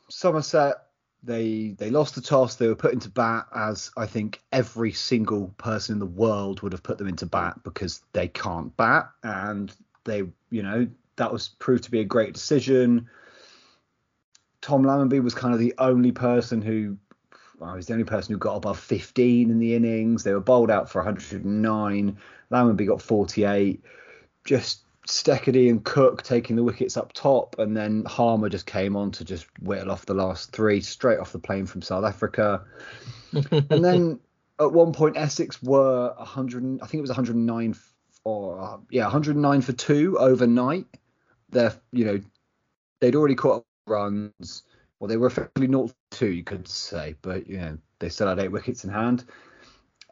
Somerset 0.09 0.88
they 1.23 1.75
they 1.77 1.89
lost 1.89 2.15
the 2.15 2.21
toss. 2.21 2.55
They 2.55 2.67
were 2.67 2.75
put 2.75 2.93
into 2.93 3.09
bat 3.09 3.47
as 3.53 3.91
I 3.97 4.05
think 4.05 4.41
every 4.51 4.93
single 4.93 5.53
person 5.57 5.93
in 5.93 5.99
the 5.99 6.05
world 6.05 6.61
would 6.61 6.71
have 6.71 6.83
put 6.83 6.97
them 6.97 7.07
into 7.07 7.25
bat 7.25 7.61
because 7.63 8.01
they 8.13 8.27
can't 8.27 8.75
bat 8.77 9.09
and 9.23 9.73
They, 10.05 10.23
you 10.49 10.63
know, 10.63 10.87
that 11.17 11.31
was 11.31 11.49
proved 11.59 11.83
to 11.83 11.91
be 11.91 11.99
a 11.99 12.05
great 12.05 12.33
decision. 12.33 13.09
Tom 14.61 14.83
Lammonby 14.83 15.21
was 15.21 15.35
kind 15.35 15.53
of 15.53 15.59
the 15.59 15.73
only 15.77 16.11
person 16.11 16.61
who, 16.61 16.97
well, 17.59 17.75
was 17.75 17.87
the 17.87 17.93
only 17.93 18.05
person 18.05 18.33
who 18.33 18.39
got 18.39 18.55
above 18.55 18.79
15 18.79 19.51
in 19.51 19.59
the 19.59 19.75
innings. 19.75 20.23
They 20.23 20.33
were 20.33 20.39
bowled 20.39 20.71
out 20.71 20.89
for 20.89 20.99
109. 20.99 22.17
Lammonby 22.51 22.87
got 22.87 23.01
48. 23.01 23.83
Just 24.45 24.81
Steketee 25.09 25.69
and 25.69 25.83
Cook 25.83 26.21
taking 26.21 26.55
the 26.55 26.63
wickets 26.63 26.95
up 26.95 27.13
top, 27.13 27.57
and 27.57 27.75
then 27.75 28.05
Harmer 28.05 28.47
just 28.47 28.67
came 28.67 28.95
on 28.95 29.11
to 29.11 29.25
just 29.25 29.47
whittle 29.59 29.91
off 29.91 30.05
the 30.05 30.13
last 30.13 30.51
three 30.51 30.81
straight 30.81 31.19
off 31.19 31.31
the 31.31 31.39
plane 31.39 31.65
from 31.65 31.81
South 31.81 32.05
Africa. 32.05 32.63
and 33.51 33.83
then 33.83 34.19
at 34.59 34.71
one 34.71 34.93
point 34.93 35.17
Essex 35.17 35.61
were 35.63 36.13
100, 36.17 36.81
I 36.81 36.85
think 36.85 36.99
it 36.99 37.01
was 37.01 37.09
109 37.09 37.75
or 38.23 38.61
uh, 38.61 38.77
yeah 38.91 39.03
109 39.03 39.61
for 39.61 39.73
two 39.73 40.17
overnight. 40.19 40.85
They're 41.49 41.73
you 41.91 42.05
know 42.05 42.19
they'd 42.99 43.15
already 43.15 43.35
caught 43.35 43.65
runs. 43.87 44.63
Well, 44.99 45.07
they 45.07 45.17
were 45.17 45.27
effectively 45.27 45.67
0 45.67 45.89
2, 46.11 46.27
you 46.27 46.43
could 46.43 46.67
say, 46.67 47.15
but 47.21 47.47
you 47.47 47.57
know 47.57 47.77
they 47.97 48.09
still 48.09 48.27
had 48.27 48.39
eight 48.39 48.51
wickets 48.51 48.83
in 48.83 48.91
hand. 48.91 49.25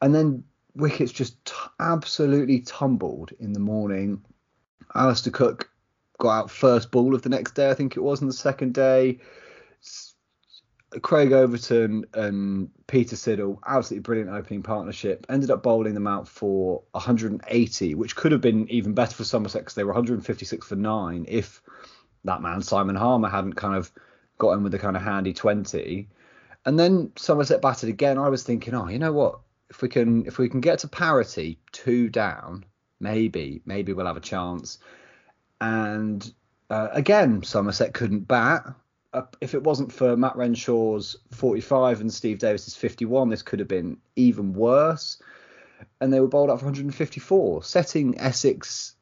And 0.02 0.16
then 0.16 0.44
wickets 0.74 1.12
just 1.12 1.44
t- 1.46 1.54
absolutely 1.80 2.62
tumbled 2.62 3.32
in 3.40 3.54
the 3.54 3.60
morning. 3.60 4.24
Alastair 4.98 5.32
Cook 5.32 5.70
got 6.20 6.40
out 6.40 6.52
first 6.52 6.92
ball 6.92 7.14
of 7.14 7.22
the 7.22 7.30
next 7.30 7.54
day, 7.54 7.70
I 7.70 7.74
think 7.74 7.96
it 7.96 8.02
was, 8.02 8.22
on 8.22 8.28
the 8.28 8.34
second 8.34 8.74
day. 8.74 9.20
Craig 11.02 11.34
Overton 11.34 12.06
and 12.14 12.70
Peter 12.88 13.16
Siddle, 13.16 13.60
absolutely 13.68 14.02
brilliant 14.02 14.32
opening 14.32 14.64
partnership, 14.64 15.26
ended 15.30 15.52
up 15.52 15.62
bowling 15.62 15.94
them 15.94 16.08
out 16.08 16.28
for 16.28 16.84
180, 16.92 17.96
which 17.96 18.16
could 18.16 18.32
have 18.32 18.42
been 18.42 18.70
even 18.70 18.94
better 18.94 19.14
for 19.14 19.24
Somerset 19.24 19.62
because 19.62 19.76
they 19.76 19.84
were 19.84 19.92
156 19.92 20.66
for 20.66 20.76
nine 20.76 21.26
if 21.28 21.62
that 22.24 22.42
man 22.42 22.62
Simon 22.62 22.96
Harmer 22.96 23.30
hadn't 23.30 23.54
kind 23.54 23.76
of 23.76 23.92
got 24.38 24.52
in 24.52 24.64
with 24.64 24.74
a 24.74 24.80
kind 24.80 24.96
of 24.96 25.04
handy 25.04 25.34
20. 25.34 26.08
And 26.66 26.80
then 26.80 27.12
Somerset 27.18 27.62
batted 27.62 27.90
again. 27.90 28.18
I 28.18 28.30
was 28.30 28.44
thinking, 28.44 28.74
oh, 28.74 28.88
you 28.88 29.00
know 29.00 29.14
what? 29.14 29.40
If 29.70 29.82
we 29.82 29.90
can 29.90 30.26
if 30.26 30.38
we 30.38 30.48
can 30.48 30.62
get 30.62 30.80
to 30.80 30.88
parity, 30.88 31.60
two 31.74 32.10
down, 32.10 32.64
maybe 33.00 33.62
maybe 33.66 33.94
we'll 33.94 34.06
have 34.06 34.18
a 34.18 34.22
chance. 34.22 34.80
And 35.62 36.34
uh, 36.70 36.90
again, 36.92 37.44
Somerset 37.44 37.94
couldn't 37.94 38.28
bat 38.28 38.76
uh, 39.14 39.24
if 39.42 39.54
it 39.54 39.64
wasn't 39.64 39.92
for 39.92 40.18
Matt 40.18 40.36
Renshaw's 40.36 41.18
45 41.32 42.02
and 42.02 42.14
Steve 42.14 42.40
Davies's 42.40 42.76
51, 42.76 43.30
this 43.30 43.42
could 43.42 43.60
have 43.60 43.68
been 43.68 43.98
even 44.16 44.54
worse. 44.54 45.22
And 46.02 46.12
they 46.12 46.20
were 46.20 46.28
bowled 46.28 46.50
out 46.50 46.60
for 46.60 46.66
154, 46.66 47.64
setting 47.64 48.20
Essex 48.20 48.96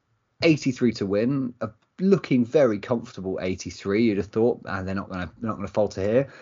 83 0.44 0.92
to 0.94 1.06
win, 1.06 1.54
a 1.62 1.70
looking 2.00 2.46
very 2.46 2.80
comfortable 2.80 3.40
83. 3.42 4.04
You'd 4.04 4.18
have 4.18 4.28
thought, 4.28 4.62
and 4.66 4.70
ah, 4.70 4.84
they're 4.84 4.96
not 4.96 5.10
going 5.10 5.28
to 5.28 5.34
not 5.40 5.56
going 5.56 5.68
to 5.68 5.74
falter 5.74 6.02
here. 6.02 6.34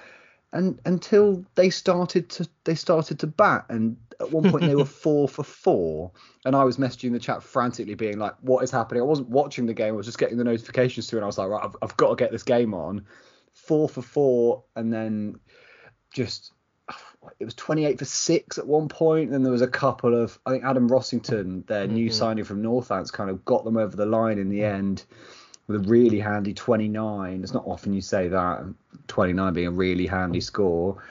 And 0.53 0.79
until 0.85 1.43
they 1.55 1.69
started 1.69 2.29
to 2.29 2.47
they 2.63 2.75
started 2.75 3.19
to 3.19 3.27
bat, 3.27 3.65
and 3.69 3.97
at 4.21 4.31
one 4.31 4.49
point 4.49 4.63
they 4.63 4.75
were 4.75 4.85
four 5.03 5.27
for 5.27 5.43
four, 5.43 6.11
and 6.45 6.55
I 6.55 6.63
was 6.63 6.77
messaging 6.77 7.11
the 7.11 7.19
chat 7.19 7.43
frantically, 7.43 7.95
being 7.95 8.19
like, 8.19 8.35
"What 8.41 8.63
is 8.63 8.71
happening?" 8.71 9.01
I 9.01 9.05
wasn't 9.05 9.29
watching 9.29 9.65
the 9.65 9.73
game; 9.73 9.95
I 9.95 9.97
was 9.97 10.05
just 10.05 10.19
getting 10.19 10.37
the 10.37 10.43
notifications 10.43 11.09
through, 11.09 11.19
and 11.19 11.25
I 11.25 11.27
was 11.27 11.37
like, 11.37 11.49
"Right, 11.49 11.65
I've, 11.65 11.75
I've 11.81 11.97
got 11.97 12.09
to 12.09 12.15
get 12.15 12.31
this 12.31 12.43
game 12.43 12.73
on." 12.73 13.05
four 13.53 13.87
for 13.87 14.01
four, 14.01 14.63
and 14.75 14.91
then 14.91 15.39
just 16.13 16.51
it 17.39 17.45
was 17.45 17.53
28 17.55 17.97
for 17.97 18.05
six 18.05 18.57
at 18.57 18.67
one 18.67 18.89
point. 18.89 19.25
And 19.25 19.33
then 19.33 19.43
there 19.43 19.51
was 19.51 19.61
a 19.61 19.67
couple 19.67 20.21
of 20.21 20.37
I 20.45 20.51
think 20.51 20.63
Adam 20.63 20.89
Rossington, 20.89 21.65
their 21.67 21.85
mm-hmm. 21.85 21.93
new 21.93 22.09
signing 22.11 22.43
from 22.43 22.61
Northants, 22.61 23.11
kind 23.11 23.29
of 23.29 23.45
got 23.45 23.63
them 23.63 23.77
over 23.77 23.95
the 23.95 24.05
line 24.05 24.37
in 24.37 24.49
the 24.49 24.63
end 24.63 25.05
with 25.67 25.85
a 25.85 25.89
really 25.89 26.19
handy 26.19 26.53
29. 26.53 27.43
It's 27.43 27.53
not 27.53 27.65
often 27.65 27.93
you 27.93 28.01
say 28.01 28.27
that 28.27 28.73
29 29.07 29.53
being 29.53 29.67
a 29.67 29.71
really 29.71 30.07
handy 30.07 30.41
score 30.41 31.01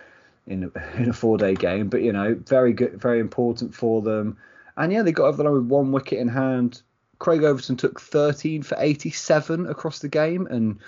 in 0.46 0.70
a, 0.74 0.96
in 1.00 1.10
a 1.10 1.12
four 1.12 1.38
day 1.38 1.54
game, 1.54 1.88
but 1.88 2.02
you 2.02 2.12
know 2.12 2.34
very 2.46 2.72
good, 2.72 3.00
very 3.00 3.20
important 3.20 3.74
for 3.74 4.02
them. 4.02 4.36
And 4.76 4.92
yeah, 4.92 5.02
they 5.02 5.12
got 5.12 5.26
over 5.26 5.38
the 5.38 5.44
line 5.44 5.54
with 5.54 5.66
one 5.66 5.92
wicket 5.92 6.18
in 6.18 6.28
hand. 6.28 6.82
Craig 7.18 7.44
Overton 7.44 7.76
took 7.76 8.00
13 8.00 8.62
for 8.62 8.76
87 8.78 9.66
across 9.66 10.00
the 10.00 10.08
game, 10.08 10.46
and 10.46 10.80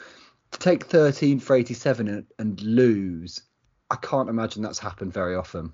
to 0.51 0.59
take 0.59 0.85
13 0.85 1.39
for 1.39 1.55
87 1.55 2.09
and, 2.09 2.27
and 2.39 2.61
lose, 2.61 3.43
I 3.91 3.97
can't 3.97 4.29
imagine 4.29 4.62
that's 4.62 4.79
happened 4.79 5.12
very 5.12 5.37
often. 5.37 5.73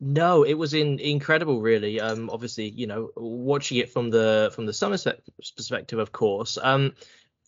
No, 0.00 0.44
it 0.44 0.54
was 0.54 0.72
in, 0.72 0.98
incredible, 0.98 1.60
really. 1.60 2.00
Um, 2.00 2.30
obviously, 2.30 2.70
you 2.70 2.86
know, 2.86 3.10
watching 3.16 3.76
it 3.78 3.90
from 3.92 4.08
the 4.08 4.50
from 4.54 4.64
the 4.64 4.72
Somerset 4.72 5.20
perspective, 5.56 5.98
of 5.98 6.10
course. 6.10 6.56
Um, 6.60 6.94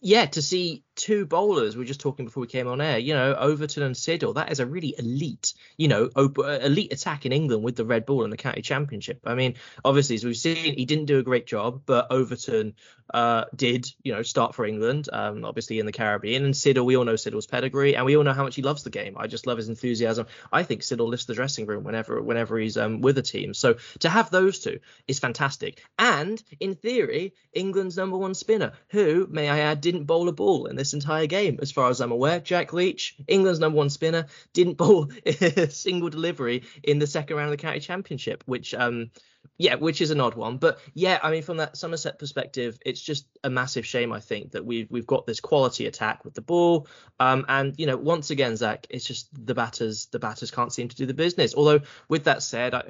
yeah, 0.03 0.27
to 0.27 0.43
see 0.43 0.83
two 0.97 1.25
bowlers, 1.25 1.77
we 1.77 1.85
are 1.85 1.87
just 1.87 2.01
talking 2.01 2.25
before 2.25 2.41
we 2.41 2.49
came 2.49 2.67
on 2.67 2.81
air, 2.81 2.99
you 2.99 3.15
know, 3.15 3.35
Overton 3.35 3.85
and 3.85 3.95
Siddle, 3.95 4.35
that 4.35 4.51
is 4.51 4.59
a 4.59 4.67
really 4.67 4.95
elite, 4.99 5.55
you 5.77 5.87
know, 5.87 6.11
op- 6.17 6.39
uh, 6.39 6.59
elite 6.61 6.93
attack 6.93 7.25
in 7.25 7.33
England 7.33 7.63
with 7.63 7.77
the 7.77 7.85
red 7.85 8.05
ball 8.05 8.25
in 8.25 8.31
the 8.31 8.37
county 8.37 8.63
championship. 8.63 9.21
I 9.25 9.35
mean, 9.35 9.55
obviously, 9.85 10.17
as 10.17 10.25
we've 10.25 10.37
seen, 10.37 10.77
he 10.77 10.85
didn't 10.85 11.07
do 11.07 11.21
a 11.21 11.23
great 11.23 11.47
job, 11.47 11.83
but 11.87 12.09
Overton 12.11 12.75
uh, 13.15 13.45
did, 13.55 13.87
you 14.03 14.13
know, 14.13 14.23
start 14.23 14.55
for 14.55 14.67
England, 14.67 15.09
um, 15.13 15.45
obviously 15.45 15.79
in 15.79 15.87
the 15.87 15.93
Caribbean. 15.93 16.45
And 16.45 16.55
Siddle, 16.55 16.85
we 16.85 16.97
all 16.97 17.05
know 17.05 17.15
Siddle's 17.15 17.47
pedigree, 17.47 17.95
and 17.95 18.05
we 18.05 18.17
all 18.17 18.25
know 18.25 18.33
how 18.33 18.45
much 18.45 18.57
he 18.57 18.63
loves 18.63 18.83
the 18.83 18.91
game. 18.91 19.17
I 19.17 19.29
just 19.29 19.47
love 19.47 19.59
his 19.59 19.69
enthusiasm. 19.69 20.27
I 20.53 20.65
think 20.65 20.83
Siddle 20.83 21.09
lifts 21.09 21.27
the 21.27 21.35
dressing 21.35 21.67
room 21.67 21.85
whenever 21.85 22.21
whenever 22.21 22.59
he's 22.59 22.77
um, 22.77 23.01
with 23.01 23.19
a 23.19 23.23
team. 23.23 23.55
So 23.55 23.77
to 24.01 24.09
have 24.09 24.31
those 24.31 24.59
two 24.59 24.81
is 25.07 25.21
fantastic. 25.21 25.83
And 25.99 26.43
in 26.59 26.75
theory, 26.75 27.35
England's 27.53 27.97
number 27.97 28.17
one 28.17 28.35
spinner, 28.35 28.73
who, 28.89 29.29
may 29.31 29.49
I 29.49 29.61
add, 29.61 29.81
didn't 29.93 30.07
bowl 30.07 30.29
a 30.29 30.33
ball 30.33 30.67
in 30.67 30.77
this 30.77 30.95
entire 30.95 31.27
game, 31.27 31.59
as 31.63 31.71
far 31.71 31.91
as 31.91 32.01
I'm 32.01 32.13
aware. 32.13 32.41
Jack 32.41 32.73
Leach, 32.73 33.17
England's 33.29 33.61
number 33.61 33.77
one 33.77 33.91
spinner, 33.91 34.27
didn't 34.53 34.77
bowl 34.77 35.11
a 35.27 35.71
single 35.71 36.11
delivery 36.11 36.63
in 36.83 36.99
the 36.99 37.07
second 37.07 37.37
round 37.37 37.53
of 37.53 37.59
the 37.59 37.63
county 37.63 37.81
championship, 37.81 38.43
which 38.47 38.75
um 38.75 39.11
yeah, 39.59 39.77
which 39.77 40.01
is 40.01 40.11
an 40.11 40.21
odd 40.21 40.35
one. 40.35 40.57
But 40.57 40.79
yeah, 40.95 41.19
I 41.23 41.31
mean, 41.31 41.43
from 41.43 41.59
that 41.59 41.77
Somerset 41.77 42.19
perspective, 42.19 42.79
it's 42.85 43.01
just 43.01 43.27
a 43.45 43.51
massive 43.51 43.87
shame, 43.87 44.13
I 44.13 44.21
think, 44.21 44.53
that 44.53 44.65
we've 44.65 44.91
we've 44.91 45.07
got 45.07 45.27
this 45.27 45.41
quality 45.41 45.87
attack 45.87 46.25
with 46.25 46.35
the 46.35 46.41
ball. 46.41 46.89
Um, 47.21 47.45
and 47.49 47.75
you 47.79 47.87
know, 47.87 47.97
once 47.97 48.31
again, 48.31 48.57
Zach, 48.57 48.87
it's 48.91 49.05
just 49.05 49.29
the 49.33 49.55
batters 49.55 50.07
the 50.07 50.19
batters 50.19 50.51
can't 50.51 50.73
seem 50.73 50.89
to 50.89 50.97
do 50.97 51.07
the 51.07 51.15
business. 51.15 51.55
Although 51.55 51.81
with 52.09 52.25
that 52.25 52.43
said, 52.43 52.75
uh, 52.75 52.83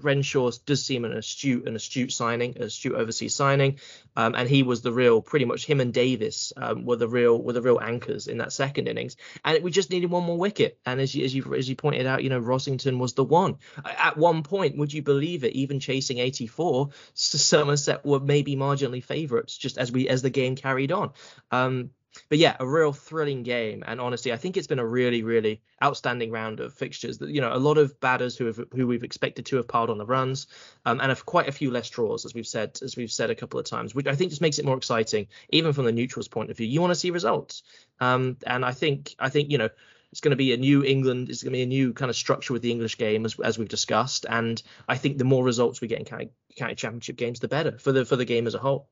Renshaw 0.00 0.50
does 0.64 0.84
seem 0.84 1.04
an 1.04 1.12
astute 1.12 1.68
an 1.68 1.76
astute 1.76 2.12
signing, 2.12 2.56
astute 2.58 2.94
overseas 2.94 3.34
signing. 3.34 3.78
Um, 4.16 4.34
and 4.34 4.48
he 4.48 4.62
was 4.62 4.80
the 4.80 4.92
real, 4.92 5.20
pretty 5.20 5.44
much 5.44 5.66
him 5.66 5.80
and 5.80 5.92
Davis 5.92 6.52
um, 6.56 6.86
were 6.86 6.96
the 6.96 7.08
real 7.08 7.40
were 7.40 7.52
the 7.52 7.62
real 7.62 7.78
anchors 7.80 8.26
in 8.26 8.38
that 8.38 8.52
second 8.52 8.88
innings. 8.88 9.16
And 9.44 9.62
we 9.62 9.70
just 9.70 9.90
needed 9.90 10.10
one 10.10 10.24
more 10.24 10.38
wicket. 10.38 10.78
And 10.86 11.00
as 11.00 11.14
you 11.14 11.24
as 11.24 11.34
you 11.34 11.54
as 11.54 11.68
you 11.68 11.76
pointed 11.76 12.06
out, 12.06 12.24
you 12.24 12.30
know, 12.30 12.40
Rossington 12.40 12.98
was 12.98 13.12
the 13.12 13.24
one. 13.24 13.58
At 13.84 14.16
one 14.16 14.42
point, 14.42 14.78
would 14.78 14.92
you 14.92 15.02
believe 15.02 15.44
it? 15.44 15.52
Even 15.52 15.78
chasing 15.78 16.15
84, 16.18 16.90
Somerset 17.14 18.04
were 18.04 18.20
maybe 18.20 18.56
marginally 18.56 19.02
favourites 19.02 19.56
just 19.56 19.78
as 19.78 19.92
we 19.92 20.08
as 20.08 20.22
the 20.22 20.30
game 20.30 20.56
carried 20.56 20.92
on. 20.92 21.12
Um, 21.50 21.90
but 22.28 22.38
yeah, 22.38 22.56
a 22.58 22.66
real 22.66 22.92
thrilling 22.92 23.42
game. 23.42 23.82
And 23.86 24.00
honestly, 24.00 24.32
I 24.32 24.36
think 24.36 24.56
it's 24.56 24.66
been 24.66 24.78
a 24.78 24.86
really, 24.86 25.22
really 25.22 25.60
outstanding 25.82 26.30
round 26.30 26.60
of 26.60 26.72
fixtures. 26.72 27.18
That 27.18 27.30
you 27.30 27.40
know, 27.40 27.52
a 27.52 27.58
lot 27.58 27.78
of 27.78 27.98
batters 28.00 28.36
who 28.36 28.46
have 28.46 28.60
who 28.72 28.86
we've 28.86 29.04
expected 29.04 29.46
to 29.46 29.56
have 29.56 29.68
piled 29.68 29.90
on 29.90 29.98
the 29.98 30.06
runs, 30.06 30.46
um, 30.84 31.00
and 31.00 31.10
have 31.10 31.26
quite 31.26 31.48
a 31.48 31.52
few 31.52 31.70
less 31.70 31.90
draws, 31.90 32.24
as 32.24 32.34
we've 32.34 32.46
said, 32.46 32.78
as 32.82 32.96
we've 32.96 33.12
said 33.12 33.30
a 33.30 33.34
couple 33.34 33.60
of 33.60 33.66
times, 33.66 33.94
which 33.94 34.06
I 34.06 34.14
think 34.14 34.30
just 34.30 34.42
makes 34.42 34.58
it 34.58 34.64
more 34.64 34.76
exciting, 34.76 35.28
even 35.50 35.72
from 35.72 35.84
the 35.84 35.92
neutrals' 35.92 36.28
point 36.28 36.50
of 36.50 36.56
view. 36.56 36.66
You 36.66 36.80
want 36.80 36.92
to 36.92 36.96
see 36.96 37.10
results, 37.10 37.62
um, 38.00 38.36
and 38.46 38.64
I 38.64 38.72
think 38.72 39.14
I 39.18 39.28
think 39.28 39.50
you 39.50 39.58
know 39.58 39.68
it's 40.12 40.20
going 40.20 40.30
to 40.30 40.36
be 40.36 40.52
a 40.52 40.56
new 40.56 40.84
England. 40.84 41.28
It's 41.30 41.42
going 41.42 41.52
to 41.52 41.58
be 41.58 41.62
a 41.62 41.66
new 41.66 41.92
kind 41.92 42.10
of 42.10 42.16
structure 42.16 42.52
with 42.52 42.62
the 42.62 42.70
English 42.70 42.98
game, 42.98 43.24
as, 43.24 43.38
as 43.40 43.58
we've 43.58 43.68
discussed. 43.68 44.26
And 44.28 44.62
I 44.88 44.96
think 44.96 45.18
the 45.18 45.24
more 45.24 45.44
results 45.44 45.80
we 45.80 45.88
get 45.88 45.98
in 45.98 46.04
county, 46.04 46.30
county 46.56 46.74
championship 46.74 47.16
games, 47.16 47.40
the 47.40 47.48
better 47.48 47.78
for 47.78 47.92
the 47.92 48.04
for 48.04 48.16
the 48.16 48.24
game 48.24 48.46
as 48.46 48.54
a 48.54 48.58
whole. 48.58 48.88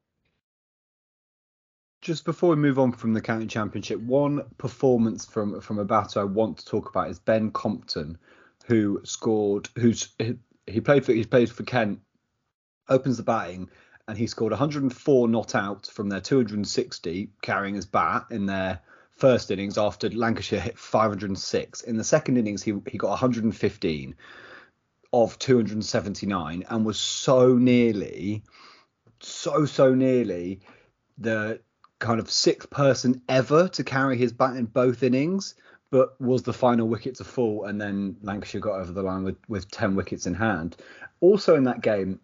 Just 2.02 2.24
before 2.24 2.50
we 2.50 2.56
move 2.56 2.78
on 2.78 2.92
from 2.92 3.14
the 3.14 3.22
county 3.22 3.46
championship, 3.46 4.00
one 4.00 4.42
performance 4.58 5.24
from 5.24 5.60
from 5.60 5.78
a 5.78 5.84
batter 5.84 6.20
I 6.20 6.24
want 6.24 6.58
to 6.58 6.66
talk 6.66 6.90
about 6.90 7.10
is 7.10 7.18
Ben 7.18 7.50
Compton, 7.50 8.18
who 8.66 9.00
scored. 9.04 9.68
Who's 9.76 10.08
he 10.66 10.80
played 10.80 11.04
for? 11.04 11.12
He 11.12 11.24
played 11.24 11.50
for 11.50 11.62
Kent. 11.62 12.00
Opens 12.86 13.16
the 13.16 13.22
batting 13.22 13.70
and 14.06 14.18
he 14.18 14.26
scored 14.26 14.52
104 14.52 15.28
not 15.28 15.54
out 15.54 15.86
from 15.86 16.08
their 16.08 16.20
260 16.20 17.30
carrying 17.40 17.74
his 17.74 17.86
bat 17.86 18.26
in 18.30 18.44
their 18.46 18.80
first 19.16 19.50
innings 19.50 19.78
after 19.78 20.10
Lancashire 20.10 20.60
hit 20.60 20.78
506. 20.78 21.82
In 21.82 21.96
the 21.96 22.04
second 22.04 22.36
innings, 22.36 22.62
he, 22.62 22.74
he 22.90 22.98
got 22.98 23.10
115 23.10 24.14
of 25.12 25.38
279 25.38 26.64
and 26.68 26.84
was 26.84 26.98
so 26.98 27.54
nearly, 27.56 28.42
so, 29.20 29.64
so 29.64 29.94
nearly 29.94 30.60
the 31.18 31.60
kind 32.00 32.18
of 32.18 32.30
sixth 32.30 32.68
person 32.70 33.22
ever 33.28 33.68
to 33.68 33.84
carry 33.84 34.16
his 34.18 34.32
bat 34.32 34.56
in 34.56 34.64
both 34.64 35.02
innings, 35.02 35.54
but 35.90 36.20
was 36.20 36.42
the 36.42 36.52
final 36.52 36.88
wicket 36.88 37.14
to 37.14 37.24
fall. 37.24 37.66
And 37.66 37.80
then 37.80 38.16
Lancashire 38.22 38.60
got 38.60 38.80
over 38.80 38.92
the 38.92 39.02
line 39.02 39.22
with, 39.22 39.36
with 39.48 39.70
10 39.70 39.94
wickets 39.94 40.26
in 40.26 40.34
hand. 40.34 40.76
Also 41.20 41.54
in 41.54 41.64
that 41.64 41.80
game, 41.80 42.18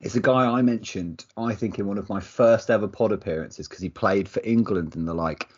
It's 0.00 0.16
a 0.16 0.20
guy 0.20 0.46
I 0.46 0.62
mentioned, 0.62 1.24
I 1.36 1.54
think, 1.54 1.78
in 1.78 1.86
one 1.86 1.98
of 1.98 2.08
my 2.08 2.20
first 2.20 2.70
ever 2.70 2.88
pod 2.88 3.12
appearances 3.12 3.68
because 3.68 3.82
he 3.82 3.88
played 3.88 4.28
for 4.28 4.40
England 4.44 4.96
in 4.96 5.04
the 5.04 5.14
like 5.14 5.48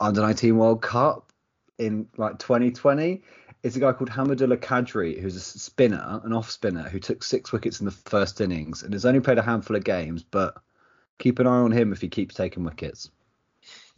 under 0.00 0.20
19 0.20 0.56
World 0.56 0.82
Cup 0.82 1.32
in 1.78 2.08
like 2.16 2.38
2020. 2.38 3.22
It's 3.62 3.76
a 3.76 3.80
guy 3.80 3.92
called 3.92 4.10
Hamidullah 4.10 4.58
Qadri, 4.58 5.20
who's 5.20 5.36
a 5.36 5.40
spinner, 5.40 6.20
an 6.24 6.32
off 6.32 6.50
spinner, 6.50 6.82
who 6.82 7.00
took 7.00 7.24
six 7.24 7.52
wickets 7.52 7.80
in 7.80 7.86
the 7.86 7.90
first 7.90 8.40
innings 8.40 8.82
and 8.82 8.92
has 8.92 9.04
only 9.04 9.20
played 9.20 9.38
a 9.38 9.42
handful 9.42 9.76
of 9.76 9.84
games, 9.84 10.22
but 10.22 10.56
keep 11.18 11.38
an 11.38 11.46
eye 11.46 11.50
on 11.50 11.72
him 11.72 11.92
if 11.92 12.00
he 12.00 12.08
keeps 12.08 12.34
taking 12.34 12.64
wickets. 12.64 13.10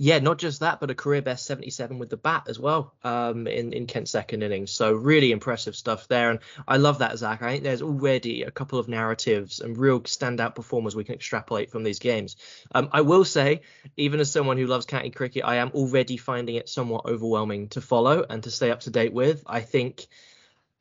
Yeah, 0.01 0.20
not 0.20 0.38
just 0.38 0.61
that, 0.61 0.78
but 0.78 0.92
a 0.92 0.94
career 0.94 1.22
best 1.22 1.44
77 1.46 1.99
with 1.99 2.09
the 2.09 2.16
bat 2.16 2.44
as 2.46 2.57
well 2.57 2.94
um, 3.03 3.49
in, 3.49 3.72
in 3.72 3.86
Kent's 3.86 4.12
second 4.12 4.44
innings. 4.44 4.70
So 4.70 4.92
really 4.92 5.32
impressive 5.32 5.74
stuff 5.74 6.07
there. 6.07 6.30
And 6.30 6.38
I 6.68 6.76
love 6.76 7.01
that, 7.01 7.18
Zach. 7.18 7.42
I 7.42 7.51
think 7.51 7.64
there's 7.64 7.82
already 7.82 8.44
a 8.44 8.51
couple 8.53 8.78
of 8.78 8.86
narratives 8.86 9.59
and 9.59 9.76
real 9.76 10.01
standout 10.03 10.55
performers 10.55 10.94
we 10.94 11.03
can 11.03 11.16
extrapolate 11.16 11.72
from 11.72 11.82
these 11.82 11.99
games. 11.99 12.36
Um, 12.72 12.90
I 12.92 13.01
will 13.01 13.24
say, 13.24 13.62
even 13.96 14.20
as 14.20 14.30
someone 14.30 14.57
who 14.57 14.68
loves 14.68 14.86
county 14.86 15.11
cricket, 15.11 15.44
I 15.44 15.57
am 15.57 15.72
already 15.74 16.16
finding 16.16 16.55
it 16.55 16.68
somewhat 16.68 17.07
overwhelming 17.07 17.66
to 17.70 17.80
follow 17.80 18.24
and 18.30 18.44
to 18.44 18.53
stay 18.53 18.70
up 18.70 18.80
to 18.80 18.90
date 18.90 19.12
with. 19.12 19.42
I 19.49 19.62
think 19.62 20.07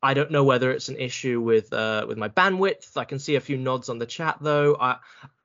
I 0.02 0.14
don't 0.14 0.32
know 0.32 0.43
whether 0.43 0.72
it's 0.72 0.89
an 0.89 0.98
issue 0.98 1.41
with 1.41 1.74
uh, 1.74 2.06
with 2.08 2.18
my 2.18 2.30
bandwidth. 2.30 2.98
I 2.98 3.06
can 3.06 3.20
see 3.20 3.36
a 3.36 3.41
few 3.41 3.58
nods 3.58 3.89
on 3.89 3.98
the 3.98 4.06
chat 4.06 4.38
though. 4.39 4.78
I, 4.80 4.98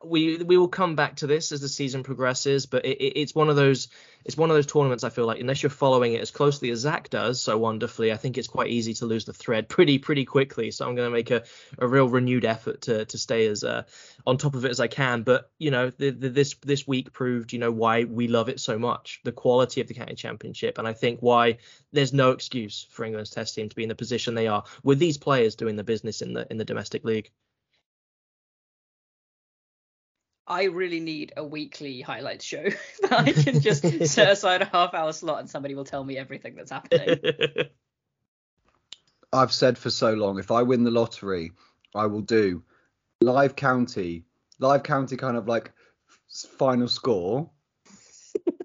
we 0.05 0.39
we 0.39 0.59
will 0.59 0.69
come 0.69 0.95
back 0.95 1.17
to 1.17 1.27
this 1.27 1.53
as 1.53 1.61
the 1.61 1.69
season 1.69 2.03
progresses, 2.03 2.67
but 2.67 2.85
it, 2.85 2.99
it, 2.99 3.21
it's 3.21 3.35
one 3.35 3.49
of 3.49 3.57
those 3.57 3.89
it's 4.25 4.37
one 4.37 4.51
of 4.51 4.57
those 4.57 4.67
tournaments 4.67 5.05
I 5.05 5.11
feel 5.11 5.27
like 5.27 5.41
unless 5.41 5.63
you're 5.63 5.71
following 5.71 6.15
it 6.15 6.21
as 6.21 6.31
closely 6.31 6.71
as 6.71 6.81
Zach 6.81 7.11
does 7.11 7.43
so 7.43 7.59
wonderfully, 7.59 8.13
I 8.13 8.17
think 8.17 8.39
it's 8.39 8.49
quite 8.49 8.71
easy 8.71 8.95
to 8.95 9.07
lose 9.07 9.25
the 9.25 9.33
thread 9.33 9.69
pretty 9.69 9.99
pretty 9.99 10.25
quickly. 10.25 10.71
So 10.71 10.87
I'm 10.87 10.95
going 10.95 11.07
to 11.07 11.15
make 11.15 11.31
a, 11.31 11.43
a 11.79 11.89
real 11.89 12.09
renewed 12.09 12.45
effort 12.45 12.83
to 12.83 13.05
to 13.05 13.19
stay 13.19 13.47
as 13.47 13.65
uh, 13.65 13.83
on 14.27 14.39
top 14.39 14.55
of 14.55 14.65
it 14.65 14.71
as 14.71 14.81
I 14.81 14.87
can. 14.87 15.23
But 15.23 15.51
you 15.59 15.71
know 15.71 15.91
the, 15.91 16.11
the, 16.11 16.29
this 16.29 16.55
this 16.63 16.87
week 16.87 17.13
proved 17.13 17.53
you 17.53 17.59
know 17.59 17.73
why 17.73 18.05
we 18.05 18.29
love 18.29 18.49
it 18.49 18.61
so 18.61 18.79
much, 18.79 19.21
the 19.25 19.33
quality 19.33 19.81
of 19.81 19.89
the 19.89 19.95
county 19.95 20.15
championship, 20.15 20.79
and 20.79 20.87
I 20.87 20.93
think 20.93 21.21
why 21.21 21.59
there's 21.93 22.13
no 22.13 22.31
excuse 22.31 22.87
for 22.91 23.05
England's 23.05 23.31
test 23.31 23.55
team 23.55 23.69
to 23.69 23.77
be 23.77 23.83
in 23.83 23.89
the 23.89 23.95
position 23.95 24.35
they 24.35 24.49
are 24.49 24.65
with 24.83 24.99
these 24.99 25.19
players 25.19 25.57
doing 25.57 25.77
the 25.77 25.85
business 25.85 26.23
in 26.23 26.33
the 26.33 26.47
in 26.51 26.59
the 26.59 26.65
domestic 26.65 27.05
league. 27.05 27.31
I 30.47 30.65
really 30.65 31.01
need 31.01 31.33
a 31.37 31.45
weekly 31.45 32.01
highlights 32.01 32.45
show 32.45 32.65
that 33.03 33.13
I 33.13 33.33
can 33.33 33.61
just 33.61 33.83
set 34.09 34.31
aside 34.33 34.63
a 34.63 34.67
half 34.67 34.95
hour 34.95 35.13
slot 35.13 35.41
and 35.41 35.49
somebody 35.49 35.75
will 35.75 35.85
tell 35.85 36.05
me 36.05 36.19
everything 36.19 36.57
that's 36.57 36.71
happening. 36.71 37.19
I've 39.33 39.53
said 39.53 39.79
for 39.79 39.89
so 39.89 40.13
long, 40.13 40.39
if 40.39 40.51
I 40.51 40.63
win 40.63 40.85
the 40.85 40.91
lottery, 40.91 41.53
I 41.95 42.07
will 42.07 42.21
do 42.21 42.63
live 43.23 43.57
county, 43.57 44.25
live 44.59 44.83
county 44.83 45.17
kind 45.17 45.37
of 45.37 45.49
like 45.49 45.73
final 46.59 46.89
score, 46.89 47.51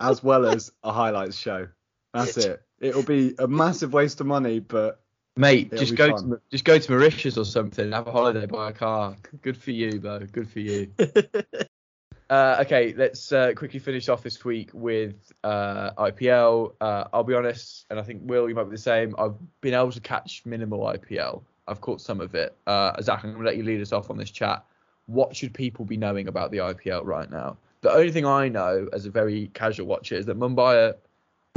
as 0.01 0.21
well 0.21 0.45
as 0.45 0.71
a 0.83 0.91
highlights 0.91 1.37
show. 1.37 1.67
That's 2.13 2.35
it. 2.37 2.61
It'll 2.79 3.03
be 3.03 3.35
a 3.39 3.47
massive 3.47 3.93
waste 3.93 4.19
of 4.19 4.27
money, 4.27 4.59
but 4.59 5.01
Mate, 5.37 5.71
just 5.71 5.95
go 5.95 6.09
fun. 6.09 6.29
to 6.31 6.41
just 6.51 6.65
go 6.65 6.77
to 6.77 6.91
Mauritius 6.91 7.37
or 7.37 7.45
something. 7.45 7.91
Have 7.91 8.07
a 8.07 8.11
holiday, 8.11 8.45
buy 8.45 8.69
a 8.69 8.73
car. 8.73 9.15
Good 9.41 9.57
for 9.57 9.71
you, 9.71 9.99
bro. 9.99 10.19
Good 10.19 10.49
for 10.49 10.59
you. 10.59 10.91
uh, 12.29 12.57
okay, 12.61 12.93
let's 12.97 13.31
uh, 13.31 13.53
quickly 13.55 13.79
finish 13.79 14.09
off 14.09 14.23
this 14.23 14.43
week 14.43 14.71
with 14.73 15.31
uh, 15.43 15.91
IPL. 15.91 16.73
Uh, 16.81 17.05
I'll 17.13 17.23
be 17.23 17.35
honest, 17.35 17.85
and 17.89 17.99
I 17.99 18.03
think 18.03 18.21
Will, 18.25 18.49
you 18.49 18.55
might 18.55 18.65
be 18.65 18.71
the 18.71 18.77
same. 18.77 19.15
I've 19.17 19.35
been 19.61 19.73
able 19.73 19.91
to 19.91 20.01
catch 20.01 20.45
minimal 20.45 20.79
IPL. 20.79 21.43
I've 21.67 21.81
caught 21.81 22.01
some 22.01 22.21
of 22.21 22.33
it. 22.33 22.55
Uh, 22.65 22.99
Zach, 23.01 23.23
I'm 23.23 23.33
gonna 23.33 23.45
let 23.45 23.57
you 23.57 23.63
lead 23.63 23.81
us 23.81 23.91
off 23.91 24.09
on 24.09 24.17
this 24.17 24.31
chat. 24.31 24.65
What 25.05 25.35
should 25.35 25.53
people 25.53 25.85
be 25.85 25.97
knowing 25.97 26.27
about 26.27 26.51
the 26.51 26.57
IPL 26.57 27.05
right 27.05 27.29
now? 27.29 27.57
The 27.81 27.91
only 27.91 28.11
thing 28.11 28.25
I 28.25 28.49
know 28.49 28.89
as 28.91 29.05
a 29.05 29.11
very 29.11 29.51
casual 29.53 29.87
watcher 29.87 30.15
is 30.15 30.25
that 30.25 30.39
Mumbai 30.39 30.89
are 30.89 30.95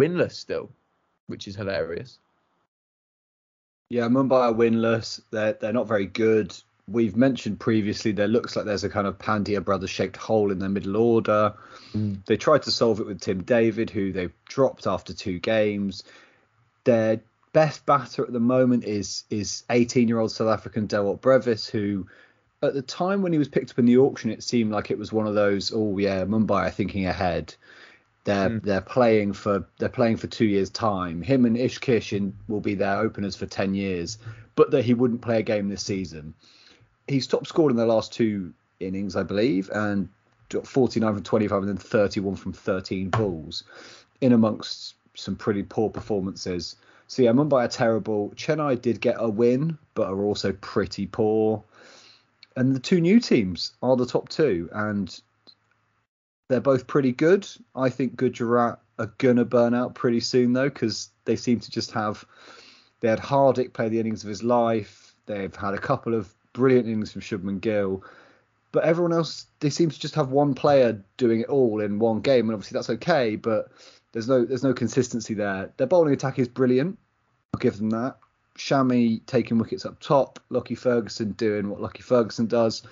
winless 0.01 0.33
still, 0.33 0.70
which 1.26 1.49
is 1.49 1.57
hilarious. 1.57 2.18
Yeah, 3.91 4.07
Mumbai 4.09 4.32
are 4.32 4.55
winless. 4.55 5.20
They're 5.30 5.55
they're 5.55 5.72
not 5.72 5.88
very 5.88 6.07
good. 6.07 6.57
We've 6.88 7.16
mentioned 7.16 7.61
previously 7.61 8.12
there 8.12 8.28
looks 8.28 8.57
like 8.57 8.64
there's 8.64 8.84
a 8.84 8.88
kind 8.88 9.07
of 9.07 9.18
Pandya 9.18 9.64
brothers 9.64 9.91
shaped 9.91 10.16
hole 10.16 10.51
in 10.51 10.59
their 10.59 10.68
middle 10.68 10.97
order. 10.97 11.55
Mm. 11.93 12.24
They 12.24 12.36
tried 12.36 12.62
to 12.62 12.70
solve 12.70 13.01
it 13.01 13.07
with 13.07 13.20
Tim 13.20 13.43
David, 13.43 13.91
who 13.91 14.12
they've 14.12 14.32
dropped 14.47 14.86
after 14.86 15.12
two 15.12 15.38
games. 15.38 16.05
Their 16.84 17.20
best 17.53 17.84
batter 17.84 18.24
at 18.24 18.32
the 18.32 18.41
moment 18.41 18.84
is 18.84 19.24
is 19.28 19.64
18 19.70 20.09
year 20.09 20.20
old 20.20 20.32
South 20.32 20.49
African 20.49 20.86
Dewald 20.86 21.20
Brevis, 21.20 21.68
who 21.68 22.07
at 22.62 22.74
the 22.74 22.82
time 22.82 23.22
when 23.22 23.32
he 23.32 23.38
was 23.38 23.49
picked 23.49 23.72
up 23.72 23.78
in 23.78 23.86
the 23.86 23.99
auction, 23.99 24.30
it 24.30 24.43
seemed 24.43 24.70
like 24.70 24.91
it 24.91 24.99
was 24.99 25.12
one 25.12 25.26
of 25.26 25.34
those, 25.34 25.72
oh 25.74 25.99
yeah, 25.99 26.24
Mumbai 26.24 26.66
are 26.66 26.70
thinking 26.70 27.07
ahead. 27.07 27.55
They're 28.31 28.51
mm. 28.51 28.62
they're 28.62 28.81
playing 28.81 29.33
for 29.33 29.66
they're 29.78 29.89
playing 29.89 30.18
for 30.18 30.28
two 30.28 30.45
years 30.45 30.70
time. 30.70 31.20
Him 31.20 31.45
and 31.45 31.57
Ishan 31.57 31.83
Kishan, 31.83 32.33
will 32.47 32.61
be 32.61 32.76
their 32.76 32.99
openers 32.99 33.35
for 33.35 33.47
ten 33.47 33.74
years, 33.74 34.18
but 34.55 34.70
that 34.70 34.85
he 34.85 34.95
wouldn't 34.95 35.20
play 35.20 35.41
a 35.41 35.43
game 35.43 35.68
this 35.68 35.83
season. 35.83 36.35
He's 37.09 37.26
top 37.26 37.45
scored 37.49 37.72
in 37.72 37.76
the 37.76 37.87
last 37.87 38.12
two 38.12 38.55
innings, 38.78 39.16
I 39.16 39.24
believe, 39.24 39.68
and 39.74 40.09
49 40.49 41.14
from 41.14 41.22
25 41.24 41.59
and 41.59 41.68
then 41.68 41.76
31 41.76 42.37
from 42.37 42.53
13 42.53 43.11
balls, 43.11 43.64
in 44.20 44.33
amongst 44.33 44.95
some 45.14 45.35
pretty 45.35 45.64
poor 45.64 45.91
performances. 45.91 46.76
So 47.09 47.22
yeah, 47.22 47.33
Mumbai 47.33 47.64
are 47.64 47.68
terrible. 47.68 48.33
Chennai 48.37 48.81
did 48.81 49.01
get 49.01 49.16
a 49.18 49.28
win, 49.28 49.76
but 49.95 50.07
are 50.09 50.22
also 50.22 50.53
pretty 50.53 51.07
poor. 51.07 51.64
And 52.55 52.76
the 52.76 52.81
two 52.81 53.01
new 53.01 53.18
teams 53.18 53.72
are 53.83 53.97
the 53.97 54.07
top 54.07 54.28
two, 54.28 54.68
and 54.72 55.20
they're 56.51 56.61
both 56.61 56.88
pretty 56.88 57.12
good. 57.12 57.46
I 57.76 57.90
think 57.90 58.16
Gujarat 58.16 58.80
are 58.98 59.12
gonna 59.18 59.44
burn 59.44 59.72
out 59.72 59.94
pretty 59.94 60.18
soon 60.18 60.53
though, 60.53 60.68
because 60.68 61.11
they 61.24 61.36
seem 61.36 61.61
to 61.61 61.70
just 61.70 61.92
have. 61.92 62.24
They 62.98 63.09
had 63.09 63.20
Hardik 63.20 63.72
play 63.72 63.88
the 63.88 64.01
innings 64.01 64.24
of 64.24 64.28
his 64.28 64.42
life. 64.42 65.14
They've 65.26 65.55
had 65.55 65.74
a 65.74 65.78
couple 65.78 66.12
of 66.12 66.34
brilliant 66.53 66.86
innings 66.86 67.12
from 67.12 67.22
Shubman 67.22 67.61
Gill, 67.61 68.03
but 68.72 68.82
everyone 68.82 69.12
else 69.12 69.46
they 69.61 69.70
seem 69.70 69.90
to 69.90 70.01
just 70.01 70.16
have 70.16 70.32
one 70.32 70.55
player 70.55 71.01
doing 71.16 71.40
it 71.40 71.48
all 71.48 71.80
in 71.80 72.01
one 72.01 72.20
game, 72.20 72.48
and 72.48 72.55
obviously 72.55 72.76
that's 72.76 72.90
okay. 72.90 73.36
But 73.36 73.70
there's 74.11 74.28
no 74.28 74.44
there's 74.44 74.64
no 74.64 74.74
consistency 74.74 75.34
there. 75.34 75.72
Their 75.76 75.86
bowling 75.86 76.12
attack 76.12 76.40
is 76.40 76.48
brilliant. 76.48 76.98
I'll 77.55 77.61
give 77.61 77.76
them 77.76 77.90
that. 77.90 78.18
Shami 78.59 79.24
taking 79.26 79.59
wickets 79.59 79.86
up 79.86 80.01
top, 80.01 80.40
Lockie 80.51 80.74
Ferguson 80.74 81.30
doing 81.32 81.70
what 81.70 81.80
Lockie 81.80 82.03
Ferguson 82.03 82.46
does. 82.46 82.82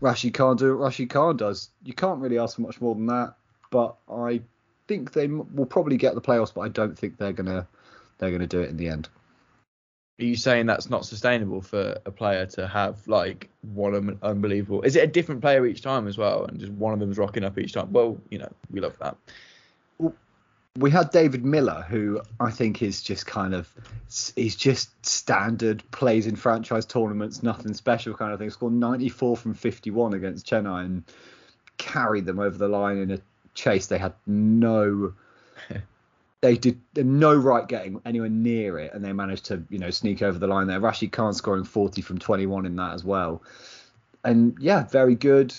Rashid 0.00 0.34
Khan 0.34 0.56
do 0.56 0.76
what 0.76 0.84
Rashid 0.84 1.10
Khan 1.10 1.36
does. 1.36 1.70
You 1.82 1.94
can't 1.94 2.20
really 2.20 2.38
ask 2.38 2.56
for 2.56 2.62
much 2.62 2.80
more 2.80 2.94
than 2.94 3.06
that. 3.06 3.34
But 3.70 3.96
I 4.10 4.40
think 4.86 5.12
they 5.12 5.26
will 5.26 5.66
probably 5.66 5.96
get 5.96 6.14
the 6.14 6.20
playoffs, 6.20 6.54
but 6.54 6.62
I 6.62 6.68
don't 6.68 6.98
think 6.98 7.18
they're 7.18 7.32
gonna 7.32 7.66
they're 8.18 8.30
gonna 8.30 8.46
do 8.46 8.60
it 8.60 8.70
in 8.70 8.76
the 8.76 8.88
end. 8.88 9.08
Are 10.20 10.24
you 10.24 10.36
saying 10.36 10.66
that's 10.66 10.90
not 10.90 11.04
sustainable 11.04 11.60
for 11.60 11.96
a 12.04 12.10
player 12.10 12.46
to 12.46 12.66
have 12.66 13.06
like 13.06 13.50
one 13.72 14.18
unbelievable? 14.22 14.82
Is 14.82 14.96
it 14.96 15.04
a 15.04 15.06
different 15.06 15.42
player 15.42 15.64
each 15.66 15.82
time 15.82 16.08
as 16.08 16.18
well, 16.18 16.44
and 16.46 16.58
just 16.58 16.72
one 16.72 16.92
of 16.92 16.98
them's 16.98 17.18
rocking 17.18 17.44
up 17.44 17.58
each 17.58 17.74
time? 17.74 17.92
Well, 17.92 18.18
you 18.30 18.38
know, 18.38 18.50
we 18.70 18.80
love 18.80 18.98
that 19.00 19.16
we 20.78 20.90
had 20.90 21.10
David 21.10 21.44
Miller, 21.44 21.84
who 21.88 22.20
I 22.38 22.50
think 22.50 22.82
is 22.82 23.02
just 23.02 23.26
kind 23.26 23.54
of 23.54 23.72
he's 24.36 24.54
just 24.54 25.04
standard 25.04 25.82
plays 25.90 26.26
in 26.26 26.36
franchise 26.36 26.86
tournaments, 26.86 27.42
nothing 27.42 27.74
special 27.74 28.14
kind 28.14 28.32
of 28.32 28.38
thing. 28.38 28.50
Scored 28.50 28.72
94 28.72 29.36
from 29.36 29.54
51 29.54 30.14
against 30.14 30.46
Chennai 30.46 30.84
and 30.84 31.02
carried 31.78 32.26
them 32.26 32.38
over 32.38 32.56
the 32.56 32.68
line 32.68 32.98
in 32.98 33.10
a 33.10 33.18
chase 33.54 33.86
they 33.86 33.98
had 33.98 34.14
no. 34.26 35.14
they 36.40 36.56
did 36.56 36.80
no 36.96 37.34
right 37.34 37.66
getting 37.66 38.00
anywhere 38.04 38.28
near 38.28 38.78
it, 38.78 38.94
and 38.94 39.04
they 39.04 39.12
managed 39.12 39.46
to 39.46 39.62
you 39.70 39.78
know 39.78 39.90
sneak 39.90 40.22
over 40.22 40.38
the 40.38 40.46
line 40.46 40.68
there. 40.68 40.80
Rashid 40.80 41.10
Khan 41.10 41.34
scoring 41.34 41.64
40 41.64 42.02
from 42.02 42.18
21 42.18 42.66
in 42.66 42.76
that 42.76 42.94
as 42.94 43.04
well, 43.04 43.42
and 44.24 44.56
yeah, 44.60 44.84
very 44.84 45.16
good. 45.16 45.54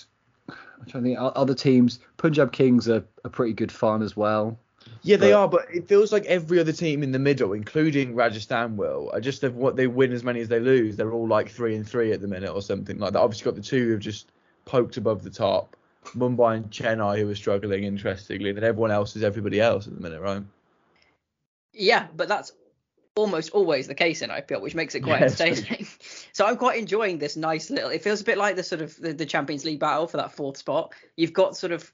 I'm 0.48 0.86
trying 0.86 1.04
to 1.04 1.10
think 1.10 1.18
other 1.20 1.54
teams. 1.54 1.98
Punjab 2.16 2.52
Kings 2.52 2.88
are, 2.88 3.04
are 3.22 3.30
pretty 3.30 3.52
good 3.52 3.70
fun 3.70 4.02
as 4.02 4.16
well. 4.16 4.58
Yeah, 5.02 5.16
they 5.16 5.32
but, 5.32 5.38
are, 5.38 5.48
but 5.48 5.66
it 5.74 5.88
feels 5.88 6.12
like 6.12 6.24
every 6.26 6.58
other 6.58 6.72
team 6.72 7.02
in 7.02 7.12
the 7.12 7.18
middle, 7.18 7.52
including 7.52 8.14
Rajasthan, 8.14 8.76
will, 8.76 9.10
are 9.12 9.20
just 9.20 9.42
have 9.42 9.54
what 9.54 9.76
they 9.76 9.86
win 9.86 10.12
as 10.12 10.22
many 10.22 10.40
as 10.40 10.48
they 10.48 10.60
lose. 10.60 10.96
They're 10.96 11.12
all 11.12 11.26
like 11.26 11.48
three 11.50 11.74
and 11.74 11.88
three 11.88 12.12
at 12.12 12.20
the 12.20 12.28
minute 12.28 12.50
or 12.50 12.62
something 12.62 12.98
like 12.98 13.14
that. 13.14 13.20
Obviously, 13.20 13.44
got 13.44 13.56
the 13.56 13.62
two 13.62 13.88
who've 13.88 14.00
just 14.00 14.30
poked 14.66 14.96
above 14.96 15.22
the 15.22 15.30
top, 15.30 15.76
Mumbai 16.04 16.56
and 16.56 16.70
Chennai 16.70 17.18
who 17.18 17.30
are 17.30 17.34
struggling. 17.34 17.84
Interestingly, 17.84 18.52
then 18.52 18.64
everyone 18.64 18.90
else 18.90 19.16
is 19.16 19.22
everybody 19.22 19.60
else 19.60 19.86
at 19.86 19.94
the 19.94 20.00
minute, 20.00 20.20
right? 20.20 20.42
Yeah, 21.72 22.08
but 22.14 22.28
that's 22.28 22.52
almost 23.14 23.50
always 23.50 23.86
the 23.86 23.94
case 23.94 24.22
in 24.22 24.30
IPL, 24.30 24.60
which 24.60 24.74
makes 24.74 24.94
it 24.94 25.00
quite 25.00 25.20
yes. 25.20 25.40
entertaining. 25.40 25.86
so 26.32 26.46
I'm 26.46 26.56
quite 26.56 26.78
enjoying 26.78 27.18
this 27.18 27.36
nice 27.36 27.70
little. 27.70 27.90
It 27.90 28.02
feels 28.02 28.20
a 28.20 28.24
bit 28.24 28.38
like 28.38 28.56
the 28.56 28.62
sort 28.62 28.82
of 28.82 28.96
the, 28.96 29.12
the 29.12 29.26
Champions 29.26 29.64
League 29.64 29.80
battle 29.80 30.06
for 30.06 30.16
that 30.18 30.32
fourth 30.32 30.56
spot. 30.56 30.92
You've 31.16 31.32
got 31.32 31.56
sort 31.56 31.72
of 31.72 31.92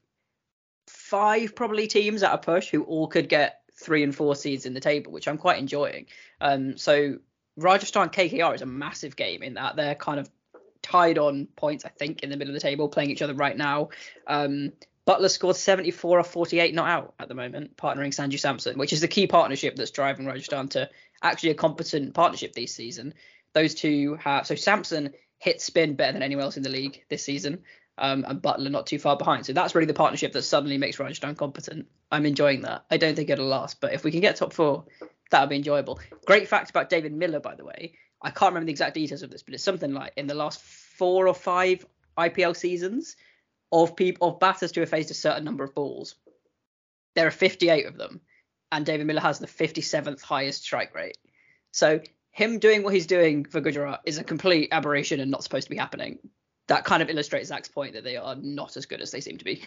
five 1.11 1.55
probably 1.55 1.87
teams 1.87 2.23
at 2.25 2.35
a 2.35 2.39
push 2.39 2.69
who 2.69 2.83
all 2.83 3.07
could 3.07 3.29
get 3.29 3.61
three 3.73 4.03
and 4.03 4.15
four 4.15 4.35
seeds 4.35 4.67
in 4.67 4.75
the 4.75 4.81
table, 4.81 5.13
which 5.13 5.29
I'm 5.29 5.39
quite 5.39 5.59
enjoying. 5.59 6.07
Um, 6.41 6.77
so 6.77 7.19
Rajasthan 7.57 8.09
KKR 8.09 8.55
is 8.55 8.63
a 8.63 8.67
massive 8.67 9.15
game 9.15 9.43
in 9.43 9.55
that 9.55 9.77
they're 9.77 9.95
kind 9.95 10.19
of 10.19 10.29
tied 10.83 11.19
on 11.19 11.47
points, 11.55 11.85
I 11.85 11.91
think, 11.91 12.23
in 12.23 12.31
the 12.31 12.37
middle 12.37 12.55
of 12.55 12.61
the 12.61 12.67
table, 12.67 12.89
playing 12.89 13.11
each 13.11 13.23
other 13.23 13.35
right 13.35 13.57
now. 13.57 13.91
Um, 14.27 14.73
Buttler 15.07 15.31
scored 15.31 15.55
74 15.55 16.19
or 16.19 16.25
48 16.25 16.75
not 16.75 16.89
out 16.89 17.15
at 17.21 17.29
the 17.29 17.35
moment, 17.35 17.77
partnering 17.77 18.13
Sanju 18.13 18.41
Samson, 18.41 18.77
which 18.77 18.93
is 18.93 19.01
the 19.01 19.09
key 19.09 19.29
partnership 19.29 19.77
that's 19.77 19.93
driving 19.93 20.27
Rajasthan 20.27 20.69
to 20.71 20.91
actually 21.23 21.51
a 21.51 21.55
competent 21.55 22.15
partnership 22.15 22.53
this 22.53 22.75
season. 22.75 23.15
Those 23.53 23.75
two 23.75 24.17
have 24.17 24.47
so 24.47 24.57
Samson 24.57 25.13
hit 25.39 25.61
spin 25.61 25.95
better 25.95 26.15
than 26.15 26.25
anyone 26.25 26.45
else 26.45 26.57
in 26.57 26.65
the 26.65 26.69
league 26.69 27.05
this 27.09 27.23
season, 27.23 27.63
um, 27.99 28.25
and 28.29 28.43
Buttler 28.43 28.71
not 28.71 28.87
too 28.87 28.99
far 28.99 29.17
behind. 29.17 29.47
So 29.47 29.53
that's 29.53 29.75
really 29.75 29.87
the 29.87 29.95
partnership 29.95 30.33
that 30.33 30.43
suddenly 30.43 30.79
makes 30.79 30.99
Rajasthan 30.99 31.35
competent. 31.35 31.87
I'm 32.11 32.27
enjoying 32.27 32.63
that. 32.63 32.85
I 32.91 32.97
don't 32.97 33.15
think 33.15 33.31
it'll 33.31 33.47
last, 33.47 33.81
but 33.81 33.95
if 33.95 34.05
we 34.05 34.11
can 34.11 34.21
get 34.21 34.37
top 34.37 34.53
four, 34.53 34.85
that'll 35.31 35.49
be 35.49 35.57
enjoyable. 35.57 36.01
Great 36.27 36.49
fact 36.49 36.71
about 36.71 36.91
David 36.91 37.13
Miller, 37.13 37.41
by 37.41 37.55
the 37.55 37.65
way. 37.65 37.95
I 38.23 38.31
can't 38.31 38.51
remember 38.51 38.67
the 38.67 38.73
exact 38.73 38.95
details 38.95 39.23
of 39.23 39.31
this, 39.31 39.43
but 39.43 39.55
it's 39.55 39.63
something 39.63 39.93
like 39.93 40.13
in 40.17 40.27
the 40.27 40.35
last 40.35 40.61
four 40.61 41.29
or 41.29 41.35
five 41.35 41.85
IPL 42.19 42.57
seasons 42.57 43.17
of 43.73 43.97
people 43.97 44.29
of 44.29 44.41
batters 44.41 44.73
to 44.73 44.81
have 44.81 44.89
faced 44.89 45.11
a 45.11 45.15
certain 45.15 45.45
number 45.45 45.65
of 45.65 45.75
balls, 45.75 46.15
there 47.15 47.27
are 47.27 47.33
58 47.33 47.87
of 47.87 47.97
them, 47.97 48.21
and 48.71 48.87
David 48.87 49.07
Miller 49.07 49.21
has 49.21 49.39
the 49.39 49.47
57th 49.47 50.23
highest 50.23 50.63
strike 50.63 50.95
rate. 50.95 51.19
So 51.73 52.01
him 52.31 52.59
doing 52.59 52.83
what 52.83 52.95
he's 52.95 53.07
doing 53.07 53.45
for 53.45 53.61
Gujarat 53.61 54.03
is 54.05 54.19
a 54.19 54.25
complete 54.25 54.69
aberration 54.73 55.21
and 55.21 55.31
not 55.31 55.43
supposed 55.43 55.67
to 55.67 55.71
be 55.71 55.77
happening. 55.77 56.19
That 56.69 56.85
kind 56.85 57.03
of 57.03 57.11
illustrates 57.11 57.49
Zach's 57.49 57.69
point 57.69 57.95
that 57.95 58.05
they 58.05 58.17
are 58.17 58.35
not 58.37 58.77
as 58.77 58.87
good 58.87 59.01
as 59.01 59.11
they 59.11 59.21
seem 59.21 59.39
to 59.39 59.45
be. 59.45 59.63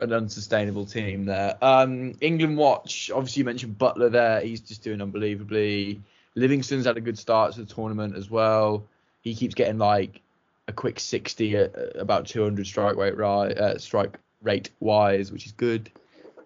An 0.00 0.12
unsustainable 0.12 0.86
team 0.86 1.24
there. 1.24 1.56
Um, 1.62 2.14
England 2.20 2.56
watch. 2.56 3.10
Obviously, 3.12 3.40
you 3.40 3.44
mentioned 3.44 3.78
Buttler 3.78 4.10
there. 4.10 4.40
He's 4.40 4.60
just 4.60 4.82
doing 4.82 5.00
unbelievably. 5.00 6.00
Livingstone's 6.34 6.86
had 6.86 6.96
a 6.96 7.00
good 7.00 7.18
start 7.18 7.54
to 7.54 7.64
the 7.64 7.72
tournament 7.72 8.16
as 8.16 8.30
well. 8.30 8.84
He 9.22 9.34
keeps 9.34 9.54
getting 9.54 9.78
like 9.78 10.20
a 10.68 10.72
quick 10.72 11.00
60 11.00 11.56
at 11.56 11.96
about 11.96 12.26
200 12.26 12.66
strike 12.66 12.96
rate 12.96 13.18
uh, 13.18 13.78
strike 13.78 14.18
rate 14.42 14.70
wise, 14.80 15.32
which 15.32 15.46
is 15.46 15.52
good. 15.52 15.90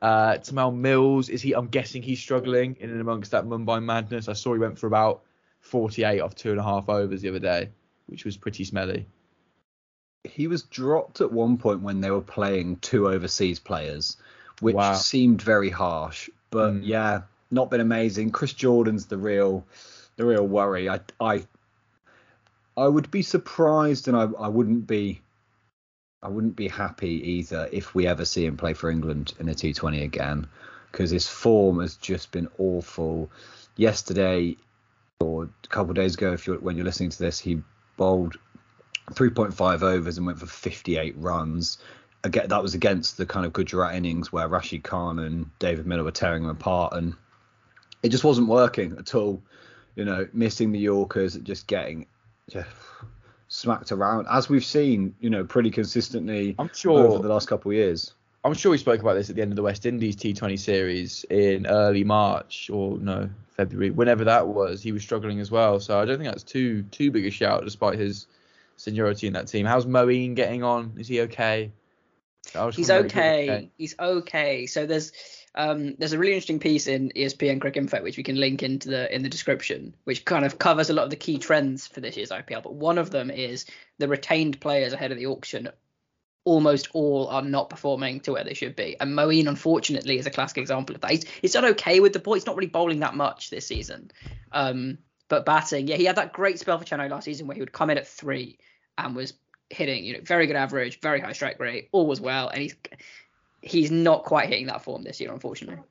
Uh, 0.00 0.34
Tymal 0.38 0.74
Mills 0.74 1.28
is 1.28 1.42
he? 1.42 1.54
I'm 1.54 1.68
guessing 1.68 2.02
he's 2.02 2.20
struggling 2.20 2.76
in 2.80 2.90
and 2.90 3.00
amongst 3.00 3.30
that 3.32 3.44
Mumbai 3.44 3.82
madness. 3.82 4.28
I 4.28 4.32
saw 4.32 4.52
he 4.52 4.58
went 4.58 4.78
for 4.78 4.86
about 4.86 5.22
48 5.60 6.20
off 6.20 6.34
two 6.34 6.50
and 6.50 6.58
a 6.58 6.62
half 6.62 6.88
overs 6.88 7.22
the 7.22 7.28
other 7.28 7.38
day, 7.38 7.68
which 8.06 8.24
was 8.24 8.36
pretty 8.36 8.64
smelly. 8.64 9.06
He 10.24 10.46
was 10.46 10.62
dropped 10.62 11.20
at 11.20 11.32
one 11.32 11.58
point 11.58 11.80
when 11.82 12.00
they 12.00 12.10
were 12.10 12.20
playing 12.20 12.76
two 12.76 13.08
overseas 13.08 13.58
players, 13.58 14.16
which 14.60 14.76
Wow. 14.76 14.94
seemed 14.94 15.42
very 15.42 15.70
harsh. 15.70 16.30
But 16.50 16.74
Mm. 16.74 16.80
yeah, 16.84 17.22
not 17.50 17.70
been 17.70 17.80
amazing. 17.80 18.30
Chris 18.30 18.52
Jordan's 18.52 19.06
the 19.06 19.18
real, 19.18 19.64
the 20.16 20.24
real 20.24 20.46
worry. 20.46 20.88
I, 20.88 21.00
I, 21.20 21.44
I 22.76 22.86
would 22.86 23.10
be 23.10 23.22
surprised, 23.22 24.08
and 24.08 24.16
I, 24.16 24.22
I 24.38 24.48
wouldn't 24.48 24.86
be, 24.86 25.20
I 26.22 26.28
wouldn't 26.28 26.56
be 26.56 26.68
happy 26.68 27.30
either 27.32 27.68
if 27.72 27.94
we 27.94 28.06
ever 28.06 28.24
see 28.24 28.46
him 28.46 28.56
play 28.56 28.74
for 28.74 28.90
England 28.90 29.34
in 29.40 29.48
a 29.48 29.54
T20 29.54 30.02
again, 30.04 30.46
because 30.90 31.10
his 31.10 31.26
form 31.26 31.80
has 31.80 31.96
just 31.96 32.30
been 32.30 32.48
awful. 32.58 33.30
Yesterday, 33.76 34.56
or 35.20 35.44
a 35.64 35.68
couple 35.68 35.90
of 35.90 35.96
days 35.96 36.14
ago, 36.14 36.32
if 36.32 36.46
you're 36.46 36.60
when 36.60 36.76
you're 36.76 36.84
listening 36.84 37.10
to 37.10 37.18
this, 37.18 37.38
he 37.40 37.62
bowled 37.96 38.36
3.5 39.14 39.82
overs 39.82 40.16
and 40.18 40.26
went 40.26 40.38
for 40.38 40.46
58 40.46 41.14
runs. 41.16 41.78
Again, 42.24 42.48
that 42.48 42.62
was 42.62 42.74
against 42.74 43.16
the 43.16 43.26
kind 43.26 43.44
of 43.44 43.52
Gujarat 43.52 43.94
innings 43.94 44.32
where 44.32 44.46
Rashid 44.48 44.84
Khan 44.84 45.18
and 45.18 45.50
David 45.58 45.86
Miller 45.86 46.04
were 46.04 46.12
tearing 46.12 46.42
them 46.42 46.52
apart, 46.52 46.92
and 46.94 47.14
it 48.02 48.10
just 48.10 48.24
wasn't 48.24 48.48
working 48.48 48.96
at 48.98 49.14
all. 49.14 49.42
You 49.96 50.04
know, 50.06 50.26
missing 50.32 50.72
the 50.72 50.78
Yorkers, 50.78 51.36
just 51.36 51.66
getting 51.66 52.06
just 52.48 52.68
smacked 53.48 53.92
around, 53.92 54.26
as 54.30 54.48
we've 54.48 54.64
seen, 54.64 55.14
you 55.20 55.28
know, 55.28 55.44
pretty 55.44 55.70
consistently 55.70 56.54
I'm 56.58 56.70
sure. 56.72 57.06
over 57.06 57.22
the 57.22 57.28
last 57.28 57.48
couple 57.48 57.70
of 57.70 57.76
years. 57.76 58.14
I'm 58.44 58.54
sure 58.54 58.72
we 58.72 58.78
spoke 58.78 59.00
about 59.00 59.14
this 59.14 59.30
at 59.30 59.36
the 59.36 59.42
end 59.42 59.52
of 59.52 59.56
the 59.56 59.62
West 59.62 59.86
Indies 59.86 60.16
T20 60.16 60.58
series 60.58 61.24
in 61.30 61.66
early 61.66 62.02
March 62.02 62.70
or 62.72 62.98
no 62.98 63.30
February, 63.56 63.90
whenever 63.90 64.24
that 64.24 64.48
was. 64.48 64.82
He 64.82 64.90
was 64.90 65.02
struggling 65.02 65.38
as 65.38 65.50
well, 65.50 65.78
so 65.78 66.00
I 66.00 66.04
don't 66.04 66.18
think 66.18 66.30
that's 66.30 66.42
too 66.42 66.82
too 66.84 67.10
big 67.10 67.26
a 67.26 67.30
shout 67.30 67.62
despite 67.64 67.98
his 67.98 68.26
seniority 68.76 69.26
in 69.26 69.32
that 69.34 69.48
team. 69.48 69.66
How's 69.66 69.86
Moeen 69.86 70.34
getting 70.34 70.62
on? 70.62 70.94
Is 70.98 71.08
he 71.08 71.22
okay? 71.22 71.72
He's 72.76 72.88
wanna 72.88 73.02
make 73.02 73.12
sure 73.12 73.20
okay. 73.22 73.70
He's 73.78 73.98
okay. 73.98 74.66
So 74.66 74.86
there's 74.86 75.12
um, 75.54 75.94
there's 75.98 76.12
a 76.12 76.18
really 76.18 76.32
interesting 76.32 76.58
piece 76.58 76.86
in 76.86 77.12
ESPNcricinfo 77.14 78.02
which 78.02 78.16
we 78.16 78.22
can 78.22 78.36
link 78.36 78.62
into 78.62 78.88
the 78.88 79.14
in 79.14 79.22
the 79.22 79.28
description, 79.28 79.94
which 80.04 80.24
kind 80.24 80.44
of 80.44 80.58
covers 80.58 80.90
a 80.90 80.94
lot 80.94 81.04
of 81.04 81.10
the 81.10 81.16
key 81.16 81.38
trends 81.38 81.86
for 81.86 82.00
this 82.00 82.16
year's 82.16 82.30
IPL. 82.30 82.62
But 82.62 82.74
one 82.74 82.98
of 82.98 83.10
them 83.10 83.30
is 83.30 83.66
the 83.98 84.08
retained 84.08 84.60
players 84.60 84.92
ahead 84.92 85.12
of 85.12 85.18
the 85.18 85.26
auction. 85.26 85.68
Almost 86.44 86.88
all 86.92 87.28
are 87.28 87.42
not 87.42 87.70
performing 87.70 88.18
to 88.20 88.32
where 88.32 88.42
they 88.42 88.54
should 88.54 88.74
be, 88.74 88.96
and 88.98 89.16
Moeen, 89.16 89.46
unfortunately, 89.46 90.18
is 90.18 90.26
a 90.26 90.30
classic 90.30 90.58
example 90.58 90.96
of 90.96 91.00
that. 91.02 91.12
He's, 91.12 91.24
he's 91.40 91.52
done 91.52 91.66
okay 91.66 92.00
with 92.00 92.12
the 92.12 92.18
ball. 92.18 92.34
He's 92.34 92.46
not 92.46 92.56
really 92.56 92.66
bowling 92.66 92.98
that 92.98 93.14
much 93.14 93.48
this 93.48 93.68
season, 93.68 94.10
um, 94.50 94.98
but 95.32 95.46
batting, 95.46 95.88
yeah, 95.88 95.96
he 95.96 96.04
had 96.04 96.16
that 96.16 96.34
great 96.34 96.58
spell 96.58 96.76
for 96.76 96.84
Chennai 96.84 97.08
last 97.08 97.24
season 97.24 97.46
where 97.46 97.54
he 97.54 97.60
would 97.62 97.72
come 97.72 97.88
in 97.88 97.96
at 97.96 98.06
three 98.06 98.58
and 98.98 99.16
was 99.16 99.32
hitting, 99.70 100.04
you 100.04 100.12
know, 100.12 100.20
very 100.22 100.46
good 100.46 100.56
average, 100.56 101.00
very 101.00 101.20
high 101.20 101.32
strike 101.32 101.58
rate, 101.58 101.88
all 101.90 102.06
was 102.06 102.20
well, 102.20 102.48
and 102.48 102.60
he's 102.60 102.76
he's 103.62 103.90
not 103.90 104.24
quite 104.24 104.50
hitting 104.50 104.66
that 104.66 104.82
form 104.82 105.02
this 105.02 105.22
year, 105.22 105.32
unfortunately. 105.32 105.82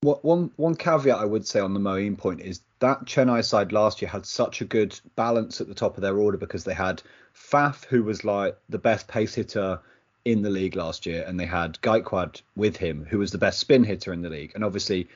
What 0.00 0.24
one 0.24 0.50
one 0.56 0.76
caveat 0.76 1.18
I 1.18 1.26
would 1.26 1.46
say 1.46 1.60
on 1.60 1.74
the 1.74 1.80
Moeen 1.80 2.16
point 2.16 2.40
is 2.40 2.62
that 2.78 3.04
Chennai 3.04 3.44
side 3.44 3.70
last 3.70 4.00
year 4.00 4.08
had 4.08 4.24
such 4.24 4.62
a 4.62 4.64
good 4.64 4.98
balance 5.14 5.60
at 5.60 5.68
the 5.68 5.74
top 5.74 5.98
of 5.98 6.00
their 6.00 6.16
order 6.16 6.38
because 6.38 6.64
they 6.64 6.72
had 6.72 7.02
Faf, 7.34 7.84
who 7.84 8.02
was 8.02 8.24
like 8.24 8.56
the 8.70 8.78
best 8.78 9.08
pace 9.08 9.34
hitter 9.34 9.78
in 10.24 10.40
the 10.40 10.48
league 10.48 10.74
last 10.74 11.04
year, 11.04 11.22
and 11.28 11.38
they 11.38 11.44
had 11.44 11.78
Gaikwad 11.82 12.40
with 12.56 12.78
him, 12.78 13.04
who 13.10 13.18
was 13.18 13.30
the 13.30 13.36
best 13.36 13.58
spin 13.58 13.84
hitter 13.84 14.10
in 14.10 14.22
the 14.22 14.30
league. 14.30 14.52
And 14.54 14.64
obviously, 14.64 15.06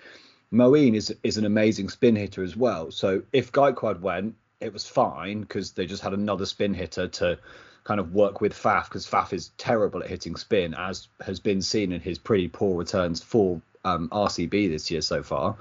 Moeen 0.53 0.95
is 0.95 1.15
is 1.23 1.39
an 1.39 1.45
amazing 1.45 1.89
spin 1.89 2.17
hitter 2.17 2.43
as 2.43 2.57
well. 2.57 2.91
So 2.91 3.23
if 3.33 3.53
Gaikwad 3.53 4.01
went, 4.01 4.37
it 4.61 4.73
was 4.73 4.87
fine 4.87 5.41
because 5.41 5.73
they 5.73 5.87
just 5.87 6.03
had 6.03 6.13
another 6.13 6.47
spin 6.47 6.75
hitter 6.75 7.09
to 7.09 7.39
kind 7.85 8.01
of 8.01 8.13
work 8.13 8.41
with 8.41 8.53
Faf 8.53 8.85
because 8.85 9.07
Faf 9.07 9.33
is 9.33 9.51
terrible 9.59 10.03
at 10.03 10.09
hitting 10.09 10.37
spin, 10.37 10.75
as 10.75 11.09
has 11.25 11.41
been 11.41 11.63
seen 11.63 11.93
in 11.93 12.01
his 12.01 12.19
pretty 12.19 12.49
poor 12.49 12.77
returns 12.77 13.23
for 13.23 13.61
um, 13.85 14.09
RCB 14.09 14.69
this 14.69 14.91
year 14.91 15.01
so 15.01 15.23
far, 15.23 15.57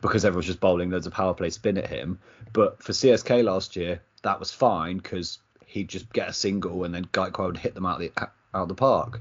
because 0.00 0.24
everyone's 0.24 0.46
just 0.46 0.60
bowling 0.60 0.90
loads 0.90 1.06
of 1.06 1.12
power 1.12 1.34
play 1.34 1.50
spin 1.50 1.78
at 1.78 1.88
him. 1.88 2.18
But 2.52 2.82
for 2.82 2.92
CSK 2.92 3.42
last 3.42 3.74
year, 3.74 4.00
that 4.22 4.38
was 4.38 4.52
fine 4.52 4.98
because 4.98 5.38
he'd 5.66 5.88
just 5.88 6.12
get 6.12 6.28
a 6.28 6.32
single 6.32 6.84
and 6.84 6.94
then 6.94 7.06
Gaikwad 7.06 7.46
would 7.46 7.56
hit 7.58 7.74
them 7.74 7.86
out 7.86 7.98
the 7.98 8.12
out 8.16 8.30
of 8.52 8.68
the 8.68 8.74
park. 8.74 9.20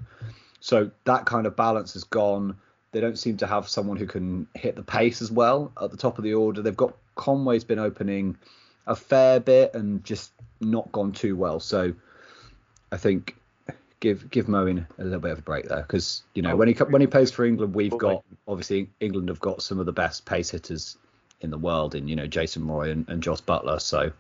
So 0.60 0.92
that 1.06 1.26
kind 1.26 1.48
of 1.48 1.56
balance 1.56 1.94
has 1.94 2.04
gone. 2.04 2.58
They 2.94 3.02
don't 3.02 3.18
seem 3.20 3.38
to 3.38 3.48
have 3.48 3.68
someone 3.68 3.98
who 3.98 4.06
can 4.06 4.48
hit 4.54 4.76
the 4.76 4.84
pace 4.84 5.22
as 5.22 5.32
well 5.32 5.72
at 5.82 5.92
the 5.92 5.98
top 5.98 6.18
of 6.18 6.24
the 6.24 6.36
order. 6.36 6.62
They've 6.62 6.78
got 6.78 6.96
Conway's 7.16 7.64
been 7.64 7.80
opening 7.80 8.38
a 8.88 8.96
fair 8.96 9.40
bit 9.40 9.74
and 9.74 10.04
just 10.04 10.32
not 10.62 10.92
gone 10.92 11.12
too 11.12 11.36
well. 11.36 11.60
So 11.60 11.94
I 12.92 12.98
think 12.98 13.36
give 14.00 14.30
give 14.30 14.48
Moeen 14.48 14.86
a 14.98 15.04
little 15.04 15.20
bit 15.20 15.32
of 15.32 15.40
a 15.40 15.42
break 15.42 15.70
there 15.70 15.82
because 15.82 16.24
you 16.34 16.42
know 16.42 16.52
Oh, 16.52 16.56
when 16.56 16.68
he 16.68 16.74
when 16.76 17.02
he 17.02 17.08
plays 17.08 17.32
for 17.32 17.46
England, 17.46 17.74
we've 17.74 17.98
got 17.98 18.24
obviously 18.48 18.90
England 19.00 19.30
have 19.30 19.40
got 19.40 19.62
some 19.62 19.80
of 19.80 19.86
the 19.86 19.94
best 19.94 20.26
pace 20.26 20.52
hitters 20.52 20.98
in 21.42 21.50
the 21.50 21.58
world 21.58 21.96
in 21.96 22.08
you 22.08 22.16
know 22.16 22.28
Jason 22.28 22.68
Roy 22.68 22.92
and, 22.92 23.08
and 23.10 23.24
Jos 23.24 23.42
Buttler, 23.42 23.82
so 23.82 24.12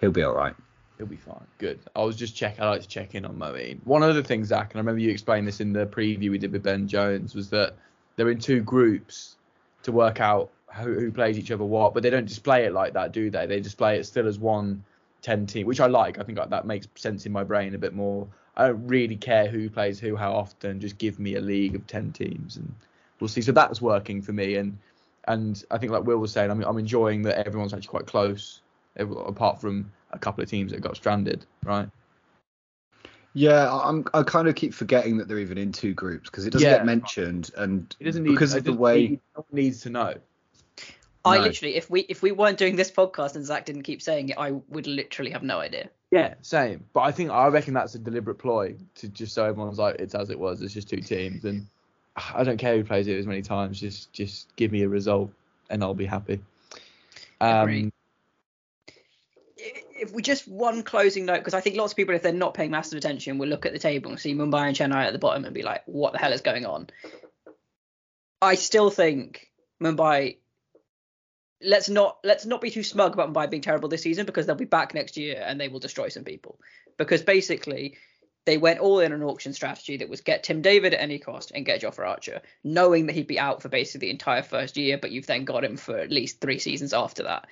he'll 0.00 0.10
be 0.10 0.22
all 0.22 0.34
right. 0.34 0.54
He'll 0.96 1.06
be 1.06 1.16
fine. 1.16 1.46
Good. 1.58 1.78
I 1.94 2.02
was 2.02 2.16
just 2.16 2.34
checking. 2.34 2.64
I 2.64 2.70
like 2.70 2.82
to 2.82 2.88
check 2.88 3.14
in 3.14 3.24
on 3.24 3.36
Moeen. 3.36 3.78
One 3.84 4.02
other 4.02 4.22
thing, 4.22 4.44
Zach, 4.44 4.72
and 4.72 4.78
I 4.78 4.80
remember 4.80 5.00
you 5.00 5.10
explained 5.10 5.46
this 5.46 5.60
in 5.60 5.72
the 5.72 5.86
preview 5.86 6.30
we 6.30 6.38
did 6.38 6.50
with 6.50 6.64
Ben 6.64 6.88
Jones, 6.88 7.36
was 7.36 7.50
that 7.50 7.76
they're 8.18 8.30
in 8.30 8.38
two 8.40 8.60
groups 8.60 9.36
to 9.84 9.92
work 9.92 10.20
out 10.20 10.50
who, 10.74 10.92
who 10.92 11.12
plays 11.12 11.38
each 11.38 11.52
other 11.52 11.64
what, 11.64 11.94
but 11.94 12.02
they 12.02 12.10
don't 12.10 12.26
display 12.26 12.64
it 12.64 12.72
like 12.72 12.92
that, 12.92 13.12
do 13.12 13.30
they? 13.30 13.46
They 13.46 13.60
display 13.60 13.96
it 13.96 14.04
still 14.04 14.26
as 14.26 14.40
one 14.40 14.84
10 15.22 15.46
team, 15.46 15.66
which 15.68 15.80
I 15.80 15.86
like. 15.86 16.18
I 16.18 16.24
think 16.24 16.36
that 16.36 16.66
makes 16.66 16.88
sense 16.96 17.26
in 17.26 17.32
my 17.32 17.44
brain 17.44 17.76
a 17.76 17.78
bit 17.78 17.94
more. 17.94 18.26
I 18.56 18.66
don't 18.66 18.86
really 18.88 19.14
care 19.14 19.46
who 19.46 19.70
plays 19.70 20.00
who, 20.00 20.16
how 20.16 20.32
often. 20.32 20.80
Just 20.80 20.98
give 20.98 21.20
me 21.20 21.36
a 21.36 21.40
league 21.40 21.76
of 21.76 21.86
10 21.86 22.10
teams, 22.10 22.56
and 22.56 22.74
we'll 23.20 23.28
see. 23.28 23.40
So 23.40 23.52
that's 23.52 23.80
working 23.80 24.20
for 24.20 24.32
me, 24.32 24.56
and 24.56 24.76
and 25.28 25.62
I 25.70 25.78
think 25.78 25.92
like 25.92 26.02
Will 26.02 26.18
was 26.18 26.32
saying, 26.32 26.50
I'm 26.50 26.60
I'm 26.64 26.78
enjoying 26.78 27.22
that 27.22 27.46
everyone's 27.46 27.72
actually 27.72 27.88
quite 27.88 28.06
close, 28.06 28.62
apart 28.96 29.60
from 29.60 29.92
a 30.10 30.18
couple 30.18 30.42
of 30.42 30.50
teams 30.50 30.72
that 30.72 30.80
got 30.80 30.96
stranded, 30.96 31.46
right? 31.62 31.88
Yeah, 33.34 33.72
I'm 33.72 34.04
I 34.14 34.22
kind 34.22 34.48
of 34.48 34.54
keep 34.54 34.74
forgetting 34.74 35.18
that 35.18 35.28
they're 35.28 35.38
even 35.38 35.58
in 35.58 35.70
two 35.72 35.94
groups 35.94 36.28
because 36.30 36.46
it 36.46 36.50
doesn't 36.50 36.66
Yeah. 36.68 36.78
get 36.78 36.86
mentioned 36.86 37.50
and 37.56 37.94
It 38.00 38.04
doesn't 38.04 38.22
need 38.24 38.30
because 38.30 38.54
of 38.54 38.64
the 38.64 38.72
way 38.72 39.08
need- 39.08 39.20
no 39.36 39.44
one 39.48 39.62
needs 39.62 39.80
to 39.82 39.90
know. 39.90 40.14
I 41.24 41.36
No. 41.38 41.42
literally, 41.44 41.74
if 41.76 41.90
we 41.90 42.00
if 42.02 42.22
we 42.22 42.32
weren't 42.32 42.58
doing 42.58 42.76
this 42.76 42.90
podcast 42.90 43.36
and 43.36 43.44
Zach 43.44 43.66
didn't 43.66 43.82
keep 43.82 44.00
saying 44.00 44.30
it, 44.30 44.38
I 44.38 44.52
would 44.52 44.86
literally 44.86 45.30
have 45.32 45.42
no 45.42 45.58
idea. 45.58 45.90
Yeah, 46.10 46.34
same. 46.40 46.84
But 46.94 47.00
I 47.00 47.12
think 47.12 47.30
I 47.30 47.48
reckon 47.48 47.74
that's 47.74 47.94
a 47.94 47.98
deliberate 47.98 48.36
ploy 48.38 48.76
to 48.96 49.08
just 49.08 49.34
so 49.34 49.44
everyone's 49.44 49.78
like 49.78 49.96
it's 50.00 50.14
as 50.14 50.30
it 50.30 50.38
was. 50.38 50.62
It's 50.62 50.72
just 50.72 50.88
two 50.88 51.00
teams, 51.02 51.44
and 51.44 51.66
I 52.16 52.44
don't 52.44 52.56
care 52.56 52.76
who 52.76 52.84
plays 52.84 53.06
it 53.08 53.18
as 53.18 53.26
many 53.26 53.42
times. 53.42 53.78
Just 53.78 54.12
just 54.12 54.54
give 54.56 54.72
me 54.72 54.82
a 54.82 54.88
result, 54.88 55.30
and 55.70 55.82
I'll 55.82 55.92
be 55.94 56.06
happy. 56.06 56.40
Um, 57.40 57.62
Agree. 57.62 57.92
If 59.98 60.12
we 60.12 60.22
just 60.22 60.48
one 60.48 60.82
closing 60.82 61.26
note, 61.26 61.38
because 61.38 61.54
I 61.54 61.60
think 61.60 61.76
lots 61.76 61.92
of 61.92 61.96
people, 61.96 62.14
if 62.14 62.22
they're 62.22 62.32
not 62.32 62.54
paying 62.54 62.70
massive 62.70 62.98
attention, 62.98 63.38
will 63.38 63.48
look 63.48 63.66
at 63.66 63.72
the 63.72 63.78
table 63.78 64.10
and 64.10 64.20
see 64.20 64.34
Mumbai 64.34 64.68
and 64.68 64.76
Chennai 64.76 65.06
at 65.06 65.12
the 65.12 65.18
bottom 65.18 65.44
and 65.44 65.54
be 65.54 65.62
like, 65.62 65.82
"What 65.86 66.12
the 66.12 66.18
hell 66.18 66.32
is 66.32 66.40
going 66.40 66.66
on?" 66.66 66.88
I 68.40 68.54
still 68.54 68.90
think 68.90 69.48
Mumbai. 69.82 70.38
Let's 71.60 71.88
not 71.88 72.18
let's 72.22 72.46
not 72.46 72.60
be 72.60 72.70
too 72.70 72.84
smug 72.84 73.14
about 73.14 73.32
Mumbai 73.32 73.50
being 73.50 73.62
terrible 73.62 73.88
this 73.88 74.02
season 74.02 74.26
because 74.26 74.46
they'll 74.46 74.54
be 74.54 74.64
back 74.64 74.94
next 74.94 75.16
year 75.16 75.42
and 75.44 75.60
they 75.60 75.68
will 75.68 75.80
destroy 75.80 76.08
some 76.08 76.24
people. 76.24 76.60
Because 76.96 77.22
basically, 77.22 77.96
they 78.48 78.56
went 78.56 78.80
all 78.80 79.00
in 79.00 79.12
an 79.12 79.22
auction 79.22 79.52
strategy 79.52 79.98
that 79.98 80.08
was 80.08 80.22
get 80.22 80.44
Tim 80.44 80.62
David 80.62 80.94
at 80.94 81.02
any 81.02 81.18
cost 81.18 81.52
and 81.54 81.66
get 81.66 81.82
Jofra 81.82 82.08
Archer, 82.08 82.40
knowing 82.64 83.06
that 83.06 83.12
he'd 83.12 83.26
be 83.26 83.38
out 83.38 83.60
for 83.60 83.68
basically 83.68 84.06
the 84.06 84.12
entire 84.12 84.42
first 84.42 84.78
year, 84.78 84.96
but 84.96 85.10
you've 85.10 85.26
then 85.26 85.44
got 85.44 85.64
him 85.64 85.76
for 85.76 85.98
at 85.98 86.10
least 86.10 86.40
three 86.40 86.58
seasons 86.58 86.94
after 86.94 87.24
that. 87.24 87.46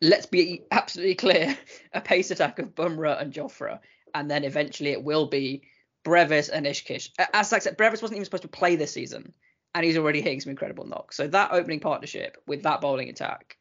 Let's 0.00 0.26
be 0.26 0.62
absolutely 0.70 1.14
clear: 1.14 1.56
a 1.92 2.00
pace 2.00 2.30
attack 2.30 2.58
of 2.58 2.74
Bumrah 2.74 3.20
and 3.20 3.32
Jofra, 3.32 3.80
and 4.14 4.30
then 4.30 4.44
eventually 4.44 4.90
it 4.90 5.02
will 5.02 5.26
be 5.26 5.62
Brevis 6.04 6.48
and 6.48 6.66
Ishkish. 6.66 7.10
As 7.32 7.52
I 7.52 7.58
said, 7.58 7.76
Brevis 7.76 8.02
wasn't 8.02 8.16
even 8.16 8.24
supposed 8.24 8.42
to 8.42 8.48
play 8.48 8.76
this 8.76 8.92
season, 8.92 9.32
and 9.74 9.84
he's 9.84 9.96
already 9.96 10.20
hitting 10.20 10.40
some 10.40 10.50
incredible 10.50 10.86
knocks. 10.86 11.16
So 11.16 11.26
that 11.28 11.52
opening 11.52 11.80
partnership 11.80 12.36
with 12.46 12.62
that 12.62 12.80
bowling 12.80 13.08
attack, 13.08 13.56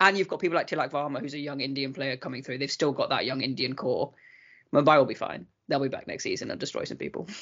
and 0.00 0.16
you've 0.16 0.28
got 0.28 0.40
people 0.40 0.56
like 0.56 0.68
Tilak 0.68 0.90
Varma, 0.90 1.20
who's 1.20 1.34
a 1.34 1.38
young 1.38 1.60
Indian 1.60 1.92
player 1.92 2.16
coming 2.16 2.42
through. 2.42 2.58
They've 2.58 2.70
still 2.70 2.92
got 2.92 3.10
that 3.10 3.26
young 3.26 3.42
Indian 3.42 3.74
core. 3.74 4.12
Mumbai 4.72 4.98
will 4.98 5.04
be 5.04 5.14
fine 5.14 5.46
they'll 5.68 5.80
be 5.80 5.88
back 5.88 6.06
next 6.06 6.24
season 6.24 6.50
and 6.50 6.58
destroy 6.58 6.84
some 6.84 6.96
people. 6.96 7.28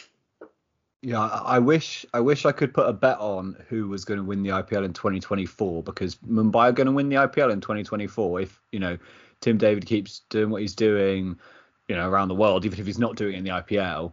Yeah, 1.03 1.21
I 1.21 1.59
wish 1.59 2.05
I 2.13 2.21
wish 2.21 2.47
I 2.47 2.53
could 2.53 2.75
put 2.75 2.89
a 2.89 2.93
bet 2.93 3.19
on 3.19 3.57
who 3.69 3.89
was 3.89 4.05
going 4.05 4.19
to 4.19 4.25
win 4.25 4.43
the 4.43 4.51
IPL 4.51 4.85
in 4.85 4.93
2024 4.93 5.83
because 5.83 6.17
Mumbai 6.17 6.69
are 6.69 6.73
going 6.73 6.87
to 6.87 6.93
win 6.93 7.09
the 7.09 7.17
IPL 7.17 7.53
in 7.53 7.61
2024 7.61 8.41
if 8.41 8.61
you 8.73 8.81
know 8.81 8.99
Tim 9.41 9.59
David 9.59 9.87
keeps 9.87 10.23
doing 10.31 10.51
what 10.51 10.63
he's 10.63 10.75
doing, 10.75 11.39
you 11.89 11.97
know, 11.97 12.09
around 12.09 12.29
the 12.29 12.35
world, 12.35 12.65
even 12.65 12.81
if 12.81 12.87
he's 12.87 12.99
not 12.99 13.17
doing 13.17 13.35
it 13.35 13.39
in 13.39 13.45
the 13.45 13.51
IPL, 13.51 14.13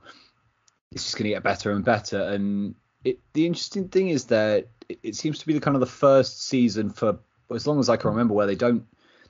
it's 0.92 1.04
just 1.04 1.16
going 1.16 1.24
to 1.24 1.30
get 1.30 1.44
better 1.44 1.72
and 1.72 1.84
better. 1.84 2.22
And 2.22 2.76
it, 3.04 3.20
the 3.34 3.46
interesting 3.46 3.88
thing 3.88 4.10
is 4.10 4.26
that 4.26 4.68
it, 4.90 5.00
it 5.04 5.16
seems 5.16 5.40
to 5.40 5.48
be 5.48 5.54
the 5.54 5.62
kind 5.62 5.76
of 5.76 5.80
the 5.80 5.86
first 5.86 6.44
season 6.44 6.90
for 6.90 7.18
as 7.54 7.66
long 7.66 7.80
as 7.80 7.90
I 7.90 7.98
can 7.98 8.10
remember 8.12 8.34
where 8.34 8.48
they 8.48 8.56
don't 8.56 8.86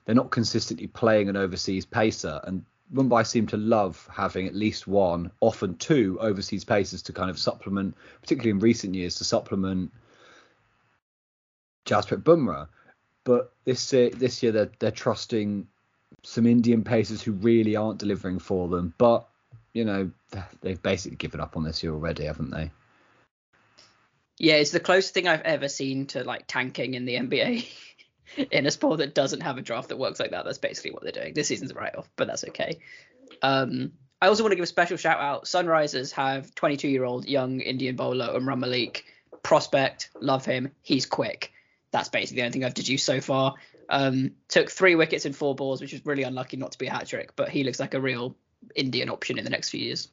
they're 0.06 0.16
not 0.16 0.32
consistently 0.32 0.88
playing 0.88 1.30
an 1.30 1.38
overseas 1.38 1.86
pacer 1.86 2.42
and 2.44 2.66
Mumbai 2.94 3.26
seem 3.26 3.48
to 3.48 3.58
love 3.58 4.08
having 4.12 4.48
at 4.48 4.56
least 4.56 4.88
one, 4.88 5.32
often 5.40 5.76
two 5.78 6.18
overseas 6.20 6.64
pacers 6.64 7.02
to 7.04 7.14
kind 7.14 7.30
of 7.30 7.40
supplement, 7.40 7.96
particularly 8.22 8.52
in 8.52 8.60
recent 8.60 8.94
years, 8.94 9.16
to 9.16 9.24
supplement 9.24 9.92
Jasprit 11.86 12.24
Bumrah. 12.24 12.68
But 13.24 13.52
this 13.66 13.94
uh, 13.94 14.10
this 14.14 14.44
year 14.44 14.52
they're 14.52 14.72
they're 14.80 14.92
trusting 14.92 15.68
some 16.24 16.46
Indian 16.46 16.84
pacers 16.84 17.22
who 17.22 17.32
really 17.32 17.76
aren't 17.76 18.00
delivering 18.00 18.40
for 18.40 18.68
them. 18.68 18.94
But 18.98 19.28
you 19.74 19.86
know 19.86 20.12
they've 20.62 20.82
basically 20.82 21.18
given 21.18 21.40
up 21.40 21.58
on 21.58 21.64
this 21.64 21.84
year 21.84 21.94
already, 21.94 22.26
haven't 22.26 22.52
they? 22.52 22.72
Yeah, 24.38 24.56
it's 24.56 24.72
the 24.72 24.80
closest 24.80 25.14
thing 25.14 25.28
I've 25.28 25.42
ever 25.42 25.70
seen 25.70 26.08
to 26.08 26.24
like 26.24 26.46
tanking 26.48 26.96
in 26.96 27.06
the 27.06 27.16
NBA. 27.16 27.68
in 28.52 28.66
a 28.66 28.72
sport 28.72 29.00
that 29.00 29.16
doesn't 29.16 29.42
have 29.42 29.58
a 29.58 29.62
draft 29.62 29.90
that 29.90 29.98
works 29.98 30.20
like 30.20 30.32
that. 30.32 30.46
That's 30.46 30.58
basically 30.58 30.92
what 30.92 31.04
they're 31.04 31.12
doing. 31.12 31.34
This 31.34 31.48
season's 31.48 31.72
a 31.72 31.76
write 31.76 31.96
off, 31.96 32.10
but 32.16 32.28
that's 32.28 32.44
okay. 32.46 32.80
Um, 33.42 33.94
I 34.22 34.28
also 34.28 34.44
want 34.44 34.52
to 34.54 34.56
give 34.56 34.64
a 34.64 34.68
special 34.68 34.98
shout 34.98 35.20
out. 35.20 35.46
Sunrisers 35.46 36.12
have 36.14 36.54
22 36.56 36.88
year 36.88 37.04
old 37.04 37.28
young 37.28 37.60
Indian 37.60 37.96
bowler 37.96 38.28
Umran 38.28 38.60
Malik. 38.60 39.06
Prospect, 39.44 40.10
love 40.22 40.46
him. 40.46 40.72
He's 40.82 41.06
quick. 41.06 41.52
That's 41.92 42.10
basically 42.10 42.38
the 42.38 42.46
only 42.46 42.54
thing 42.54 42.64
I've 42.64 42.74
deduced 42.74 43.06
so 43.06 43.20
far. 43.20 43.56
Um, 43.90 44.32
took 44.48 44.72
three 44.72 44.96
wickets 44.96 45.26
in 45.26 45.34
four 45.34 45.56
balls, 45.56 45.82
which 45.82 45.92
was 45.92 46.06
really 46.06 46.24
unlucky 46.24 46.58
not 46.58 46.72
to 46.72 46.78
be 46.78 46.88
a 46.88 46.92
hat 46.92 47.08
trick, 47.08 47.36
but 47.36 47.50
he 47.50 47.66
looks 47.66 47.80
like 47.80 47.94
a 47.94 48.00
real 48.00 48.36
Indian 48.76 49.10
option 49.10 49.38
in 49.38 49.44
the 49.44 49.50
next 49.50 49.70
few 49.70 49.82
years. 49.82 50.08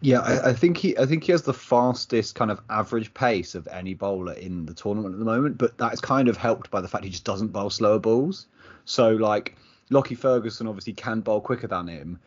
Yeah, 0.00 0.20
I, 0.20 0.50
I, 0.50 0.52
think 0.52 0.78
he 0.78 0.96
I 0.96 1.04
think 1.04 1.24
he 1.24 1.32
has 1.32 1.42
the 1.42 1.52
fastest 1.52 2.34
kind 2.34 2.50
of 2.50 2.60
average 2.70 3.12
pace 3.12 3.54
of 3.54 3.68
any 3.68 3.92
bowler 3.94 4.32
in 4.32 4.64
the 4.64 4.72
tournament 4.72 5.14
at 5.14 5.18
the 5.18 5.24
moment, 5.24 5.58
but 5.58 5.76
that's 5.76 6.00
kind 6.00 6.28
of 6.28 6.36
helped 6.36 6.70
by 6.70 6.80
the 6.80 6.88
fact 6.88 7.04
he 7.04 7.10
just 7.10 7.24
doesn't 7.24 7.48
bowl 7.48 7.68
slower 7.68 7.98
balls. 7.98 8.46
So 8.84 9.10
like 9.10 9.56
Lockie 9.90 10.14
Ferguson 10.14 10.66
obviously 10.66 10.94
can 10.94 11.20
bowl 11.20 11.40
quicker 11.40 11.66
than 11.66 11.88
him, 11.88 12.18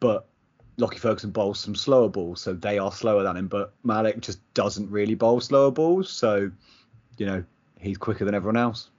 but 0.00 0.26
Lockie 0.76 0.98
Ferguson 0.98 1.30
bowls 1.30 1.60
some 1.60 1.74
slower 1.74 2.08
balls, 2.08 2.42
so 2.42 2.52
they 2.52 2.78
are 2.78 2.92
slower 2.92 3.22
than 3.22 3.36
him. 3.36 3.48
But 3.48 3.72
Malik 3.84 4.20
just 4.20 4.40
doesn't 4.54 4.90
really 4.90 5.14
bowl 5.14 5.40
slower 5.40 5.70
balls, 5.70 6.10
so 6.10 6.50
you 7.16 7.26
know 7.26 7.44
he's 7.80 7.96
quicker 7.96 8.24
than 8.24 8.34
everyone 8.34 8.56
else. 8.56 8.90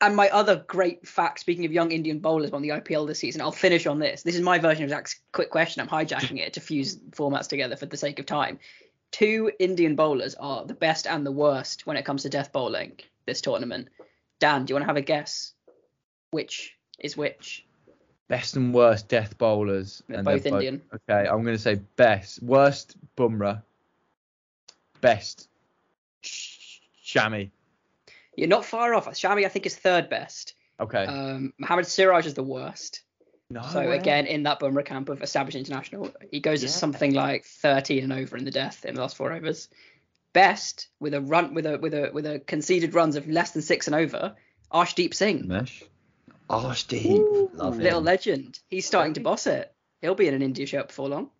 And 0.00 0.14
my 0.14 0.28
other 0.28 0.64
great 0.68 1.06
fact, 1.06 1.40
speaking 1.40 1.64
of 1.64 1.72
young 1.72 1.90
Indian 1.90 2.20
bowlers 2.20 2.52
on 2.52 2.62
the 2.62 2.68
IPL 2.68 3.06
this 3.06 3.18
season, 3.18 3.40
I'll 3.40 3.50
finish 3.50 3.86
on 3.86 3.98
this. 3.98 4.22
This 4.22 4.36
is 4.36 4.42
my 4.42 4.58
version 4.58 4.84
of 4.84 4.90
Zach's 4.90 5.20
quick 5.32 5.50
question. 5.50 5.82
I'm 5.82 5.88
hijacking 5.88 6.38
it 6.38 6.52
to 6.52 6.60
fuse 6.60 6.96
formats 7.10 7.48
together 7.48 7.74
for 7.74 7.86
the 7.86 7.96
sake 7.96 8.20
of 8.20 8.26
time. 8.26 8.60
Two 9.10 9.50
Indian 9.58 9.96
bowlers 9.96 10.36
are 10.36 10.64
the 10.64 10.74
best 10.74 11.06
and 11.06 11.26
the 11.26 11.32
worst 11.32 11.86
when 11.86 11.96
it 11.96 12.04
comes 12.04 12.22
to 12.22 12.28
death 12.28 12.52
bowling 12.52 12.92
this 13.26 13.40
tournament. 13.40 13.88
Dan, 14.38 14.64
do 14.64 14.70
you 14.70 14.74
want 14.76 14.84
to 14.84 14.86
have 14.86 14.96
a 14.96 15.02
guess? 15.02 15.52
Which 16.30 16.76
is 17.00 17.16
which? 17.16 17.64
Best 18.28 18.56
and 18.56 18.72
worst 18.72 19.08
death 19.08 19.36
bowlers. 19.38 20.02
They're 20.06 20.18
and 20.18 20.24
both 20.24 20.44
they're 20.44 20.52
Indian. 20.52 20.82
Both, 20.92 21.00
okay, 21.08 21.28
I'm 21.28 21.42
going 21.42 21.56
to 21.56 21.62
say 21.62 21.76
best. 21.96 22.42
Worst, 22.42 22.96
Bumrah. 23.16 23.62
Best, 25.00 25.48
Shami. 26.22 27.50
You're 28.38 28.48
not 28.48 28.64
far 28.64 28.94
off. 28.94 29.08
Shami, 29.08 29.44
I 29.44 29.48
think, 29.48 29.66
is 29.66 29.76
third 29.76 30.08
best. 30.08 30.54
Okay. 30.78 31.04
Um, 31.04 31.52
Mohammad 31.58 31.86
Siraj 31.86 32.24
is 32.24 32.34
the 32.34 32.42
worst. 32.44 33.02
No 33.50 33.62
so 33.62 33.80
way. 33.80 33.96
again, 33.96 34.26
in 34.26 34.44
that 34.44 34.60
Bumrah 34.60 34.84
camp 34.84 35.08
of 35.08 35.22
established 35.22 35.56
international, 35.56 36.12
he 36.30 36.38
goes 36.38 36.62
yeah. 36.62 36.68
something 36.68 37.14
like 37.14 37.46
13 37.46 38.04
and 38.04 38.12
over 38.12 38.36
in 38.36 38.44
the 38.44 38.50
death 38.50 38.84
in 38.84 38.94
the 38.94 39.00
last 39.00 39.16
four 39.16 39.32
overs. 39.32 39.68
Best 40.34 40.88
with 41.00 41.14
a 41.14 41.20
run 41.20 41.54
with 41.54 41.66
a 41.66 41.78
with 41.78 41.94
a 41.94 42.10
with 42.12 42.26
a 42.26 42.38
conceded 42.38 42.94
runs 42.94 43.16
of 43.16 43.26
less 43.26 43.52
than 43.52 43.62
six 43.62 43.88
and 43.88 43.96
over. 43.96 44.36
Arshdeep 44.72 45.14
Singh. 45.14 45.48
Mesh. 45.48 45.82
Arshdeep, 46.48 47.54
love 47.54 47.78
Little 47.78 48.02
legend. 48.02 48.60
He's 48.68 48.86
starting 48.86 49.14
to 49.14 49.20
boss 49.20 49.46
it. 49.46 49.74
He'll 50.00 50.14
be 50.14 50.28
in 50.28 50.34
an 50.34 50.42
India 50.42 50.66
shirt 50.66 50.88
before 50.88 51.08
long. 51.08 51.30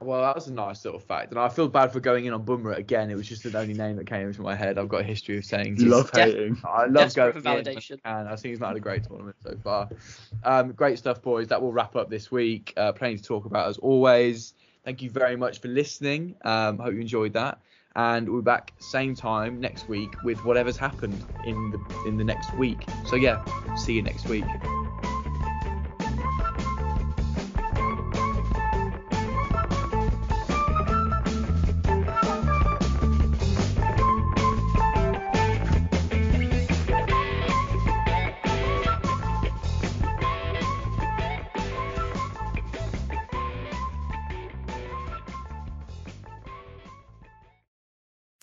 Well, 0.00 0.20
that 0.20 0.34
was 0.34 0.46
a 0.46 0.52
nice 0.52 0.84
little 0.84 1.00
fact, 1.00 1.30
and 1.30 1.40
I 1.40 1.48
feel 1.48 1.68
bad 1.68 1.90
for 1.90 2.00
going 2.00 2.26
in 2.26 2.34
on 2.34 2.44
Bumrah 2.44 2.76
again. 2.76 3.10
It 3.10 3.14
was 3.14 3.26
just 3.26 3.42
the 3.44 3.58
only 3.58 3.72
name 3.72 3.96
that 3.96 4.06
came 4.06 4.26
into 4.26 4.42
my 4.42 4.54
head. 4.54 4.78
I've 4.78 4.90
got 4.90 5.00
a 5.00 5.04
history 5.04 5.38
of 5.38 5.44
saying. 5.46 5.78
You 5.78 5.86
love 5.86 6.10
hating. 6.14 6.58
I 6.64 6.84
love 6.84 7.14
going 7.14 7.32
for 7.32 7.40
validation. 7.40 7.98
And 8.04 8.28
I 8.28 8.36
think 8.36 8.52
he's 8.52 8.60
not 8.60 8.68
had 8.68 8.76
a 8.76 8.80
great 8.80 9.04
tournament 9.04 9.36
so 9.42 9.56
far. 9.64 9.88
Um, 10.44 10.72
great 10.72 10.98
stuff, 10.98 11.22
boys. 11.22 11.48
That 11.48 11.62
will 11.62 11.72
wrap 11.72 11.96
up 11.96 12.10
this 12.10 12.30
week. 12.30 12.74
Uh, 12.76 12.92
plenty 12.92 13.16
to 13.16 13.22
talk 13.22 13.46
about 13.46 13.68
as 13.68 13.78
always. 13.78 14.52
Thank 14.84 15.00
you 15.00 15.08
very 15.08 15.34
much 15.34 15.60
for 15.60 15.68
listening. 15.68 16.36
Um, 16.44 16.78
hope 16.78 16.92
you 16.92 17.00
enjoyed 17.00 17.32
that, 17.32 17.60
and 17.96 18.28
we'll 18.28 18.42
be 18.42 18.44
back 18.44 18.74
same 18.78 19.14
time 19.14 19.60
next 19.60 19.88
week 19.88 20.10
with 20.22 20.44
whatever's 20.44 20.76
happened 20.76 21.24
in 21.46 21.70
the 21.70 22.02
in 22.06 22.18
the 22.18 22.24
next 22.24 22.54
week. 22.58 22.86
So 23.06 23.16
yeah, 23.16 23.42
see 23.76 23.94
you 23.94 24.02
next 24.02 24.28
week. 24.28 24.44